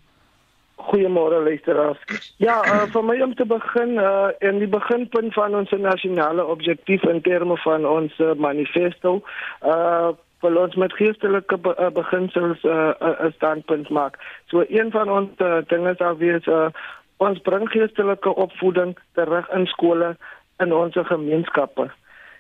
Goeiemôre 0.78 1.42
luisteraars. 1.44 1.98
Ja, 2.38 2.62
uh, 2.62 2.86
vir 2.94 3.04
my 3.04 3.18
om 3.26 3.34
te 3.36 3.46
begin 3.50 3.98
uh, 3.98 4.30
in 4.46 4.60
die 4.62 4.70
beginpunt 4.70 5.34
van 5.34 5.56
ons 5.58 5.74
nasionale 5.74 6.46
objektief 6.46 7.04
in 7.10 7.22
terme 7.26 7.58
van 7.64 7.86
ons 7.86 8.14
uh, 8.22 8.36
manifesto, 8.38 9.22
uh 9.66 10.14
vir 10.38 10.54
ons 10.62 10.76
met 10.78 10.94
geestelike 10.94 11.58
be 11.66 11.72
uh, 11.82 11.88
beginsels 11.90 12.62
'n 12.62 12.70
uh, 12.70 12.94
uh, 13.02 13.32
standpunt 13.36 13.90
maak. 13.90 14.20
So 14.54 14.62
een 14.70 14.92
van 14.94 15.10
ons 15.10 15.30
uh, 15.42 15.66
dinge 15.68 15.96
sou 15.98 16.14
wees 16.18 16.46
uh, 16.46 16.70
ons 17.18 17.42
bring 17.42 17.66
geestelike 17.70 18.36
opvoeding 18.36 18.98
terug 19.18 19.50
in 19.50 19.66
skole 19.66 20.16
in 20.60 20.74
ons 20.74 20.94
gemeenskappe. 20.94 21.90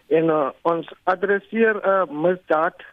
En 0.07 0.29
uh, 0.29 0.49
ons 0.61 0.93
adresseer 1.03 1.81
uh, 1.81 2.05
misdaad 2.09 2.85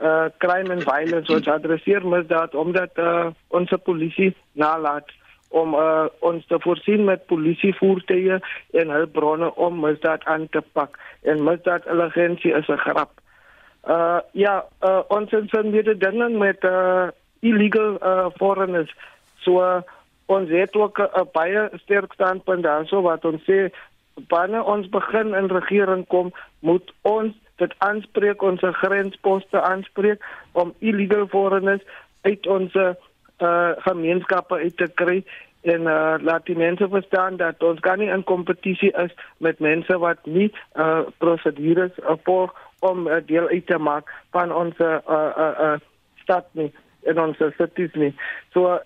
uh 0.00 0.28
crime 0.38 0.70
and 0.72 0.84
violence 0.84 1.32
wat 1.32 1.48
adresseer 1.48 2.06
misdaad 2.06 2.54
omdat 2.54 2.90
uh 2.98 3.26
ons 3.48 3.72
polisie 3.82 4.34
nalat 4.52 5.12
om 5.48 5.74
uh 5.74 6.06
ons 6.20 6.46
te 6.46 6.58
voorsien 6.60 7.04
met 7.04 7.26
polisievoertuie 7.26 8.40
en 8.72 8.90
hulpbronne 8.90 9.54
om 9.54 9.80
misdaad 9.80 10.24
aan 10.24 10.48
te 10.50 10.62
pak 10.72 10.98
en 11.22 11.44
misdaad 11.44 11.86
elegantie 11.86 12.52
is 12.52 12.68
'n 12.68 12.76
grap. 12.76 13.10
Uh 13.88 14.20
ja, 14.32 14.64
uh 14.82 15.02
ons 15.08 15.30
het 15.30 15.48
son 15.48 15.70
weer 15.70 15.98
dinge 15.98 16.28
met 16.28 16.64
uh 16.64 17.08
illegal 17.40 17.98
uh 18.02 18.26
foreigners. 18.36 18.94
So 19.46 19.62
uh, 19.62 19.82
ons 20.26 20.50
het 20.50 20.74
ook 20.74 20.98
uh, 20.98 21.22
baie 21.32 21.68
sterk 21.82 22.12
standpunt 22.12 22.62
daarso 22.66 23.02
wat 23.06 23.24
ons 23.24 23.42
sê 23.46 23.68
wanneer 24.32 24.64
ons 24.64 24.88
begin 24.88 25.34
in 25.34 25.50
regering 25.52 26.06
kom, 26.06 26.32
moet 26.60 26.92
ons 27.02 27.34
dit 27.62 27.74
aanspreek 27.78 28.42
ons 28.42 28.60
grensposte 28.82 29.60
aanspreek 29.60 30.24
om 30.52 30.74
illegal 30.78 31.26
foreigners 31.32 31.82
uit 32.22 32.46
ons 32.46 32.74
uh 32.74 32.94
gemeenskappe 33.84 34.56
uit 34.56 34.76
te 34.76 34.88
kry 34.94 35.18
en 35.62 35.88
uh 35.92 36.14
laat 36.20 36.46
die 36.46 36.56
mense 36.56 36.88
verstaan 36.88 37.36
dat 37.36 37.62
ons 37.62 37.80
kan 37.80 37.98
nie 37.98 38.08
in 38.12 38.24
kompetisie 38.24 38.92
is 39.04 39.12
met 39.38 39.60
mense 39.60 39.98
wat 39.98 40.26
nie 40.26 40.48
uh 40.74 41.02
prosedures 41.18 41.92
volg 42.24 42.54
om 42.80 43.06
uh, 43.06 43.20
deel 43.26 43.48
uit 43.48 43.66
te 43.66 43.78
maak 43.78 44.12
van 44.30 44.52
ons 44.52 44.78
uh 44.78 44.98
uh, 45.08 45.52
uh 45.68 45.76
stad 46.22 46.48
nie 46.52 46.72
in 47.06 47.20
ons 47.22 47.38
cities 47.56 47.94
nie. 47.94 48.12
So 48.52 48.80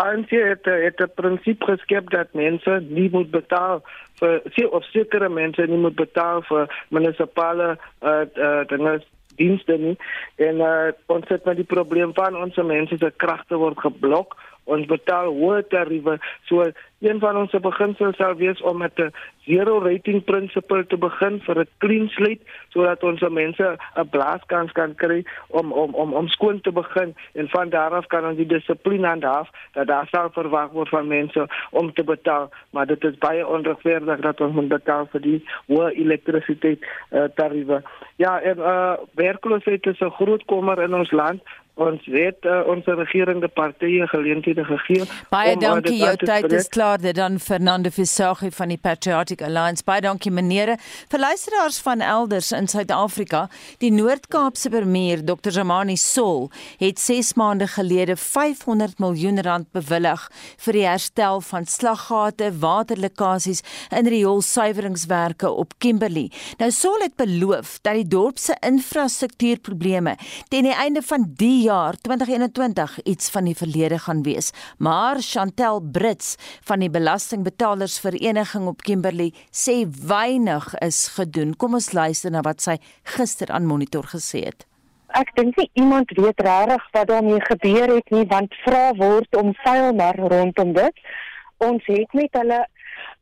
ANC 0.00 0.30
het 0.30 0.64
het 0.64 1.00
'n 1.00 1.14
prinsip 1.14 1.62
geskep 1.62 2.10
dat 2.10 2.32
mense 2.32 2.82
nie 2.88 3.08
moet 3.12 3.30
betaal 3.30 3.82
vir 4.18 4.40
se 4.54 4.70
of 4.70 4.84
sekere 4.84 5.28
mense 5.28 5.66
nie 5.66 5.78
moet 5.78 5.94
betaal 5.94 6.42
vir 6.42 6.84
munisipale 6.88 7.78
uh, 8.02 8.24
uh 8.34 8.62
dinge 8.66 9.00
dienste 9.36 9.76
nie. 9.76 9.96
En 10.36 10.54
uh, 10.54 10.92
ons 11.06 11.28
het 11.28 11.44
met 11.44 11.56
die 11.56 11.70
probleem 11.76 12.14
van 12.14 12.36
ons 12.36 12.56
mense 12.56 12.96
se 12.96 13.12
kragte 13.16 13.56
word 13.56 13.78
geblok 13.78 14.36
ons 14.70 14.86
betaal 14.90 15.34
hoë 15.34 15.66
tariewe. 15.72 16.18
So 16.48 16.70
een 17.00 17.20
van 17.20 17.36
ons 17.40 17.54
beginsels 17.64 18.18
sal 18.20 18.34
wees 18.36 18.60
om 18.60 18.78
met 18.78 18.98
'n 19.00 19.12
zero 19.44 19.78
rating 19.80 20.24
principle 20.24 20.86
te 20.86 20.96
begin 20.96 21.40
vir 21.46 21.60
'n 21.60 21.68
clean 21.78 22.08
slate 22.08 22.44
sodat 22.72 23.02
ons 23.02 23.20
mense 23.20 23.66
'n 23.96 24.08
blaaskans 24.10 24.72
kan 24.72 24.94
kry 24.94 25.24
om 25.48 25.72
om 25.72 25.94
om 25.94 26.12
om 26.12 26.28
skoon 26.28 26.60
te 26.60 26.72
begin 26.72 27.14
en 27.34 27.48
van 27.48 27.68
daar 27.68 27.90
af 27.90 28.06
kan 28.06 28.26
ons 28.26 28.36
die 28.36 28.46
dissipline 28.46 29.06
handhaaf 29.06 29.48
dat 29.72 29.86
daar 29.86 30.08
sal 30.10 30.28
verwag 30.30 30.70
word 30.70 30.88
van 30.88 31.06
mense 31.06 31.46
om 31.70 31.92
te 31.92 32.04
betaal, 32.04 32.50
maar 32.70 32.86
dit 32.86 33.04
is 33.04 33.18
baie 33.18 33.46
onregverdig 33.46 34.20
dat 34.20 34.40
ons 34.40 34.54
moet 34.54 34.68
betaal 34.68 35.06
vir 35.12 35.20
die 35.20 35.44
hoë 35.66 35.90
elektrisiteit 35.94 36.80
uh, 37.12 37.24
tariewe. 37.34 37.82
Ja, 38.16 38.40
en 38.40 38.58
uh 38.58 38.94
werkloosheid 39.14 39.86
is 39.86 40.00
'n 40.00 40.10
groot 40.10 40.44
kommer 40.44 40.82
in 40.82 40.94
ons 40.94 41.10
land 41.10 41.42
ons 41.80 42.06
het 42.12 42.46
uh, 42.48 42.60
ons 42.68 42.84
regerende 42.84 43.48
partye 43.48 44.06
geleenthede 44.10 44.64
gegee. 44.68 45.06
Baie 45.32 45.56
dankie, 45.60 45.96
jou 46.00 46.12
tyd 46.20 46.52
is 46.52 46.68
klaar. 46.72 47.00
Dit 47.00 47.16
dan 47.16 47.38
Fernando 47.40 47.90
Fissachi 47.94 48.50
van 48.54 48.72
die 48.72 48.78
Patriotic 48.80 49.42
Alliance. 49.46 49.84
Baie 49.86 50.02
dankie 50.04 50.32
meneere. 50.34 50.76
Vir 51.10 51.22
luisteraars 51.22 51.80
van 51.84 52.04
elders 52.04 52.50
in 52.56 52.68
Suid-Afrika, 52.68 53.46
die 53.80 53.92
Noord-Kaapse 53.94 54.70
premier 54.72 55.24
Dr. 55.24 55.54
Zamani 55.56 55.96
Sol 56.00 56.50
het 56.80 57.00
6 57.00 57.34
maande 57.40 57.68
gelede 57.70 58.16
500 58.16 59.00
miljoen 59.00 59.40
rand 59.46 59.70
bewillig 59.76 60.26
vir 60.64 60.76
die 60.76 60.86
herstel 60.86 61.40
van 61.44 61.66
slaggate, 61.66 62.52
waterlekkasies 62.60 63.64
in 63.96 64.10
rioolsuiweringswerke 64.10 65.50
op 65.50 65.78
Kimberley. 65.78 66.28
Nou 66.60 66.70
Sol 66.74 67.00
het 67.04 67.16
beloof 67.20 67.78
dat 67.84 67.96
die 67.96 68.08
dorp 68.08 68.38
se 68.38 68.56
infrastruktuurprobleme 68.66 70.16
teen 70.52 70.68
die 70.68 70.76
einde 70.76 71.02
van 71.06 71.28
die 71.40 71.69
jaar 71.70 71.94
2021 72.02 73.02
iets 73.02 73.30
van 73.30 73.46
die 73.46 73.56
verlede 73.56 73.98
gaan 73.98 74.22
wees. 74.26 74.50
Maar 74.78 75.20
Chantel 75.22 75.80
Brits 75.92 76.34
van 76.66 76.82
die 76.82 76.90
Belastingbetalersvereniging 76.90 78.66
op 78.66 78.82
Kimberley 78.86 79.30
sê 79.54 79.76
weinig 80.06 80.66
is 80.86 80.98
gedoen. 81.18 81.54
Kom 81.56 81.76
ons 81.78 81.92
luister 81.92 82.34
na 82.34 82.42
wat 82.46 82.64
sy 82.64 82.76
gister 83.14 83.52
aan 83.54 83.68
Monitor 83.70 84.08
gesê 84.14 84.42
het. 84.48 84.66
Ek 85.20 85.30
dink 85.38 85.58
nie 85.58 85.68
iemand 85.82 86.10
weet 86.18 86.42
regtig 86.46 86.90
wat 86.96 87.08
daarmee 87.10 87.42
gebeur 87.46 87.94
het 87.96 88.10
nie 88.14 88.26
want 88.30 88.54
vra 88.64 88.84
word 88.98 89.38
om 89.42 89.54
vuil 89.62 89.94
maar 90.00 90.18
rondom 90.18 90.74
dit. 90.74 91.06
Ons 91.66 91.86
het 91.90 92.18
met 92.18 92.38
hulle 92.40 92.64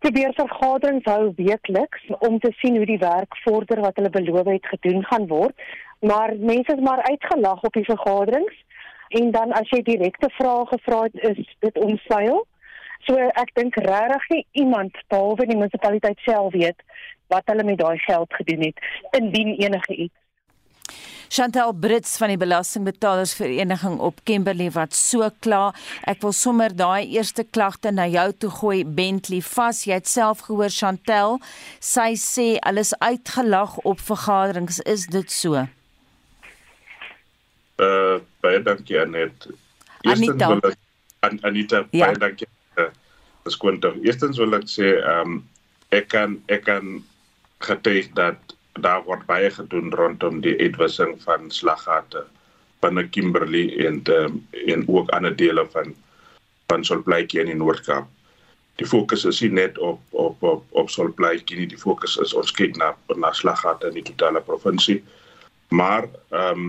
probeer 0.05 0.32
vergaderings 0.36 1.09
hou 1.11 1.32
weekliks 1.36 2.09
om 2.24 2.38
te 2.40 2.53
sien 2.62 2.76
hoe 2.80 2.88
die 2.88 3.01
werk 3.03 3.36
vorder 3.44 3.82
wat 3.84 4.01
hulle 4.01 4.14
beloof 4.14 4.53
het 4.55 4.72
gedoen 4.72 5.05
gaan 5.11 5.28
word 5.32 5.68
maar 6.01 6.36
mense 6.36 6.74
is 6.74 6.84
maar 6.84 7.03
uitgelag 7.03 7.62
op 7.62 7.72
die 7.72 7.84
vergaderings 7.84 8.64
en 9.09 9.30
dan 9.30 9.53
as 9.53 9.70
jy 9.72 9.82
direkte 9.82 10.30
vrae 10.36 10.66
gevra 10.66 11.03
het 11.09 11.36
is 11.36 11.57
dit 11.64 11.78
onsuil 11.78 12.46
So 13.07 13.16
ek 13.40 13.53
dink 13.57 13.76
regtig 13.84 14.24
nie 14.32 14.44
iemand 14.64 14.96
behalwe 15.12 15.46
die 15.49 15.57
munisipaliteit 15.57 16.18
self 16.26 16.53
weet 16.57 16.80
wat 17.32 17.46
hulle 17.51 17.64
met 17.64 17.78
daai 17.80 17.99
geld 18.05 18.32
gedoen 18.40 18.70
het 18.70 18.88
indien 19.20 19.55
enige 19.57 19.94
iets 20.07 20.16
Chantal 21.28 21.74
Brits 21.76 22.14
van 22.16 22.32
die 22.32 22.38
Belastingbetalersvereniging 22.40 23.99
op 24.01 24.22
Kimberley 24.24 24.70
wat 24.72 24.96
so 24.96 25.28
kla. 25.44 25.74
Ek 26.09 26.22
wil 26.24 26.32
sommer 26.32 26.72
daai 26.72 27.05
eerste 27.05 27.44
klagte 27.44 27.92
na 27.92 28.07
jou 28.09 28.30
toe 28.32 28.51
gooi 28.62 28.78
Bentley 28.88 29.42
vas. 29.44 29.84
Jy 29.84 30.01
het 30.01 30.09
self 30.09 30.46
gehoor 30.49 30.72
Chantal. 30.72 31.36
Sy 31.84 32.14
sê 32.16 32.55
alles 32.64 32.94
uitgelag 33.05 33.76
op 33.84 34.01
vergaderings. 34.01 34.80
Is 34.88 35.05
dit 35.12 35.28
so? 35.28 35.68
Uh 37.79 38.18
baie 38.43 38.62
dankie 38.62 39.01
Anet. 39.01 39.49
Anita. 40.07 40.49
Wil 40.49 40.70
ek, 40.70 40.79
An 41.26 41.39
Anita, 41.43 41.85
ja. 41.91 42.07
baie 42.07 42.18
dankie. 42.18 42.49
Uh, 42.79 42.91
Eerstens 44.05 44.39
wil 44.39 44.55
ek 44.59 44.66
sê 44.68 44.99
um, 45.09 45.41
ek 45.95 46.11
kan 46.12 46.37
ek 46.53 46.66
kan 46.66 46.99
getuig 47.64 48.11
dat 48.18 48.37
daar 48.83 49.03
word 49.07 49.24
baie 49.26 49.51
gedoen 49.51 49.91
rondom 49.95 50.43
die 50.45 50.55
uitwissing 50.61 51.16
van 51.22 51.51
slaggate 51.51 52.26
binne 52.83 53.07
Kimberley 53.09 53.87
en 53.87 54.03
um, 54.14 54.43
en 54.66 54.85
ook 54.87 55.11
ander 55.11 55.35
dele 55.37 55.66
van 55.72 55.95
van 56.68 56.85
Solplaatjie 56.85 57.41
in 57.41 57.49
die 57.49 57.57
Noord-Kaap. 57.57 58.05
Die 58.76 58.87
fokus 58.87 59.24
is 59.24 59.41
nie 59.41 59.51
net 59.57 59.79
op 59.79 60.01
op 60.11 60.43
op 60.43 60.66
op 60.70 60.91
Solplaatjie 60.91 61.62
nie, 61.62 61.70
die 61.70 61.81
fokus 61.81 62.18
is 62.22 62.35
ons 62.35 62.53
kyk 62.53 62.76
na 62.76 62.93
na 63.16 63.33
slaggate 63.33 63.89
in 63.89 63.97
die 63.99 64.07
totale 64.12 64.45
provinsie. 64.45 65.01
Maar 65.70 66.07
ehm 66.31 66.68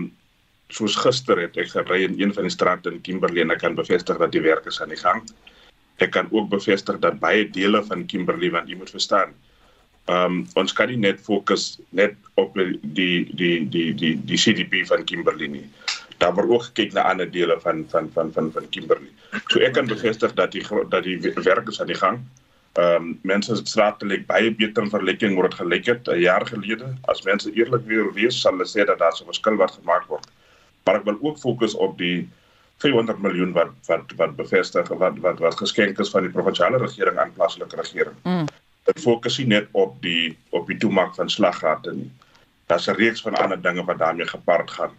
soos 0.70 0.96
gister 0.96 1.38
het 1.40 1.56
ek 1.56 1.70
gery 1.74 2.02
in 2.04 2.16
een 2.20 2.34
van 2.34 2.48
die 2.48 2.54
strate 2.54 2.90
in 2.90 3.00
Kimberley 3.00 3.42
en 3.42 3.50
ek 3.50 3.62
kan 3.64 3.74
bevestig 3.74 4.18
dat 4.18 4.32
die 4.32 4.42
werk 4.42 4.66
is 4.66 4.80
aan 4.80 4.94
die 4.94 5.00
gang. 5.00 5.22
Ek 5.98 6.10
kan 6.10 6.28
ook 6.30 6.48
bevestig 6.48 6.98
dat 6.98 7.20
baie 7.20 7.50
dele 7.50 7.84
van 7.84 8.06
Kimberley 8.06 8.50
want 8.50 8.68
jy 8.68 8.76
moet 8.76 8.90
verstaan, 8.90 9.34
Ehm 10.10 10.24
um, 10.24 10.36
ons 10.58 10.72
kan 10.72 10.88
nie 10.90 10.98
net 10.98 11.20
fokus 11.22 11.78
net 11.94 12.16
op 12.40 12.56
die 12.96 13.28
die 13.38 13.68
die 13.74 13.92
die 13.94 14.14
die 14.30 14.38
CDP 14.40 14.82
van 14.88 15.04
Kimberley 15.04 15.46
nie. 15.52 15.66
Daar 16.22 16.34
word 16.34 16.50
ook 16.50 16.64
gekyk 16.70 16.96
na 16.96 17.04
ander 17.12 17.30
dele 17.30 17.58
van 17.60 17.84
van 17.92 18.08
van 18.14 18.32
van 18.32 18.50
van 18.52 18.68
Kimberley. 18.74 19.10
So 19.52 19.60
ek 19.60 19.76
kan 19.76 19.90
bevestig 19.90 20.34
dat 20.40 20.56
die 20.56 20.64
dat 20.94 21.04
die 21.04 21.18
werk 21.20 21.68
is 21.68 21.80
aan 21.80 21.92
die 21.92 22.00
gang. 22.02 22.18
Ehm 22.80 22.96
um, 22.96 23.12
mense 23.22 23.56
se 23.56 23.66
strate 23.66 24.06
lyk 24.06 24.26
baie 24.26 24.50
beter 24.50 24.82
in 24.82 24.90
vergelyking 24.90 25.36
met 25.36 25.50
wat 25.50 25.60
gelyk 25.60 25.86
het 25.92 26.08
'n 26.08 26.20
jaar 26.24 26.46
gelede. 26.46 26.90
As 27.12 27.22
mense 27.22 27.52
eerlik 27.52 27.86
weer 27.86 28.12
wees, 28.14 28.40
sal 28.40 28.56
hulle 28.56 28.66
sê 28.66 28.86
dat 28.86 28.98
daar 28.98 29.14
'n 29.20 29.30
verskil 29.30 29.56
wat 29.62 29.78
gemaak 29.78 30.08
word. 30.08 30.26
Maar 30.90 30.98
ek 30.98 31.06
wil 31.06 31.18
ook 31.22 31.38
fokus 31.38 31.76
op 31.78 31.98
die 32.02 32.26
500 32.82 33.20
miljoen 33.22 33.52
wat 33.54 33.70
wat 33.86 34.10
wat 34.18 34.34
bevestig 34.34 34.88
wat 34.88 35.20
wat 35.22 35.38
wat 35.38 35.60
geskenk 35.62 36.02
is 36.02 36.10
van 36.10 36.26
die 36.26 36.34
provinsiale 36.34 36.82
regering 36.82 37.18
aan 37.18 37.36
plaaslike 37.36 37.78
regering. 37.78 38.18
Mm 38.26 38.48
dit 38.88 39.02
fokus 39.02 39.36
nie 39.38 39.46
net 39.46 39.68
op 39.78 39.98
die 40.02 40.36
op 40.56 40.66
die 40.70 40.78
toemaak 40.82 41.14
van 41.14 41.28
slaggate 41.30 41.92
nie. 41.94 42.08
Daar's 42.66 42.88
'n 42.88 42.96
reeks 42.98 43.22
van 43.22 43.34
ander 43.34 43.62
dinge 43.62 43.84
wat 43.84 43.98
daarmee 43.98 44.26
gepaard 44.26 44.70
gaan 44.70 44.90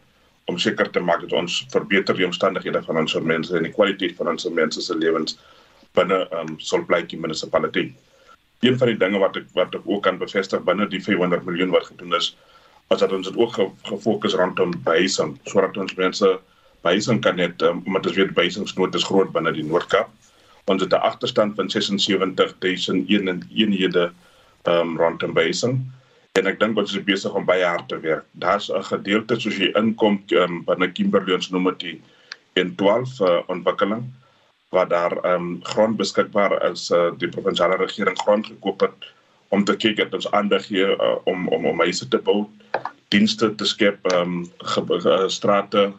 om 0.45 0.57
seker 0.57 0.89
te 0.91 0.99
maak 0.99 1.21
dat 1.21 1.33
ons 1.33 1.65
verbeter 1.71 2.15
die 2.15 2.25
omstandighede 2.25 2.83
van 2.83 2.97
ons 2.97 3.13
mense 3.13 3.57
en 3.57 3.63
die 3.63 3.73
kwaliteit 3.73 4.15
van 4.15 4.27
ons 4.27 4.49
mense 4.49 4.81
se 4.81 4.95
lewens 4.95 5.37
binne 5.93 6.27
um 6.39 6.55
Solplaatjie 6.59 7.19
munisipaliteit. 7.19 7.91
Een 8.59 8.77
van 8.77 8.87
die 8.87 8.97
dinge 8.97 9.19
wat 9.19 9.35
ek 9.35 9.45
wat 9.53 9.75
ek 9.75 9.81
ook 9.85 10.03
kan 10.03 10.17
bevestig 10.17 10.63
binne 10.63 10.87
die 10.87 11.03
500 11.03 11.45
miljoen 11.45 11.69
wat 11.69 11.85
gedoen 11.85 12.15
is, 12.15 12.35
is 12.91 12.99
dat 12.99 13.11
ons 13.11 13.27
dit 13.27 13.37
ook 13.37 13.59
gefokus 13.87 14.33
rondom 14.39 14.73
behuising 14.83 15.37
sodat 15.43 15.77
ons 15.77 15.95
mense 15.95 16.31
behuising 16.81 17.21
kan 17.21 17.35
net 17.35 17.61
um, 17.61 17.83
omdat 17.85 18.07
ons 18.11 18.17
weet 18.19 18.33
behuisingsnood 18.33 18.95
is 18.95 19.07
groot 19.07 19.31
binne 19.31 19.53
die 19.55 19.67
Noord-Kaap 19.67 20.09
ons 20.71 20.83
het 20.83 20.93
'n 20.93 21.07
agterstand 21.11 21.55
van 21.55 21.69
76000 21.69 23.09
eenhede 23.09 24.11
um, 24.67 24.97
rondom 24.97 25.33
basing 25.33 25.81
en 26.39 26.47
ek 26.47 26.59
dink 26.59 26.77
ons 26.79 26.95
is 26.95 27.03
besig 27.03 27.33
om 27.35 27.45
baie 27.45 27.65
hard 27.65 27.89
te 27.91 27.99
werk. 27.99 28.25
Daar's 28.31 28.69
'n 28.71 28.83
gedeelte 28.83 29.39
soos 29.39 29.57
jy 29.57 29.71
inkom 29.75 30.23
um, 30.31 30.63
binne 30.65 30.91
Kimberley 30.91 31.35
ons 31.35 31.49
noem 31.51 31.75
dit 31.77 31.99
in 32.55 32.75
12 32.75 33.19
uh, 33.21 33.39
ontwikkeling 33.47 34.03
waar 34.71 34.87
daar 34.87 35.13
um, 35.33 35.59
grond 35.63 35.97
beskikbaar 35.97 36.71
is 36.71 36.91
uh, 36.91 37.11
die 37.17 37.27
provinsiale 37.27 37.75
regering 37.75 38.17
grond 38.23 38.47
gekoop 38.47 38.81
het 38.81 39.11
om 39.52 39.64
te 39.68 39.76
kyk 39.76 39.97
dat 39.99 40.14
ons 40.16 40.30
aandag 40.32 40.68
hier 40.72 40.95
uh, 40.95 41.18
om 41.30 41.47
om 41.52 41.66
om 41.72 41.84
huise 41.84 42.08
te 42.08 42.20
bou, 42.24 42.45
dienste 43.12 43.52
te 43.56 43.68
skep, 43.68 43.99
ehm 44.14 44.47
um, 44.47 45.30
strate 45.32 45.91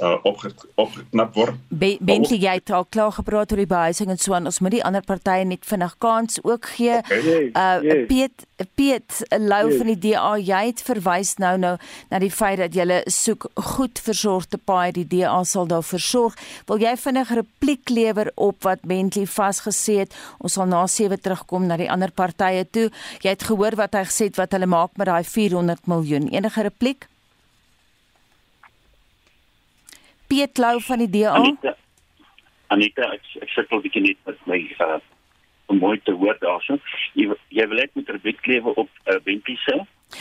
uh, 0.00 0.16
opgeknap 0.74 1.34
word. 1.34 1.56
Be 1.68 1.96
Bentley 2.00 2.38
jy 2.42 2.56
het 2.58 2.70
al 2.74 2.86
klaar 2.88 3.12
gepraat 3.16 3.52
oor 3.52 3.62
die 3.62 3.68
behuising 3.70 4.10
en 4.12 4.20
so 4.20 4.34
aan. 4.36 4.48
Ons 4.48 4.60
moet 4.64 4.76
die 4.76 4.82
ander 4.84 5.04
partye 5.04 5.44
net 5.48 5.64
vinnig 5.66 5.94
kans 6.02 6.40
ook 6.42 6.68
gee. 6.76 6.98
Okay. 6.98 7.48
Uh 7.52 7.78
yes. 7.84 8.04
Piet 8.10 8.46
Piet 8.78 9.22
Lou 9.30 9.64
yes. 9.70 9.78
van 9.80 9.90
die 9.92 9.98
DA 10.06 10.34
jy 10.40 10.62
het 10.70 10.82
verwys 10.84 11.34
nou 11.42 11.54
nou 11.60 11.74
na 12.10 12.20
die 12.22 12.32
feit 12.32 12.60
dat 12.62 12.76
jy 12.76 13.00
soek 13.12 13.48
goed 13.76 14.00
versorgde 14.02 14.58
paaie 14.58 14.94
die 14.96 15.06
DA 15.16 15.38
sal 15.44 15.68
daar 15.70 15.84
versorg. 15.86 16.36
Wil 16.70 16.84
jy 16.84 16.94
vinnig 17.00 17.32
repliek 17.40 17.90
lewer 17.92 18.32
op 18.34 18.64
wat 18.68 18.84
Bentley 18.86 19.26
vasgesê 19.30 20.00
het? 20.04 20.14
Ons 20.38 20.58
sal 20.58 20.70
na 20.70 20.86
7 20.86 21.20
terugkom 21.20 21.66
na 21.66 21.78
die 21.80 21.90
ander 21.92 22.12
partye 22.12 22.64
toe. 22.70 22.88
Jy 23.24 23.36
het 23.36 23.44
gehoor 23.48 23.76
wat 23.80 23.96
hy 23.96 24.06
gesê 24.08 24.30
het 24.30 24.40
wat 24.40 24.56
hulle 24.56 24.68
maak 24.70 24.96
met 24.96 25.10
daai 25.10 25.24
400 25.24 25.86
miljoen. 25.90 26.30
Enige 26.32 26.66
repliek? 26.66 27.08
Piet 30.26 30.58
Lou 30.58 30.80
van 30.80 30.98
die 31.04 31.10
DA. 31.10 31.34
Anita, 31.34 31.76
Anita 32.74 33.10
ek 33.16 33.28
ek 33.42 33.52
sukkel 33.54 33.84
bietjie 33.84 34.02
net 34.02 34.18
met 34.26 34.48
my 34.50 34.62
uh 34.78 34.98
om 35.66 35.78
mooi 35.82 35.98
te 36.06 36.14
hoor 36.14 36.36
daarso. 36.38 36.78
Jy 37.18 37.32
jy 37.50 37.66
wil 37.66 37.82
net 37.82 37.94
met 37.98 38.10
Rebek 38.14 38.40
klewe 38.46 38.74
op 38.74 38.88
uh, 39.10 39.16
Bentley 39.24 39.56
se. 39.64 39.80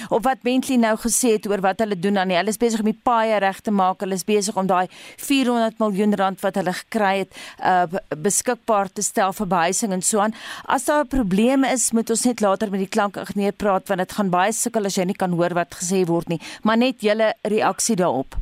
Of 0.09 0.23
wat 0.25 0.41
Bentley 0.41 0.77
nou 0.81 0.95
gesê 0.97 1.35
het 1.35 1.45
oor 1.45 1.61
wat 1.61 1.83
hulle 1.83 1.97
doen 1.99 2.17
aan 2.17 2.31
die 2.33 2.37
hulle 2.37 2.49
is 2.49 2.57
besig 2.57 2.81
om 2.81 2.89
die 2.89 3.01
paaie 3.09 3.37
reg 3.43 3.59
te 3.61 3.71
maak. 3.71 4.01
Hulle 4.01 4.17
is 4.17 4.25
besig 4.25 4.57
om 4.57 4.65
daai 4.67 4.87
400 5.21 5.77
miljoen 5.83 6.15
rand 6.17 6.41
wat 6.41 6.57
hulle 6.57 6.73
gekry 6.79 7.13
het 7.23 7.37
uh 7.61 7.85
beskikbaar 8.25 8.89
te 8.89 9.05
stel 9.05 9.35
vir 9.37 9.51
behuising 9.53 9.93
en 9.93 10.01
so 10.01 10.23
aan. 10.23 10.33
As 10.65 10.89
daar 10.89 11.05
'n 11.05 11.13
probleem 11.13 11.63
is, 11.63 11.91
moet 11.91 12.09
ons 12.09 12.25
net 12.25 12.41
later 12.41 12.71
met 12.71 12.81
die 12.81 12.93
klankingenieur 12.95 13.53
praat 13.53 13.87
want 13.87 14.01
dit 14.01 14.17
gaan 14.17 14.29
baie 14.29 14.51
sukkel 14.51 14.85
as 14.85 14.97
jy 14.97 15.05
nie 15.05 15.21
kan 15.21 15.31
hoor 15.31 15.53
wat 15.53 15.77
gesê 15.77 16.05
word 16.05 16.29
nie. 16.29 16.41
Maar 16.63 16.77
net 16.77 17.01
julle 17.01 17.33
reaksie 17.43 17.95
daarop. 17.95 18.35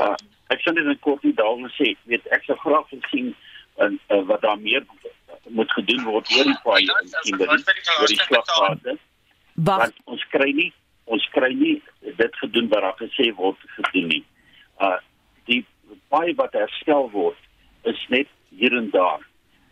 Uh, 0.00 0.14
ek 0.50 0.62
sê 0.64 0.74
dit 0.74 0.86
in 0.86 0.98
kort 1.04 1.22
nie 1.24 1.34
daaroor 1.38 1.72
sê. 1.76 1.94
Weet 2.10 2.26
ek 2.34 2.46
sou 2.48 2.56
graag 2.64 2.88
wil 2.90 3.02
sien 3.12 3.30
en 3.80 3.98
uh, 4.10 4.22
wat 4.28 4.42
daar 4.42 4.58
meer 4.60 4.84
moet 5.48 5.72
gedoen 5.72 6.04
word 6.04 6.32
oor 6.36 6.50
die 6.50 6.58
paai 6.64 6.82
en 6.84 7.12
kinders 7.22 7.64
oor 8.00 8.12
die 8.12 8.20
slagpade 8.26 8.96
want 9.68 9.96
ons 10.14 10.24
kry 10.34 10.50
nie 10.56 10.70
ons 11.10 11.24
kry 11.34 11.50
nie 11.56 11.76
dit 12.18 12.36
gedoen 12.42 12.68
wat 12.72 12.84
daar 12.86 12.98
gesê 13.00 13.30
word 13.38 13.64
gedoen 13.76 14.10
nie. 14.14 14.24
Uh 14.78 14.98
die 15.50 15.64
paai 16.12 16.34
wat 16.38 16.54
herstel 16.54 17.08
word 17.14 17.90
is 17.90 18.00
net 18.14 18.28
hier 18.54 18.76
en 18.76 18.90
daar. 18.94 19.22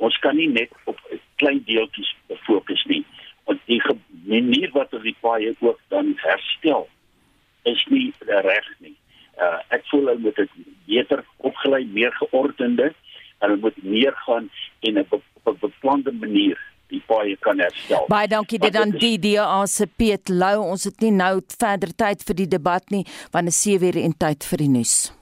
Ons 0.03 0.17
kan 0.25 0.37
nie 0.37 0.49
net 0.51 0.73
op 0.91 0.99
klein 1.43 1.61
deeltjies 1.67 2.11
fokus 2.47 2.85
nie. 2.91 3.05
Want 3.47 3.63
die 3.71 3.81
manier 4.27 4.73
wat 4.75 4.95
ons 4.95 5.07
die 5.07 5.17
paai 5.21 5.55
ook 5.61 5.81
dan 5.95 6.15
herstel 6.23 6.89
is 7.71 7.85
nie 7.93 8.09
reg 8.27 8.73
nie 8.79 8.97
uh, 9.41 9.59
ek 9.75 9.85
voel 9.91 10.07
hulle 10.07 10.25
moet 10.27 10.37
dit 10.37 10.51
beter 10.89 11.25
opgelei, 11.37 11.85
meer 11.93 12.13
geordende 12.21 12.93
en 13.39 13.51
hulle 13.51 13.61
moet 13.63 13.83
meer 13.83 14.17
gaan 14.27 14.51
en 14.81 15.05
op 15.05 15.23
'n 15.45 15.57
beplande 15.61 16.13
manier 16.13 16.59
die 16.89 17.03
paaie 17.07 17.37
kan 17.45 17.59
herstel. 17.59 18.07
Baie 18.09 18.29
dankie 18.29 18.59
dit 18.59 18.77
aan 18.77 18.95
die 18.97 19.19
DA 19.19 19.67
se 19.67 19.87
Piet 19.87 20.29
Lou. 20.29 20.63
Ons 20.73 20.85
het 20.89 21.01
nie 21.05 21.13
nou 21.13 21.41
verder 21.59 21.93
tyd 21.97 22.25
vir 22.25 22.35
die 22.35 22.49
debat 22.49 22.91
nie, 22.95 23.05
want 23.31 23.51
dit 23.51 23.55
is 23.55 23.63
sewe 23.63 23.93
en 24.03 24.17
tyd 24.17 24.45
vir 24.45 24.65
die 24.65 24.73
nuus. 24.79 25.13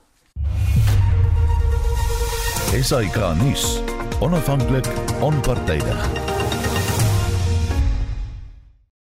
Esai 2.77 3.07
Kahnis, 3.11 3.81
onafhanklik, 4.21 4.87
onpartydig. 5.21 6.36